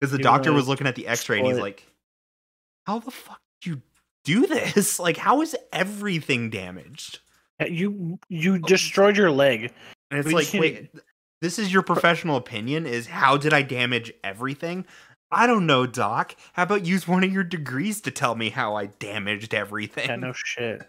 Because 0.00 0.12
the 0.12 0.18
doctor 0.18 0.50
was 0.50 0.66
looking 0.66 0.86
at 0.86 0.94
the 0.94 1.08
x-ray 1.08 1.40
and 1.40 1.46
he's 1.46 1.56
exploit- 1.56 1.62
like, 1.62 1.86
How 2.86 3.00
the 3.00 3.10
fuck 3.10 3.42
did 3.60 3.68
you 3.68 3.82
do 4.24 4.46
this? 4.46 4.98
Like, 4.98 5.18
how 5.18 5.42
is 5.42 5.54
everything 5.74 6.48
damaged? 6.48 7.18
Uh, 7.60 7.66
You 7.66 8.18
you 8.28 8.58
destroyed 8.58 9.16
your 9.16 9.30
leg. 9.30 9.72
And 10.10 10.20
it's 10.20 10.32
like, 10.32 10.60
wait, 10.60 10.90
this 11.40 11.58
is 11.58 11.72
your 11.72 11.82
professional 11.82 12.36
opinion 12.36 12.86
is 12.86 13.06
how 13.06 13.36
did 13.36 13.52
I 13.52 13.62
damage 13.62 14.12
everything? 14.22 14.86
I 15.30 15.46
don't 15.46 15.66
know, 15.66 15.86
doc. 15.86 16.36
How 16.52 16.62
about 16.62 16.86
use 16.86 17.08
one 17.08 17.24
of 17.24 17.32
your 17.32 17.42
degrees 17.42 18.00
to 18.02 18.10
tell 18.10 18.34
me 18.36 18.50
how 18.50 18.76
I 18.76 18.86
damaged 18.86 19.52
everything? 19.52 20.08
Yeah, 20.08 20.16
no 20.16 20.32
shit. 20.32 20.88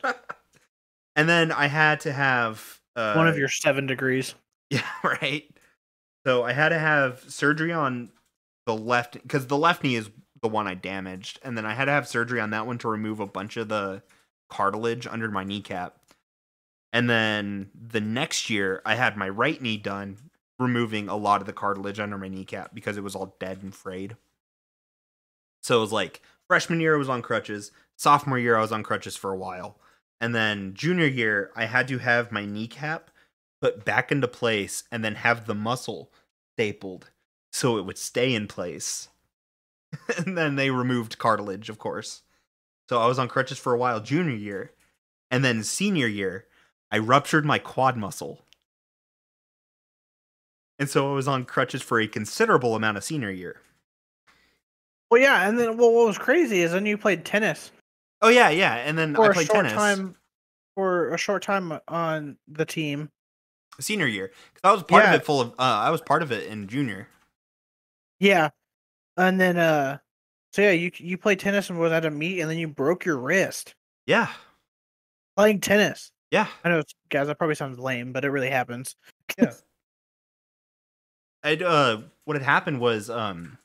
and 1.16 1.28
then 1.28 1.52
I 1.52 1.68
had 1.68 2.02
to 2.02 2.14
have 2.14 2.80
uh, 2.96 3.14
One 3.14 3.28
of 3.28 3.38
your 3.38 3.50
seven 3.50 3.86
degrees. 3.86 4.36
Yeah, 4.72 4.82
right. 5.04 5.48
So 6.26 6.44
I 6.44 6.52
had 6.52 6.70
to 6.70 6.80
have 6.80 7.24
surgery 7.28 7.72
on 7.72 8.10
the 8.66 8.76
left 8.76 9.14
because 9.14 9.46
the 9.46 9.58
left 9.58 9.84
knee 9.84 9.94
is 9.96 10.10
the 10.42 10.48
one 10.48 10.68
I 10.68 10.74
damaged, 10.74 11.40
and 11.44 11.56
then 11.56 11.68
I 11.68 11.76
had 11.76 11.86
to 11.86 11.92
have 11.92 12.08
surgery 12.08 12.40
on 12.40 12.50
that 12.50 12.66
one 12.66 12.80
to 12.80 12.88
remove 12.90 13.20
a 13.20 13.28
bunch 13.28 13.58
of 13.58 13.70
the 13.70 14.02
cartilage 14.50 15.06
under 15.06 15.30
my 15.30 15.44
kneecap. 15.44 15.98
And 16.96 17.10
then 17.10 17.72
the 17.76 18.00
next 18.00 18.50
year, 18.50 18.82
I 18.86 18.96
had 18.96 19.18
my 19.18 19.28
right 19.28 19.62
knee 19.62 19.76
done, 19.76 20.16
removing 20.58 21.10
a 21.10 21.18
lot 21.18 21.42
of 21.42 21.46
the 21.46 21.52
cartilage 21.52 22.00
under 22.00 22.18
my 22.18 22.30
kneecap 22.30 22.74
because 22.74 22.96
it 22.96 23.04
was 23.04 23.16
all 23.16 23.36
dead 23.38 23.60
and 23.62 23.76
frayed. 23.76 24.16
So 25.62 25.80
it 25.80 25.82
was 25.82 25.92
like 25.92 26.22
freshman 26.48 26.80
year, 26.80 26.96
I 26.96 26.98
was 26.98 27.10
on 27.10 27.22
crutches. 27.22 27.74
Sophomore 27.98 28.40
year, 28.40 28.56
I 28.56 28.62
was 28.62 28.72
on 28.72 28.82
crutches 28.82 29.18
for 29.18 29.34
a 29.34 29.38
while. 29.38 29.78
And 30.22 30.34
then 30.34 30.74
junior 30.74 31.06
year, 31.06 31.52
I 31.54 31.66
had 31.66 31.90
to 31.90 31.98
have 31.98 32.32
my 32.32 32.46
kneecap 32.46 33.12
put 33.60 33.84
back 33.84 34.10
into 34.10 34.30
place 34.30 34.86
and 34.90 35.04
then 35.04 35.16
have 35.16 35.48
the 35.48 35.54
muscle 35.54 36.14
stapled 36.56 37.12
so 37.52 37.78
it 37.78 37.86
would 37.86 37.98
stay 37.98 38.34
in 38.34 38.48
place. 38.48 39.10
and 40.18 40.38
then 40.38 40.56
they 40.56 40.70
removed 40.70 41.18
cartilage, 41.18 41.68
of 41.68 41.78
course. 41.78 42.22
So 42.88 43.02
I 43.02 43.08
was 43.08 43.20
on 43.20 43.28
crutches 43.28 43.58
for 43.58 43.74
a 43.74 43.78
while 43.78 44.00
junior 44.00 44.34
year. 44.34 44.72
And 45.30 45.44
then 45.44 45.62
senior 45.62 46.08
year, 46.08 46.46
I 46.92 46.98
ruptured 47.00 47.46
my 47.46 47.60
quad 47.60 47.98
muscle. 47.98 48.42
And 50.78 50.90
so 50.90 51.12
I 51.12 51.16
was 51.16 51.28
on 51.28 51.46
crutches 51.46 51.82
for 51.82 52.00
a 52.00 52.08
considerable 52.08 52.76
amount 52.76 52.98
of 52.98 53.04
senior 53.04 53.32
year. 53.32 53.62
Well, 55.10 55.22
yeah, 55.22 55.48
and 55.48 55.58
then 55.58 55.78
well, 55.78 55.94
what 55.94 56.08
was 56.08 56.18
crazy 56.18 56.62
is 56.62 56.72
then 56.72 56.86
you 56.86 56.98
played 56.98 57.24
tennis 57.26 57.72
Oh 58.22 58.30
yeah, 58.30 58.50
yeah. 58.50 58.76
And 58.76 58.98
then 58.98 59.14
for 59.16 59.26
I 59.26 59.30
a 59.30 59.34
played 59.34 59.48
short 59.48 59.66
tennis 59.66 59.74
time. 59.74 60.16
For 60.74 61.14
a 61.14 61.18
short 61.18 61.44
time 61.44 61.80
on 61.88 62.38
the 62.48 62.66
team. 62.66 63.10
senior 63.80 64.08
year 64.08 64.32
because 64.54 64.62
I 64.70 64.74
was 64.74 64.84
part 64.84 65.04
Yeah. 65.04 65.14
of 65.14 65.22
it. 65.22 65.26
Full 65.26 65.42
of 65.42 65.50
uh, 65.52 65.54
I 65.60 65.90
was 65.92 66.02
part 66.02 66.22
of 66.24 66.32
it 66.32 66.48
in 66.48 66.68
junior. 66.68 67.08
Yeah, 68.20 68.50
and 69.18 69.40
then 69.40 69.58
uh, 69.58 70.00
so 70.54 70.62
yeah, 70.64 70.72
you 70.72 70.92
you 70.98 71.18
played 71.18 71.40
tennis 71.40 71.70
and 71.70 71.80
was 71.80 71.92
at 71.92 72.06
a 72.06 72.12
meet, 72.12 72.40
and 72.42 72.50
then 72.50 72.58
you 72.58 72.68
broke 72.68 73.06
your 73.06 73.18
wrist 73.18 73.76
Yeah, 74.08 74.32
playing 75.38 75.62
tennis. 75.62 76.12
Yeah. 76.36 76.48
I 76.66 76.70
know, 76.70 76.84
guys, 77.10 77.28
that 77.28 77.38
probably 77.38 77.56
sounds 77.56 77.80
lame, 77.80 78.12
but 78.12 78.26
it 78.26 78.30
really 78.30 78.50
happens. 78.50 78.98
I'd, 81.44 81.64
uh, 81.64 82.02
what 82.26 82.36
had 82.36 82.44
happened 82.44 82.82
was, 82.82 83.10
um, 83.10 83.58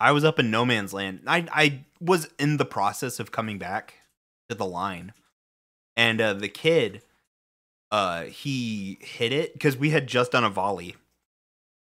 I 0.00 0.10
was 0.10 0.24
up 0.24 0.40
in 0.40 0.50
no 0.50 0.64
man's 0.64 0.92
land. 0.92 1.20
I 1.24 1.46
I 1.52 1.84
was 2.00 2.28
in 2.36 2.56
the 2.56 2.64
process 2.64 3.20
of 3.20 3.30
coming 3.30 3.58
back 3.58 3.94
to 4.48 4.56
the 4.56 4.66
line, 4.66 5.12
and 5.96 6.20
uh, 6.20 6.32
the 6.34 6.48
kid, 6.48 7.02
uh, 7.92 8.24
he 8.24 8.98
hit 9.00 9.32
it 9.32 9.52
because 9.52 9.76
we 9.76 9.90
had 9.90 10.08
just 10.08 10.32
done 10.32 10.42
a 10.42 10.50
volley, 10.50 10.96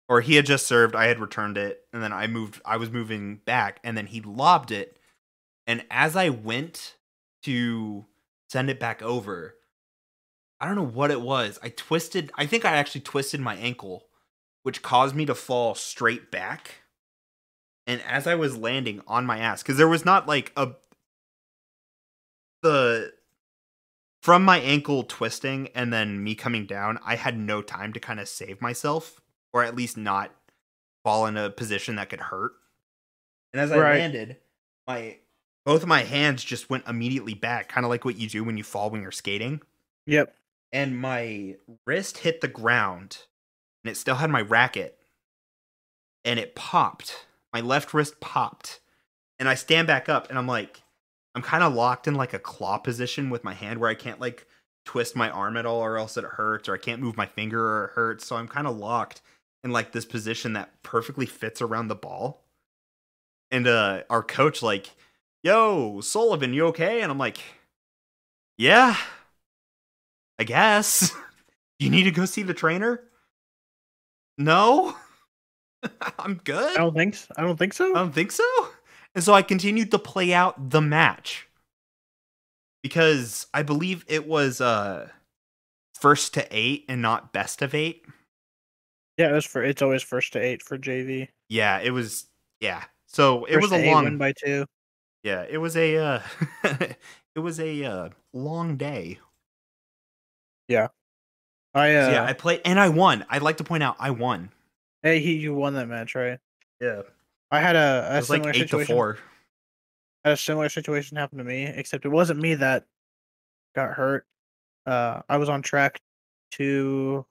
or 0.09 0.19
he 0.19 0.35
had 0.35 0.45
just 0.45 0.67
served. 0.67 0.93
I 0.93 1.05
had 1.05 1.19
returned 1.19 1.57
it, 1.57 1.85
and 1.93 2.03
then 2.03 2.11
I 2.11 2.27
moved. 2.27 2.61
I 2.65 2.75
was 2.75 2.91
moving 2.91 3.37
back, 3.45 3.79
and 3.81 3.95
then 3.97 4.07
he 4.07 4.19
lobbed 4.19 4.71
it, 4.71 4.97
and 5.65 5.85
as 5.89 6.17
I 6.17 6.27
went 6.27 6.95
to 7.43 8.05
send 8.49 8.69
it 8.69 8.77
back 8.77 9.01
over, 9.01 9.55
I 10.61 10.67
don't 10.67 10.75
know 10.75 10.83
what 10.83 11.09
it 11.09 11.21
was. 11.21 11.57
I 11.63 11.69
twisted. 11.69 12.31
I 12.35 12.45
think 12.45 12.65
I 12.65 12.73
actually 12.73 13.01
twisted 13.01 13.41
my 13.41 13.55
ankle, 13.55 14.05
which 14.61 14.83
caused 14.83 15.15
me 15.15 15.25
to 15.25 15.33
fall 15.33 15.73
straight 15.73 16.29
back. 16.29 16.83
And 17.87 17.99
as 18.03 18.27
I 18.27 18.35
was 18.35 18.55
landing 18.55 19.01
on 19.07 19.25
my 19.25 19.39
ass, 19.39 19.63
because 19.63 19.77
there 19.77 19.87
was 19.87 20.05
not 20.05 20.27
like 20.27 20.51
a 20.55 20.73
the 22.61 23.11
from 24.21 24.45
my 24.45 24.59
ankle 24.59 25.01
twisting 25.03 25.69
and 25.73 25.91
then 25.91 26.23
me 26.23 26.35
coming 26.35 26.67
down, 26.67 26.99
I 27.03 27.15
had 27.15 27.39
no 27.39 27.63
time 27.63 27.91
to 27.93 27.99
kind 27.99 28.19
of 28.19 28.29
save 28.29 28.61
myself, 28.61 29.19
or 29.51 29.63
at 29.63 29.75
least 29.75 29.97
not 29.97 30.29
fall 31.03 31.25
in 31.25 31.37
a 31.37 31.49
position 31.49 31.95
that 31.95 32.09
could 32.09 32.19
hurt. 32.19 32.51
And 33.51 33.59
as 33.59 33.71
I 33.71 33.77
landed, 33.77 34.37
my 34.87 35.17
both 35.65 35.81
of 35.81 35.89
my 35.89 36.03
hands 36.03 36.43
just 36.43 36.69
went 36.69 36.87
immediately 36.87 37.33
back, 37.33 37.67
kind 37.67 37.83
of 37.83 37.89
like 37.89 38.05
what 38.05 38.17
you 38.17 38.29
do 38.29 38.43
when 38.43 38.57
you 38.57 38.63
fall 38.63 38.91
when 38.91 39.01
you're 39.01 39.11
skating. 39.11 39.61
Yep. 40.05 40.35
And 40.73 40.97
my 40.97 41.57
wrist 41.85 42.19
hit 42.19 42.41
the 42.41 42.47
ground, 42.47 43.25
and 43.83 43.91
it 43.91 43.95
still 43.95 44.15
had 44.15 44.29
my 44.29 44.41
racket, 44.41 44.97
and 46.23 46.39
it 46.39 46.55
popped. 46.55 47.25
My 47.53 47.59
left 47.61 47.93
wrist 47.93 48.19
popped, 48.21 48.79
and 49.39 49.49
I 49.49 49.55
stand 49.55 49.87
back 49.87 50.07
up, 50.07 50.29
and 50.29 50.37
I'm 50.37 50.47
like, 50.47 50.83
I'm 51.35 51.41
kind 51.41 51.63
of 51.63 51.73
locked 51.73 52.07
in 52.07 52.15
like 52.15 52.33
a 52.33 52.39
claw 52.39 52.77
position 52.77 53.29
with 53.29 53.43
my 53.43 53.53
hand 53.53 53.79
where 53.79 53.89
I 53.89 53.95
can't 53.95 54.19
like 54.19 54.45
twist 54.85 55.15
my 55.15 55.29
arm 55.29 55.57
at 55.57 55.65
all, 55.65 55.79
or 55.79 55.97
else 55.97 56.17
it 56.17 56.23
hurts, 56.23 56.67
or 56.69 56.75
I 56.75 56.77
can't 56.77 57.01
move 57.01 57.17
my 57.17 57.25
finger 57.25 57.61
or 57.65 57.85
it 57.85 57.91
hurts. 57.91 58.25
So 58.25 58.35
I'm 58.35 58.47
kind 58.47 58.67
of 58.67 58.77
locked 58.77 59.21
in 59.63 59.71
like 59.71 59.91
this 59.91 60.05
position 60.05 60.53
that 60.53 60.81
perfectly 60.83 61.25
fits 61.25 61.61
around 61.61 61.87
the 61.87 61.95
ball. 61.95 62.43
And 63.51 63.67
uh 63.67 64.03
our 64.09 64.23
coach 64.23 64.61
like, 64.61 64.91
"Yo, 65.43 66.01
Sullivan, 66.01 66.53
you 66.53 66.65
okay?" 66.67 67.01
And 67.01 67.11
I'm 67.11 67.17
like, 67.17 67.39
"Yeah, 68.57 68.97
I 70.41 70.43
guess. 70.43 71.13
you 71.79 71.89
need 71.91 72.03
to 72.03 72.11
go 72.11 72.25
see 72.25 72.41
the 72.43 72.53
trainer?" 72.53 73.03
No. 74.37 74.95
I'm 76.19 76.35
good. 76.43 76.75
I 76.75 76.79
don't 76.79 76.95
think. 76.95 77.15
So. 77.15 77.33
I 77.37 77.41
don't 77.43 77.57
think 77.57 77.73
so. 77.73 77.91
I 77.91 77.99
don't 77.99 78.11
think 78.13 78.31
so. 78.31 78.43
And 79.13 79.23
so 79.23 79.33
I 79.33 79.41
continued 79.41 79.91
to 79.91 79.99
play 79.99 80.33
out 80.33 80.69
the 80.69 80.81
match 80.81 81.47
because 82.81 83.45
I 83.53 83.63
believe 83.63 84.05
it 84.07 84.27
was 84.27 84.61
uh 84.61 85.09
first 85.99 86.33
to 86.35 86.47
eight 86.49 86.85
and 86.89 87.01
not 87.01 87.33
best 87.33 87.61
of 87.61 87.73
eight. 87.75 88.03
yeah, 89.17 89.29
it 89.29 89.33
was 89.33 89.45
for. 89.45 89.63
It's 89.63 89.81
always 89.81 90.01
first 90.01 90.33
to 90.33 90.39
eight 90.39 90.63
for 90.63 90.77
JV. 90.77 91.27
Yeah, 91.49 91.79
it 91.79 91.91
was. 91.91 92.25
Yeah, 92.61 92.83
so 93.07 93.45
it 93.45 93.55
First 93.55 93.71
was 93.71 93.73
a 93.73 93.91
long. 93.91 94.03
win 94.05 94.17
by 94.17 94.33
two. 94.33 94.65
yeah, 95.23 95.45
it 95.49 95.57
was 95.57 95.75
a. 95.77 95.97
uh 95.97 96.21
It 97.33 97.39
was 97.39 97.61
a 97.61 97.83
uh, 97.85 98.09
long 98.33 98.75
day. 98.75 99.19
I 101.73 101.95
uh, 101.95 102.05
So 102.05 102.11
yeah, 102.11 102.25
I 102.25 102.33
played 102.33 102.61
and 102.65 102.79
I 102.79 102.89
won. 102.89 103.25
I'd 103.29 103.41
like 103.41 103.57
to 103.57 103.63
point 103.63 103.83
out 103.83 103.95
I 103.99 104.11
won. 104.11 104.51
hey, 105.03 105.19
he 105.19 105.33
you 105.35 105.53
won 105.53 105.73
that 105.75 105.87
match, 105.87 106.15
right? 106.15 106.39
Yeah, 106.79 107.01
I 107.51 107.59
had 107.59 107.75
a, 107.75 108.09
it 108.11 108.15
a 108.15 108.19
was 108.19 108.29
like 108.29 108.37
similar 108.39 108.49
eight 108.51 108.53
to 108.53 108.67
situation. 108.67 108.95
four. 108.95 109.17
had 110.23 110.33
a 110.33 110.37
similar 110.37 110.69
situation 110.69 111.17
happen 111.17 111.37
to 111.37 111.43
me, 111.43 111.63
except 111.63 112.05
it 112.05 112.09
wasn't 112.09 112.39
me 112.39 112.55
that 112.55 112.85
got 113.75 113.93
hurt. 113.93 114.25
Uh, 114.85 115.21
I 115.29 115.37
was 115.37 115.47
on 115.49 115.61
track 115.61 115.99
to, 116.53 117.25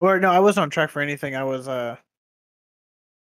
or 0.00 0.20
no, 0.20 0.30
I 0.30 0.38
wasn't 0.38 0.62
on 0.64 0.70
track 0.70 0.90
for 0.90 1.00
anything. 1.02 1.34
I 1.34 1.44
was 1.44 1.68
uh 1.68 1.96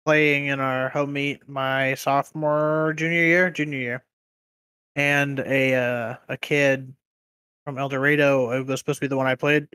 playing 0.06 0.48
in 0.48 0.60
our 0.60 0.90
home 0.90 1.14
meet 1.14 1.48
my 1.48 1.94
sophomore, 1.96 2.94
junior 2.96 3.24
year, 3.24 3.50
junior 3.52 3.80
year, 3.80 4.06
and 4.96 5.40
a 5.40 5.76
uh, 5.76 6.16
a 6.30 6.38
kid 6.38 6.94
from 7.66 7.78
El 7.78 7.90
Dorado 7.90 8.52
it 8.52 8.66
was 8.66 8.80
supposed 8.80 8.98
to 8.98 9.06
be 9.06 9.08
the 9.08 9.18
one 9.18 9.28
I 9.28 9.36
played, 9.36 9.68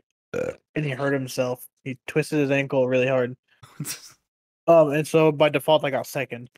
and 0.75 0.85
he 0.85 0.91
hurt 0.91 1.13
himself. 1.13 1.67
He 1.83 1.97
twisted 2.07 2.39
his 2.39 2.51
ankle 2.51 2.87
really 2.87 3.07
hard. 3.07 3.35
Um, 4.67 4.91
and 4.91 5.07
so 5.07 5.31
by 5.31 5.47
default, 5.47 5.85
I 5.85 5.91
got 5.91 6.05
second. 6.05 6.49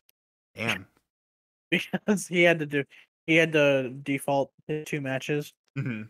Damn. 0.56 0.88
because 1.72 2.28
he 2.28 2.42
had 2.42 2.60
to 2.60 2.66
do 2.66 2.84
he 3.28 3.36
had 3.36 3.54
to 3.54 3.90
default 3.90 4.52
two 4.86 5.02
matches 5.02 5.54
hmm 5.76 6.02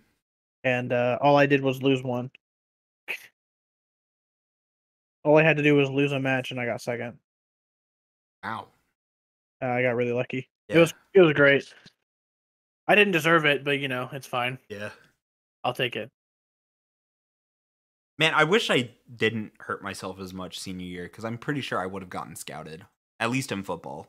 and 0.64 0.94
uh 0.94 1.18
all 1.22 1.36
I 1.36 1.46
did 1.46 1.62
was 1.62 1.84
lose 1.84 2.02
one. 2.02 2.32
All 5.26 5.38
I 5.38 5.44
had 5.44 5.58
to 5.58 5.64
do 5.64 5.76
was 5.76 5.90
lose 5.90 6.14
a 6.14 6.20
match 6.20 6.52
and 6.52 6.60
I 6.60 6.66
got 6.66 6.82
second. 6.82 7.18
Wow. 8.44 8.68
Uh, 9.62 9.68
I 9.68 9.82
got 9.82 9.96
really 9.96 10.14
lucky. 10.14 10.50
Yeah. 10.70 10.78
It 10.78 10.80
was 10.80 10.94
it 11.14 11.22
was 11.22 11.34
great. 11.34 11.74
I 12.88 12.96
didn't 12.96 13.12
deserve 13.12 13.46
it, 13.46 13.66
but 13.66 13.80
you 13.80 13.90
know, 13.90 14.10
it's 14.14 14.28
fine. 14.28 14.58
Yeah. 14.70 14.90
I'll 15.70 15.74
take 15.76 15.96
it. 15.96 16.10
Man, 18.18 18.34
I 18.34 18.44
wish 18.44 18.72
I 18.72 18.90
didn't 19.16 19.54
hurt 19.60 19.84
myself 19.84 20.20
as 20.20 20.34
much 20.34 20.60
senior 20.60 20.88
year 20.88 21.04
because 21.04 21.24
I'm 21.24 21.38
pretty 21.38 21.62
sure 21.62 21.80
I 21.80 21.86
would 21.86 22.02
have 22.02 22.10
gotten 22.10 22.36
scouted, 22.36 22.88
at 23.20 23.30
least 23.30 23.52
in 23.52 23.62
football. 23.62 24.08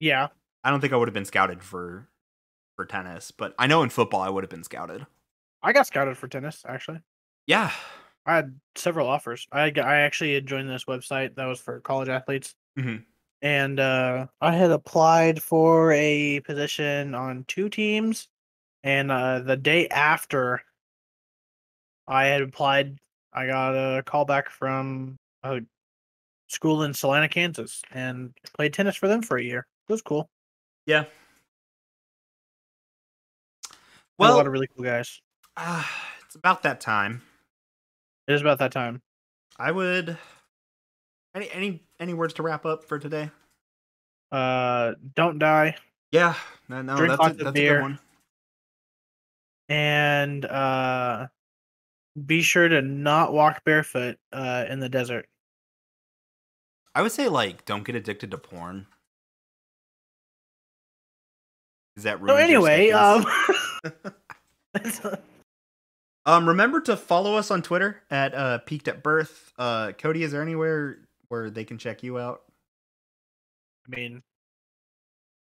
Yeah. 0.00 0.28
I 0.64 0.70
don't 0.70 0.80
think 0.80 0.92
I 0.92 0.96
would 0.96 1.08
have 1.08 1.14
been 1.14 1.24
scouted 1.24 1.62
for 1.62 2.08
for 2.76 2.84
tennis, 2.84 3.30
but 3.30 3.54
I 3.58 3.66
know 3.66 3.82
in 3.82 3.88
football 3.88 4.20
I 4.20 4.28
would 4.28 4.44
have 4.44 4.50
been 4.50 4.64
scouted. 4.64 5.06
I 5.62 5.72
got 5.72 5.86
scouted 5.86 6.18
for 6.18 6.28
tennis 6.28 6.62
actually. 6.68 7.00
Yeah. 7.46 7.72
I 8.26 8.36
had 8.36 8.60
several 8.74 9.08
offers. 9.08 9.48
I 9.50 9.72
I 9.76 9.96
actually 10.00 10.34
had 10.34 10.46
joined 10.46 10.68
this 10.68 10.84
website 10.84 11.36
that 11.36 11.46
was 11.46 11.60
for 11.60 11.80
college 11.80 12.10
athletes. 12.10 12.54
Mhm. 12.78 13.06
And 13.40 13.80
uh, 13.80 14.26
I 14.42 14.52
had 14.52 14.70
applied 14.70 15.42
for 15.42 15.92
a 15.92 16.40
position 16.40 17.14
on 17.14 17.44
two 17.44 17.68
teams. 17.68 18.28
And 18.86 19.10
uh, 19.10 19.40
the 19.40 19.56
day 19.56 19.88
after 19.88 20.62
I 22.06 22.26
had 22.26 22.40
applied, 22.40 22.96
I 23.32 23.48
got 23.48 23.72
a 23.72 24.04
call 24.04 24.24
back 24.24 24.48
from 24.48 25.16
a 25.42 25.60
school 26.46 26.84
in 26.84 26.94
Salina, 26.94 27.28
Kansas, 27.28 27.82
and 27.90 28.32
played 28.54 28.72
tennis 28.72 28.94
for 28.94 29.08
them 29.08 29.22
for 29.22 29.38
a 29.38 29.42
year. 29.42 29.66
It 29.88 29.92
was 29.92 30.02
cool. 30.02 30.30
Yeah. 30.86 31.06
Met 34.20 34.30
a 34.30 34.34
lot 34.34 34.46
of 34.46 34.52
really 34.52 34.68
cool 34.68 34.84
guys. 34.84 35.20
uh, 35.56 35.82
it's 36.24 36.36
about 36.36 36.62
that 36.62 36.80
time. 36.80 37.22
It 38.28 38.34
is 38.34 38.40
about 38.40 38.60
that 38.60 38.70
time. 38.70 39.02
I 39.58 39.72
would 39.72 40.16
any 41.34 41.50
any 41.50 41.82
any 41.98 42.14
words 42.14 42.34
to 42.34 42.44
wrap 42.44 42.64
up 42.64 42.84
for 42.84 43.00
today? 43.00 43.30
Uh, 44.30 44.92
don't 45.16 45.40
die. 45.40 45.74
Yeah. 46.12 46.34
No, 46.68 46.82
no 46.82 46.96
Drink 46.96 47.18
that's, 47.18 47.34
a, 47.34 47.44
that's 47.44 47.58
a 47.58 47.60
good 47.60 47.80
one. 47.80 47.98
And 49.68 50.44
uh 50.44 51.26
be 52.24 52.42
sure 52.42 52.68
to 52.68 52.80
not 52.82 53.32
walk 53.32 53.64
barefoot 53.64 54.16
uh 54.32 54.64
in 54.68 54.80
the 54.80 54.88
desert 54.88 55.28
I 56.94 57.02
would 57.02 57.12
say 57.12 57.28
like 57.28 57.64
don't 57.64 57.84
get 57.84 57.94
addicted 57.94 58.30
to 58.30 58.38
porn. 58.38 58.86
Is 61.96 62.04
that 62.04 62.20
so 62.26 62.36
anyway 62.36 62.90
um 62.90 63.26
Um, 66.24 66.48
remember 66.48 66.80
to 66.80 66.96
follow 66.96 67.36
us 67.36 67.52
on 67.52 67.62
Twitter 67.62 68.02
at 68.10 68.34
uh, 68.34 68.58
Peaked 68.58 68.88
at 68.88 69.04
Birth. 69.04 69.52
Uh, 69.56 69.92
Cody, 69.92 70.24
is 70.24 70.32
there 70.32 70.42
anywhere 70.42 70.98
where 71.28 71.50
they 71.50 71.62
can 71.62 71.78
check 71.78 72.02
you 72.02 72.18
out? 72.18 72.42
i 73.86 73.96
mean 73.96 74.22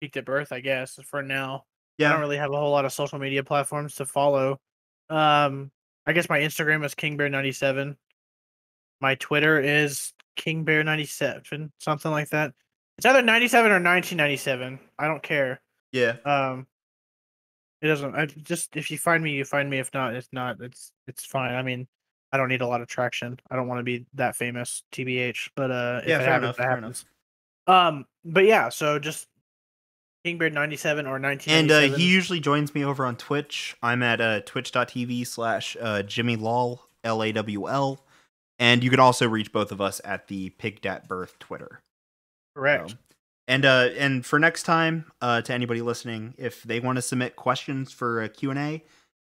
peaked 0.01 0.17
at 0.17 0.25
birth 0.25 0.53
i 0.53 0.61
guess 0.61 0.99
for 1.05 1.23
now 1.23 1.65
i 2.01 2.13
don't 2.13 2.21
really 2.21 2.37
have 2.37 2.53
a 2.53 2.57
whole 2.57 2.71
lot 2.71 2.85
of 2.85 2.93
social 2.93 3.19
media 3.19 3.43
platforms 3.43 3.95
to 3.97 4.07
follow 4.07 4.59
um 5.11 5.71
i 6.07 6.13
guess 6.13 6.29
my 6.29 6.39
instagram 6.41 6.85
is 6.85 6.95
kingbear97 6.95 7.97
my 9.01 9.15
twitter 9.17 9.61
is 9.61 10.13
kingbear97 10.37 11.71
something 11.79 12.11
like 12.11 12.29
that 12.31 12.53
it's 12.97 13.07
either 13.07 13.23
97 13.23 13.71
or 13.71 13.75
1997 13.75 14.79
i 14.99 15.07
don't 15.07 15.23
care 15.23 15.61
yeah. 15.93 16.17
Um, 16.25 16.67
it 17.81 17.87
doesn't. 17.87 18.15
I 18.15 18.27
just 18.27 18.77
if 18.77 18.91
you 18.91 18.99
find 18.99 19.23
me, 19.23 19.33
you 19.33 19.45
find 19.45 19.71
me. 19.71 19.79
If 19.79 19.93
not, 19.95 20.15
it's 20.15 20.29
not. 20.33 20.61
It's 20.61 20.93
it's 21.07 21.25
fine. 21.25 21.55
I 21.55 21.63
mean, 21.63 21.87
I 22.33 22.37
don't 22.37 22.49
need 22.49 22.61
a 22.61 22.67
lot 22.67 22.81
of 22.81 22.89
traction. 22.89 23.39
I 23.51 23.57
don't 23.57 23.69
want 23.69 23.79
to 23.79 23.85
be 23.85 24.07
that 24.15 24.37
famous, 24.37 24.83
tbh. 24.93 25.49
But 25.55 25.71
uh, 25.71 26.01
if 26.03 26.09
Yeah, 26.09 26.17
it 26.17 26.19
fair 26.19 26.33
happens, 26.33 26.45
enough, 26.45 26.59
it 26.59 26.63
fair 26.63 26.79
Enough. 26.79 27.05
Um, 27.67 28.07
but 28.25 28.45
yeah. 28.45 28.69
So 28.71 28.99
just 28.99 29.29
Kingbear 30.37 30.51
ninety 30.53 30.77
seven 30.77 31.07
or 31.07 31.19
nineteen. 31.19 31.55
And 31.55 31.71
uh, 31.71 31.81
he 31.97 32.09
usually 32.13 32.41
joins 32.41 32.75
me 32.75 32.85
over 32.85 33.07
on 33.07 33.17
Twitch. 33.17 33.77
I'm 33.83 34.03
at 34.03 34.21
uh, 34.21 34.41
twitch.tv 34.41 35.27
slash 35.27 35.77
uh, 35.81 36.03
Jimmy 36.03 36.37
Lawl, 36.37 36.83
L 37.05 37.23
A 37.23 37.33
W 37.33 37.69
L. 37.69 38.01
And 38.59 38.83
you 38.83 38.91
can 38.91 39.01
also 39.01 39.29
reach 39.29 39.53
both 39.53 39.71
of 39.73 39.81
us 39.81 40.01
at 40.05 40.27
the 40.29 40.51
Peaked 40.51 40.85
at 40.87 41.07
Birth 41.09 41.39
Twitter. 41.39 41.81
correct. 42.57 42.91
So- 42.91 42.97
And 43.47 43.65
uh, 43.65 43.89
and 43.97 44.27
for 44.27 44.39
next 44.39 44.65
time, 44.65 45.07
uh, 45.23 45.41
to 45.43 45.55
anybody 45.55 45.81
listening, 45.81 46.35
if 46.37 46.63
they 46.65 46.81
want 46.81 46.97
to 46.97 47.03
submit 47.03 47.37
questions 47.37 47.93
for 47.93 48.21
a 48.23 48.29
Q&A, 48.29 48.83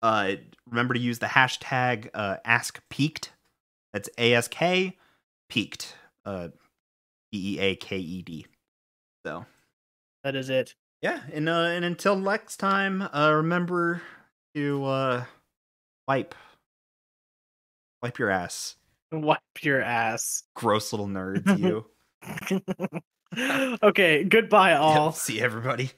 uh, 0.02 0.34
remember 0.70 0.94
to 0.94 1.00
use 1.00 1.20
the 1.20 1.26
hashtag 1.28 2.10
uh, 2.14 2.36
AskPeaked. 2.46 3.30
That's 3.94 4.10
A-S-K, 4.18 4.98
Peaked. 5.50 5.96
Uh, 6.26 6.50
P-E-A-K-E-D. 7.32 8.46
So, 9.26 9.46
That 10.24 10.36
is 10.36 10.50
it. 10.50 10.76
Yeah. 11.04 11.20
And, 11.32 11.48
uh, 11.48 11.66
and 11.66 11.86
until 11.86 12.16
next 12.16 12.58
time, 12.58 13.02
uh, 13.14 13.32
remember 13.36 14.02
to 14.56 14.86
uh 14.86 15.26
wipe. 16.08 16.34
Wipe 18.02 18.18
your 18.18 18.30
ass. 18.32 18.76
Wipe 19.12 19.40
your 19.62 19.82
ass. 19.82 20.44
Gross 20.56 20.92
little 20.94 21.08
nerds, 21.08 21.58
you. 21.60 21.86
okay, 23.84 24.24
goodbye 24.24 24.72
Yep, 24.72 24.80
all. 24.80 25.12
see 25.12 25.40
everybody. 25.42 25.92